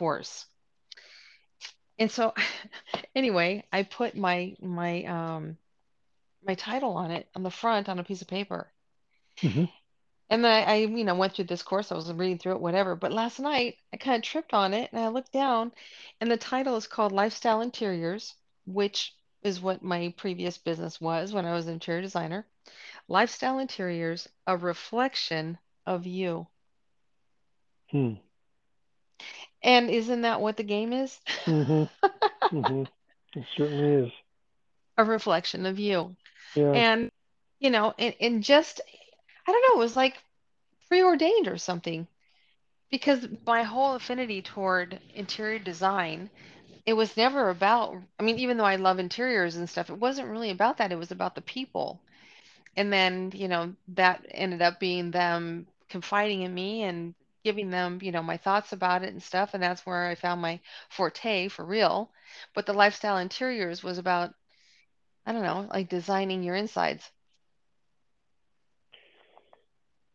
course. 0.00 0.46
And 1.98 2.10
so, 2.10 2.34
anyway, 3.14 3.64
I 3.72 3.84
put 3.84 4.16
my 4.16 4.56
my 4.60 5.04
um 5.04 5.58
my 6.42 6.54
title 6.54 6.96
on 6.96 7.10
it 7.10 7.28
on 7.34 7.42
the 7.42 7.50
front 7.50 7.88
on 7.88 7.98
a 7.98 8.04
piece 8.04 8.22
of 8.22 8.28
paper. 8.28 8.72
hmm 9.42 9.64
And 10.30 10.44
then 10.44 10.50
I, 10.50 10.72
I, 10.72 10.74
you 10.76 11.04
know, 11.04 11.14
went 11.14 11.34
through 11.34 11.44
this 11.46 11.62
course. 11.62 11.92
I 11.92 11.94
was 11.96 12.12
reading 12.12 12.38
through 12.38 12.54
it, 12.54 12.60
whatever. 12.60 12.96
But 12.96 13.12
last 13.12 13.38
night 13.40 13.78
I 13.92 13.98
kind 13.98 14.16
of 14.16 14.22
tripped 14.22 14.54
on 14.54 14.74
it 14.74 14.92
and 14.92 15.00
I 15.00 15.08
looked 15.08 15.32
down 15.32 15.72
and 16.20 16.30
the 16.30 16.38
title 16.38 16.76
is 16.76 16.86
called 16.88 17.12
Lifestyle 17.12 17.60
Interiors, 17.60 18.34
which 18.66 19.14
is 19.42 19.60
what 19.60 19.82
my 19.82 20.14
previous 20.16 20.58
business 20.58 21.00
was 21.00 21.32
when 21.32 21.46
I 21.46 21.54
was 21.54 21.66
an 21.66 21.74
interior 21.74 22.02
designer. 22.02 22.46
Lifestyle 23.08 23.58
Interiors, 23.58 24.28
a 24.46 24.56
reflection 24.56 25.58
of 25.86 26.06
you. 26.06 26.48
Hmm. 27.90 28.14
And 29.62 29.90
isn't 29.90 30.22
that 30.22 30.40
what 30.40 30.56
the 30.56 30.62
game 30.62 30.92
is? 30.92 31.20
mm-hmm. 31.44 31.84
Mm-hmm. 32.52 32.82
It 33.38 33.46
certainly 33.56 34.06
is. 34.06 34.12
A 34.96 35.04
reflection 35.04 35.66
of 35.66 35.78
you. 35.78 36.16
Yeah. 36.54 36.72
And, 36.72 37.12
you 37.60 37.70
know, 37.70 37.94
and, 37.96 38.14
and 38.20 38.42
just, 38.42 38.80
I 39.46 39.52
don't 39.52 39.62
know, 39.68 39.80
it 39.80 39.84
was 39.84 39.96
like 39.96 40.16
preordained 40.88 41.46
or 41.46 41.56
something. 41.58 42.08
Because 42.90 43.28
my 43.46 43.62
whole 43.62 43.94
affinity 43.94 44.42
toward 44.42 44.98
interior 45.14 45.60
design, 45.60 46.28
it 46.86 46.94
was 46.94 47.16
never 47.16 47.48
about, 47.50 47.96
I 48.18 48.24
mean, 48.24 48.38
even 48.40 48.56
though 48.56 48.64
I 48.64 48.76
love 48.76 48.98
interiors 48.98 49.54
and 49.54 49.70
stuff, 49.70 49.90
it 49.90 49.98
wasn't 49.98 50.28
really 50.28 50.50
about 50.50 50.78
that. 50.78 50.90
It 50.90 50.98
was 50.98 51.12
about 51.12 51.36
the 51.36 51.40
people. 51.40 52.00
And 52.76 52.92
then, 52.92 53.32
you 53.34 53.48
know, 53.48 53.74
that 53.88 54.26
ended 54.30 54.60
up 54.62 54.80
being 54.80 55.12
them 55.12 55.66
confiding 55.88 56.42
in 56.42 56.52
me 56.52 56.82
and 56.82 57.14
giving 57.44 57.70
them, 57.70 57.98
you 58.02 58.12
know, 58.12 58.22
my 58.22 58.36
thoughts 58.36 58.72
about 58.72 59.02
it 59.02 59.10
and 59.10 59.22
stuff. 59.22 59.54
And 59.54 59.62
that's 59.62 59.86
where 59.86 60.08
I 60.08 60.14
found 60.14 60.40
my 60.42 60.60
forte 60.88 61.48
for 61.48 61.64
real. 61.64 62.12
But 62.54 62.66
the 62.66 62.72
lifestyle 62.74 63.18
interiors 63.18 63.82
was 63.82 63.98
about, 63.98 64.34
I 65.26 65.32
don't 65.32 65.42
know, 65.42 65.68
like 65.72 65.88
designing 65.88 66.42
your 66.42 66.56
insides. 66.56 67.10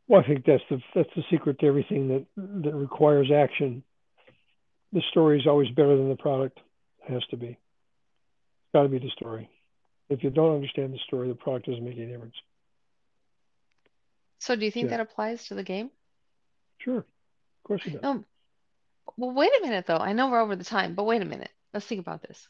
Well, 0.07 0.22
I 0.22 0.27
think 0.27 0.45
that's 0.45 0.64
the 0.69 0.80
that's 0.95 1.10
the 1.15 1.23
secret 1.31 1.60
to 1.60 1.68
everything 1.68 2.07
that 2.10 2.26
that 2.64 2.76
requires 2.76 3.31
action. 3.35 3.84
The 4.93 5.02
story 5.11 5.39
is 5.39 5.47
always 5.47 5.69
better 5.72 5.97
than 5.97 6.10
the 6.10 6.15
product. 6.15 6.60
It 7.07 7.14
has 7.14 7.26
to 7.31 7.38
be. 7.38 7.47
It's 7.47 7.57
got 8.73 8.84
to 8.84 8.89
be 8.89 8.99
the 8.99 9.10
story. 9.18 9.49
If 10.10 10.23
you 10.23 10.30
don't 10.30 10.56
understand 10.56 10.93
the 10.93 10.99
story, 11.07 11.27
the 11.27 11.35
product 11.35 11.68
doesn't 11.68 11.84
make 11.84 11.97
any 11.97 12.07
difference. 12.07 12.35
So 14.39 14.56
do 14.56 14.64
you 14.65 14.72
think 14.72 14.89
Yeah, 14.89 14.91
that 14.91 15.02
applies 15.02 15.47
to 15.47 15.56
the 15.56 15.64
game? 15.64 15.91
sure, 16.80 17.06
of 17.66 17.68
course 17.68 17.82
it 17.88 17.94
does. 17.94 18.02
No, 18.04 18.24
well, 19.18 19.32
wait 19.32 19.52
a 19.60 19.62
minute 19.62 19.86
though. 19.88 19.98
I 19.98 20.14
know 20.14 20.30
we're 20.30 20.42
over 20.42 20.56
the 20.56 20.64
time, 20.64 20.96
but 20.96 21.06
wait 21.06 21.22
a 21.22 21.26
minute. 21.26 21.52
Let's 21.74 21.86
think 21.86 22.02
about 22.02 22.22
this. 22.22 22.48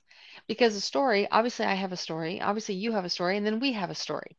Because 0.48 0.76
the 0.76 0.82
story, 0.82 1.28
obviously 1.32 1.66
I 1.66 1.74
have 1.76 1.92
a 1.92 1.98
story, 1.98 2.42
obviously 2.42 2.76
you 2.76 2.92
have 2.94 3.06
a 3.06 3.10
story, 3.10 3.38
and 3.38 3.46
then 3.46 3.60
we 3.60 3.74
have 3.74 3.90
a 3.90 3.96
story. 3.96 4.38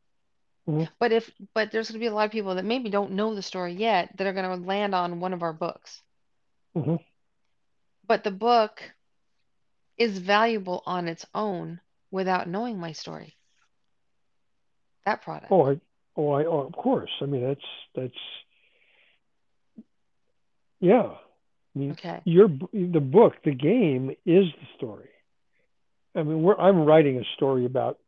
hmm 0.66 0.84
But 0.98 1.12
if 1.12 1.30
but 1.54 1.70
there's 1.72 1.90
going 1.90 2.00
to 2.00 2.04
be 2.04 2.06
a 2.06 2.14
lot 2.14 2.26
of 2.26 2.32
people 2.32 2.54
that 2.54 2.64
maybe 2.64 2.90
don't 2.90 3.12
know 3.12 3.34
the 3.34 3.42
story 3.42 3.74
yet 3.74 4.16
that 4.16 4.26
are 4.26 4.32
going 4.32 4.60
to 4.60 4.66
land 4.66 4.94
on 4.94 5.20
one 5.20 5.32
of 5.32 5.42
our 5.42 5.52
books. 5.52 6.02
hmm 6.74 6.96
But 8.06 8.24
the 8.24 8.30
book 8.30 8.94
is 9.98 10.18
valuable 10.18 10.82
on 10.86 11.08
its 11.08 11.26
own 11.34 11.80
without 12.10 12.48
knowing 12.48 12.78
my 12.78 12.92
story, 12.92 13.36
that 15.04 15.22
product. 15.22 15.50
Oh, 15.50 15.70
I, 15.70 15.80
oh, 16.16 16.30
I, 16.32 16.44
oh, 16.44 16.60
of 16.60 16.72
course. 16.72 17.10
I 17.20 17.26
mean, 17.26 17.42
that's 17.42 17.60
that's 17.94 18.14
yeah. 20.80 21.10
I 21.74 21.78
mean, 21.78 21.92
Okay. 21.92 22.20
your 22.24 22.48
the 22.72 23.00
book, 23.00 23.34
the 23.44 23.52
game 23.54 24.10
is 24.24 24.46
the 24.46 24.66
story. 24.76 25.08
I 26.14 26.22
mean, 26.22 26.42
we're, 26.42 26.56
I'm 26.56 26.84
writing 26.84 27.18
a 27.18 27.24
story 27.36 27.66
about 27.66 27.98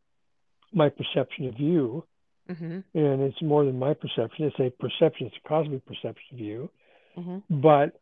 my 0.72 0.88
perception 0.88 1.46
of 1.46 1.58
you, 1.60 2.04
Mm-hmm. 2.50 2.80
and 2.98 3.20
it's 3.20 3.42
more 3.42 3.62
than 3.66 3.78
my 3.78 3.92
perception. 3.92 4.46
It's 4.46 4.58
a 4.58 4.70
perception. 4.70 5.26
It's 5.26 5.36
a 5.44 5.48
cosmic 5.48 5.84
perception 5.84 6.28
of 6.32 6.38
you. 6.40 6.70
Mm-hmm. 7.18 7.60
But 7.60 8.00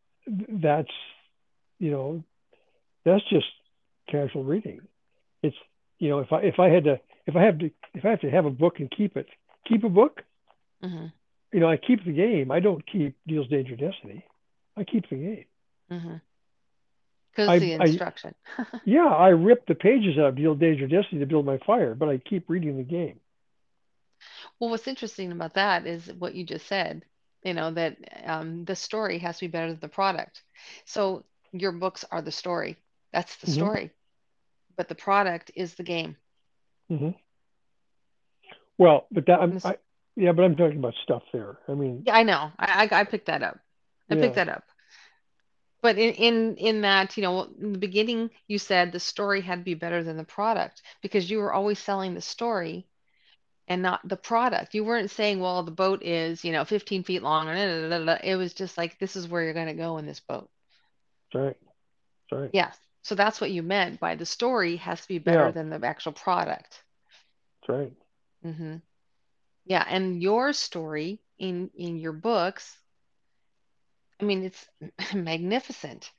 that's, 0.49 0.93
you 1.81 1.91
know, 1.91 2.23
that's 3.05 3.25
just 3.29 3.47
casual 4.09 4.45
reading. 4.45 4.83
It's, 5.43 5.57
you 5.99 6.09
know, 6.11 6.21
if 6.21 6.33
I 6.33 6.43
if 6.43 6.61
I 6.61 6.69
had 6.69 6.85
to 6.85 7.01
if 7.27 7.35
I 7.35 7.43
have 7.43 7.59
to 7.59 7.71
if 7.95 8.05
I 8.05 8.11
have 8.11 8.21
to 8.21 8.31
have 8.31 8.45
a 8.47 8.51
book 8.51 8.79
and 8.79 8.89
keep 8.89 9.17
it, 9.17 9.27
keep 9.69 9.83
a 9.83 9.89
book. 9.89 10.23
Mm-hmm. 10.85 11.07
You 11.53 11.61
know, 11.61 11.69
I 11.69 11.77
keep 11.77 12.05
the 12.05 12.13
game. 12.13 12.53
I 12.53 12.61
don't 12.61 12.85
keep 12.87 13.17
Deals 13.27 13.49
Danger 13.49 13.75
Destiny. 13.75 14.25
I 14.77 14.85
keep 14.85 15.09
the 15.11 15.17
game. 15.17 15.47
Mm-hmm. 15.91 16.17
Because 17.33 17.57
I, 17.57 17.59
the 17.59 17.73
I 17.79 17.87
instruction. 17.87 18.35
yeah, 18.85 19.07
I 19.09 19.29
rip 19.29 19.67
the 19.67 19.75
pages 19.75 20.19
out 20.19 20.29
of 20.31 20.37
Deal 20.37 20.55
Danger 20.55 20.87
Destiny 20.87 21.21
to 21.21 21.27
build 21.27 21.47
my 21.47 21.59
fire, 21.67 21.95
but 21.95 22.09
I 22.09 22.19
keep 22.19 22.49
reading 22.49 22.77
the 22.77 22.85
game. 22.85 23.21
Well, 24.59 24.71
what's 24.71 24.87
interesting 24.89 25.33
about 25.33 25.55
that 25.55 25.87
is 25.87 26.13
what 26.13 26.35
you 26.35 26.45
just 26.45 26.67
said, 26.67 27.05
you 27.43 27.55
know, 27.55 27.71
that 27.73 27.97
um, 28.29 28.65
the 28.65 28.75
story 28.77 29.19
has 29.19 29.39
to 29.39 29.45
be 29.47 29.51
better 29.51 29.71
than 29.73 29.81
the 29.81 29.89
product. 29.89 30.43
So 30.85 31.25
your 31.53 31.73
books 31.73 32.05
are 32.11 32.23
the 32.23 32.33
story. 32.33 32.77
That's 33.13 33.37
the 33.37 33.47
hmm 33.47 33.67
story. 33.67 33.93
But 34.77 34.89
the 34.89 34.95
product 34.95 35.51
is 35.55 35.75
the 35.75 35.85
game. 35.85 36.17
hmm 36.89 37.11
Well, 38.79 39.07
but 39.11 39.27
that 39.27 39.41
I'm 39.41 39.55
I 39.65 39.77
yeah, 40.17 40.33
but 40.33 40.45
I'm 40.45 40.57
talking 40.57 40.79
about 40.79 40.95
stuff 41.05 41.23
there. 41.33 41.59
I 41.69 41.75
mean, 41.75 42.05
Yeah, 42.05 42.17
I 42.17 42.23
know. 42.23 42.53
I, 42.59 42.89
I 42.93 43.01
I 43.01 43.05
picked 43.05 43.27
that 43.27 43.43
up. 43.43 43.59
I 44.11 44.15
picked 44.17 44.35
that 44.37 44.49
up. 44.49 44.65
But 45.83 45.99
in, 45.99 46.15
in 46.15 46.57
in 46.57 46.81
that, 46.83 47.17
you 47.17 47.23
know, 47.23 47.45
in 47.61 47.73
the 47.73 47.79
beginning 47.79 48.31
you 48.47 48.59
said 48.59 48.93
the 48.93 48.99
story 49.01 49.41
had 49.41 49.59
to 49.61 49.65
be 49.65 49.75
better 49.75 50.03
than 50.03 50.17
the 50.17 50.25
product 50.25 50.83
because 51.03 51.31
you 51.31 51.39
were 51.39 51.53
always 51.53 51.79
selling 51.79 52.15
the 52.15 52.21
story 52.21 52.89
and 53.69 53.83
not 53.83 54.07
the 54.09 54.17
product. 54.17 54.75
You 54.75 54.85
weren't 54.85 55.11
saying, 55.11 55.41
well, 55.41 55.63
the 55.63 55.71
boat 55.71 56.03
is, 56.03 56.45
you 56.45 56.53
know, 56.53 56.65
15 56.65 57.03
feet 57.05 57.23
long. 57.23 57.47
Da. 57.47 58.19
It 58.23 58.37
was 58.37 58.55
just 58.55 58.77
like, 58.77 58.99
this 58.99 59.17
is 59.17 59.29
where 59.29 59.43
you're 59.43 59.53
going 59.55 59.67
to 59.69 59.75
go 59.75 59.99
in 59.99 60.07
this 60.07 60.21
boat. 60.21 60.51
that's 61.33 61.43
right, 61.45 61.57
that's 62.31 62.41
right. 62.41 62.53
Yes. 62.53 62.79
So 63.03 63.15
that's 63.15 63.41
what 63.41 63.51
you 63.51 63.63
meant 63.63 64.01
by 64.01 64.15
the 64.15 64.25
story 64.27 64.77
has 64.77 65.01
to 65.03 65.09
be 65.09 65.19
better 65.19 65.51
Yeah, 65.51 65.53
than 65.53 65.69
the 65.71 65.85
actual 65.87 66.13
product. 66.13 66.83
that's 67.61 67.69
right. 67.69 67.93
hmm 68.43 68.77
Yeah. 69.65 69.85
And 69.89 70.23
your 70.23 70.53
story 70.53 71.21
in 71.39 71.71
in 71.75 71.97
your 71.99 72.13
books, 72.13 72.77
I 74.21 74.25
mean, 74.25 74.45
it's 74.45 74.69
magnificent. 75.15 76.11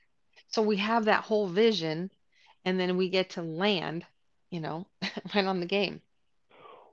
So 0.49 0.61
we 0.61 0.78
have 0.78 1.06
that 1.06 1.24
whole 1.24 1.48
vision, 1.48 2.11
and 2.65 2.80
then 2.80 2.98
we 2.98 3.10
get 3.10 3.32
to 3.32 3.41
land, 3.41 4.06
you 4.49 4.60
know, 4.60 4.88
right 5.36 5.45
on 5.45 5.60
the 5.60 5.65
game. 5.65 6.02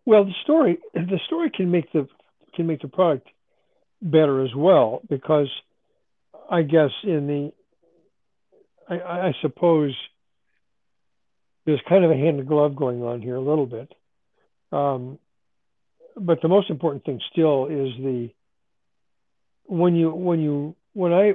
Well, 0.06 0.24
the 0.24 0.35
story 0.43 0.78
the 0.93 1.20
story 1.26 1.51
can 1.51 1.70
make 1.70 1.90
the 1.93 2.09
can 2.55 2.66
make 2.66 2.82
the 2.82 2.89
product 2.89 3.28
better 4.02 4.44
as 4.44 4.55
well 4.55 5.01
because 5.09 5.48
I 6.51 6.62
guess 6.62 6.90
in 7.05 7.26
the 7.26 7.52
I, 8.89 9.28
I 9.28 9.32
suppose 9.40 9.94
there's 11.64 11.81
kind 11.89 12.05
of 12.05 12.10
a 12.10 12.16
hand 12.16 12.39
in 12.39 12.47
glove 12.47 12.76
going 12.76 13.02
on 13.02 13.22
here 13.22 13.36
a 13.36 13.40
little 13.40 13.66
bit. 13.66 13.93
Um, 14.72 15.18
but 16.16 16.43
the 16.43 16.48
most 16.48 16.68
important 16.68 17.05
thing 17.05 17.20
still 17.32 17.66
is 17.66 17.97
the 17.98 18.31
when 19.64 19.94
you 19.94 20.10
when 20.10 20.40
you 20.40 20.76
when 20.94 21.12
I 21.12 21.32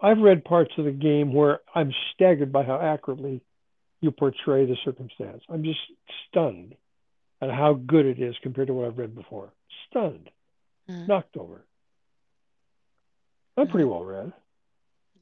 I've 0.00 0.18
read 0.18 0.44
parts 0.44 0.72
of 0.78 0.84
the 0.84 0.92
game 0.92 1.32
where 1.32 1.60
I'm 1.74 1.92
staggered 2.14 2.52
by 2.52 2.64
how 2.64 2.80
accurately 2.80 3.40
you 4.00 4.10
portray 4.12 4.64
the 4.66 4.76
circumstance. 4.84 5.42
I'm 5.48 5.64
just 5.64 5.80
stunned 6.28 6.74
at 7.40 7.50
how 7.50 7.74
good 7.74 8.06
it 8.06 8.20
is 8.20 8.34
compared 8.42 8.68
to 8.68 8.74
what 8.74 8.86
I've 8.86 8.98
read 8.98 9.14
before. 9.14 9.52
Stunned, 9.90 10.30
Mm-hmm. 10.90 11.06
knocked 11.06 11.36
over. 11.36 11.64
I'm 13.56 13.68
pretty 13.68 13.84
hmm 13.84 13.90
well 13.90 14.04
read, 14.04 14.32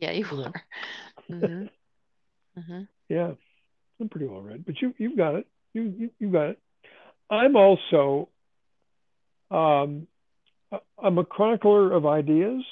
Yeah, 0.01 0.13
you 0.13 0.25
are. 0.27 0.53
hmm 1.29 1.65
hmm 2.57 2.83
yeah, 3.09 3.33
I'm 4.01 4.09
pretty 4.09 4.27
well 4.27 4.43
read. 4.43 4.65
But 4.65 4.81
you 4.81 4.95
you've 4.99 5.17
got 5.17 5.37
it. 5.37 5.47
You 5.75 5.95
you 5.99 6.11
you 6.19 6.31
got 6.31 6.51
it. 6.51 6.59
I'm 7.31 7.57
also 7.57 8.29
um, 9.51 10.07
I'm 11.03 11.19
a 11.19 11.25
chronicler 11.25 11.93
of 11.93 12.07
ideas. 12.07 12.63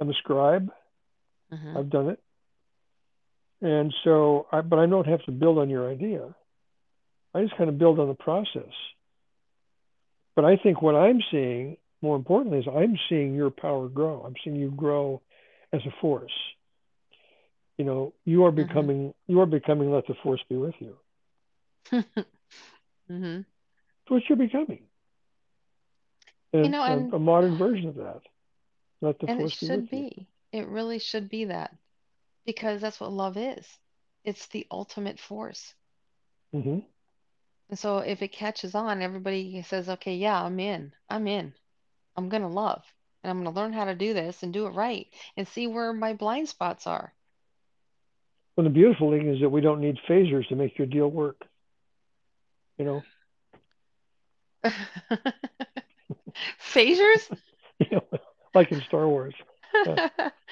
I'm 0.00 0.10
a 0.10 0.14
scribe. 0.14 0.70
hmm 1.50 1.76
I've 1.76 1.90
done 1.90 2.08
it, 2.08 2.20
and 3.62 3.92
so 4.04 4.46
I, 4.52 4.60
but 4.62 4.78
I 4.78 4.86
don't 4.86 5.06
have 5.06 5.22
to 5.24 5.32
build 5.32 5.58
on 5.58 5.68
your 5.70 5.90
idea. 5.90 6.34
I 7.34 7.42
just 7.42 7.56
kind 7.56 7.68
of 7.68 7.78
build 7.78 7.98
on 7.98 8.08
the 8.08 8.14
process. 8.14 8.72
But 10.36 10.44
I 10.44 10.56
think 10.56 10.82
what 10.82 10.94
I'm 10.94 11.20
seeing, 11.30 11.76
more 12.02 12.16
importantly, 12.16 12.58
is 12.60 12.66
I'm 12.68 12.98
seeing 13.08 13.34
your 13.34 13.50
power 13.50 13.88
grow. 13.88 14.22
I'm 14.24 14.34
seeing 14.44 14.56
you 14.56 14.70
grow 14.70 15.22
as 15.72 15.80
a 15.86 15.90
force. 16.00 16.32
You 17.78 17.84
know, 17.84 18.14
you 18.24 18.44
are 18.44 18.50
hmm 18.54 18.56
becoming 18.66 19.14
you 19.26 19.40
are 19.40 19.46
becoming 19.46 19.90
let 19.92 20.06
the 20.06 20.14
force 20.22 20.42
be 20.48 20.56
with 20.56 20.74
you. 20.80 20.96
hmm 23.08 23.40
It's 24.02 24.10
what 24.10 24.22
you're 24.28 24.38
becoming. 24.38 24.84
You 26.62 26.68
know, 26.70 26.82
a, 26.86 26.92
and 26.92 27.12
a 27.12 27.18
modern 27.18 27.56
version 27.56 27.88
of 27.88 27.96
that. 27.96 28.22
The 29.00 29.26
and 29.26 29.40
it 29.40 29.50
force 29.50 29.54
be 29.60 29.66
should 29.66 29.88
you. 29.90 30.06
be. 30.10 30.28
It 30.52 30.66
really 30.68 30.98
should 30.98 31.28
be 31.28 31.44
that 31.44 31.76
because 32.46 32.80
that's 32.80 33.00
what 33.00 33.12
love 33.12 33.36
is. 33.36 33.78
It's 34.24 34.46
the 34.48 34.66
ultimate 34.70 35.18
force. 35.18 35.74
hmm 36.52 36.78
And 37.70 37.78
so 37.78 37.98
if 37.98 38.22
it 38.22 38.32
catches 38.32 38.74
on, 38.74 39.02
everybody 39.02 39.62
says, 39.62 39.88
okay, 39.88 40.16
yeah, 40.16 40.42
I'm 40.42 40.58
in. 40.60 40.92
I'm 41.08 41.26
in. 41.26 41.54
I'm 42.16 42.28
gonna 42.28 42.48
love. 42.48 42.84
And 43.22 43.30
I'm 43.30 43.42
gonna 43.42 43.54
learn 43.54 43.72
how 43.72 43.84
to 43.84 43.94
do 43.94 44.12
this 44.14 44.42
and 44.42 44.52
do 44.52 44.66
it 44.66 44.70
right 44.70 45.08
and 45.36 45.46
see 45.46 45.66
where 45.66 45.92
my 45.92 46.12
blind 46.14 46.48
spots 46.48 46.86
are. 46.86 47.14
Well, 48.56 48.64
the 48.64 48.70
beautiful 48.70 49.10
thing 49.10 49.28
is 49.28 49.40
that 49.40 49.48
we 49.50 49.60
don't 49.60 49.80
need 49.80 49.98
phasers 50.08 50.48
to 50.48 50.56
make 50.56 50.78
your 50.78 50.86
deal 50.86 51.10
work. 51.10 51.46
You 52.78 52.84
know, 52.84 53.02
Phasers? 56.58 57.30
like 58.54 58.70
in 58.72 58.82
Star 58.86 59.08
Wars. 59.08 59.34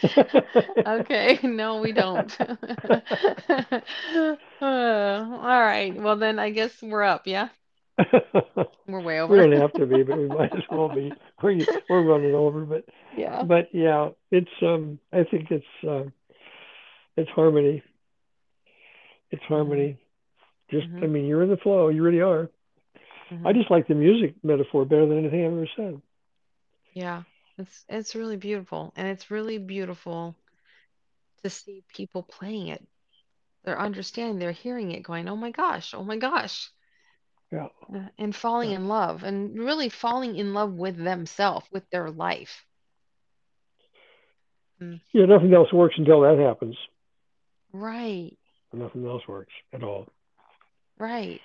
Okay, 0.87 1.39
no, 1.43 1.79
we 1.81 1.93
don't. 1.93 2.37
Uh, 4.61 4.65
all 4.65 5.61
right. 5.61 5.95
Well, 5.97 6.17
then 6.17 6.39
I 6.39 6.51
guess 6.51 6.83
we're 6.83 7.03
up, 7.03 7.27
yeah? 7.27 7.49
We're 8.87 9.01
way 9.01 9.21
over. 9.21 9.29
we 9.29 9.37
don't 9.39 9.53
have 9.53 9.75
to 9.77 9.87
be, 9.87 10.03
but 10.03 10.17
we 10.17 10.29
might 10.29 10.55
as 10.55 10.63
well 10.71 10.89
be. 10.89 11.15
We're, 11.43 11.67
we're 11.89 12.03
running 12.03 12.35
over, 12.35 12.65
but 12.65 12.85
Yeah. 13.13 13.47
but 13.47 13.69
yeah, 13.73 14.11
it's 14.31 14.51
um. 14.63 14.99
I 15.13 15.25
think 15.25 15.51
it's 15.51 15.65
uh, 15.89 16.05
it's 17.17 17.31
harmony. 17.31 17.83
It's 19.31 19.43
harmony. 19.45 19.99
Just, 20.71 20.87
I 21.03 21.07
hmm 21.07 21.07
mean, 21.07 21.27
you're 21.27 21.43
in 21.43 21.51
the 21.51 21.57
flow. 21.57 21.89
You 21.89 22.03
really 22.03 22.21
are. 22.21 22.51
I 23.45 23.53
hmm 23.53 23.53
just 23.53 23.71
like 23.71 23.87
the 23.89 23.95
music 23.95 24.35
metaphor 24.43 24.85
better 24.85 25.07
than 25.07 25.19
anything 25.19 25.45
I've 25.45 25.53
ever 25.53 25.69
said. 25.77 26.03
Yeah. 26.95 27.23
It's 27.59 27.85
it's 27.89 28.15
really 28.15 28.37
beautiful. 28.37 28.93
And 28.97 29.09
it's 29.09 29.31
really 29.31 29.59
beautiful 29.59 30.37
to 31.43 31.51
see 31.51 31.85
people 31.95 32.23
playing 32.23 32.69
it. 32.69 32.87
They're 33.65 33.79
understanding, 33.81 34.39
they're 34.39 34.53
hearing 34.53 34.91
it, 34.93 35.03
going, 35.03 35.29
oh 35.29 35.37
my 35.37 35.51
gosh, 35.51 35.95
oh 35.95 36.05
my 36.05 36.17
gosh. 36.17 36.71
Yeah. 37.53 37.69
uh, 37.95 38.09
and 38.19 38.35
falling 38.35 38.71
Yeah. 38.71 38.77
in 38.77 38.89
love 38.89 39.23
and 39.25 39.59
really 39.59 39.89
falling 39.89 40.37
in 40.37 40.53
love 40.55 40.73
with 40.75 40.97
themselves, 40.97 41.67
with 41.73 41.89
their 41.91 42.11
life. 42.11 42.67
Mm, 44.81 45.01
Yeah. 45.13 45.27
Nothing 45.27 45.55
else 45.55 45.73
works 45.73 45.95
until 45.99 46.21
that 46.23 46.39
happens. 46.39 46.77
Right, 47.73 48.39
Nothing 48.73 49.07
else 49.07 49.27
works 49.29 49.53
at 49.73 49.83
all. 49.83 50.09
right. 50.99 51.41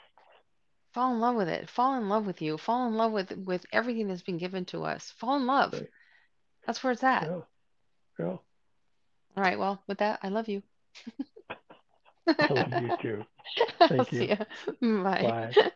Fall 0.98 1.14
in 1.14 1.20
love 1.20 1.36
with 1.36 1.48
it. 1.48 1.70
Fall 1.70 1.94
in 1.94 2.10
love 2.10 2.26
with 2.26 2.42
you. 2.42 2.58
Fall 2.58 2.88
in 2.88 2.96
love 2.96 3.12
with 3.12 3.32
with 3.46 3.64
everything 3.72 4.08
that's 4.08 4.24
been 4.24 4.40
given 4.40 4.66
to 4.66 4.84
us. 4.84 5.14
Fall 5.20 5.36
in 5.36 5.46
love. 5.46 5.74
Right. 5.74 5.90
That's 6.66 6.84
where 6.84 6.92
it's 6.92 7.04
at. 7.04 7.22
Yeah. 7.22 7.42
Yeah. 8.18 8.26
All 8.26 8.44
right. 9.36 9.60
Well, 9.60 9.80
with 9.86 10.00
that, 10.00 10.22
I 10.24 10.30
love 10.30 10.48
you. 10.48 10.64
I 12.28 12.52
love 12.52 12.82
you 12.82 12.90
too. 13.00 13.24
I'll 13.80 13.88
Thank 13.90 14.10
see 14.10 14.30
you. 14.30 14.38
Bye. 15.04 15.52
Bye. 15.54 15.72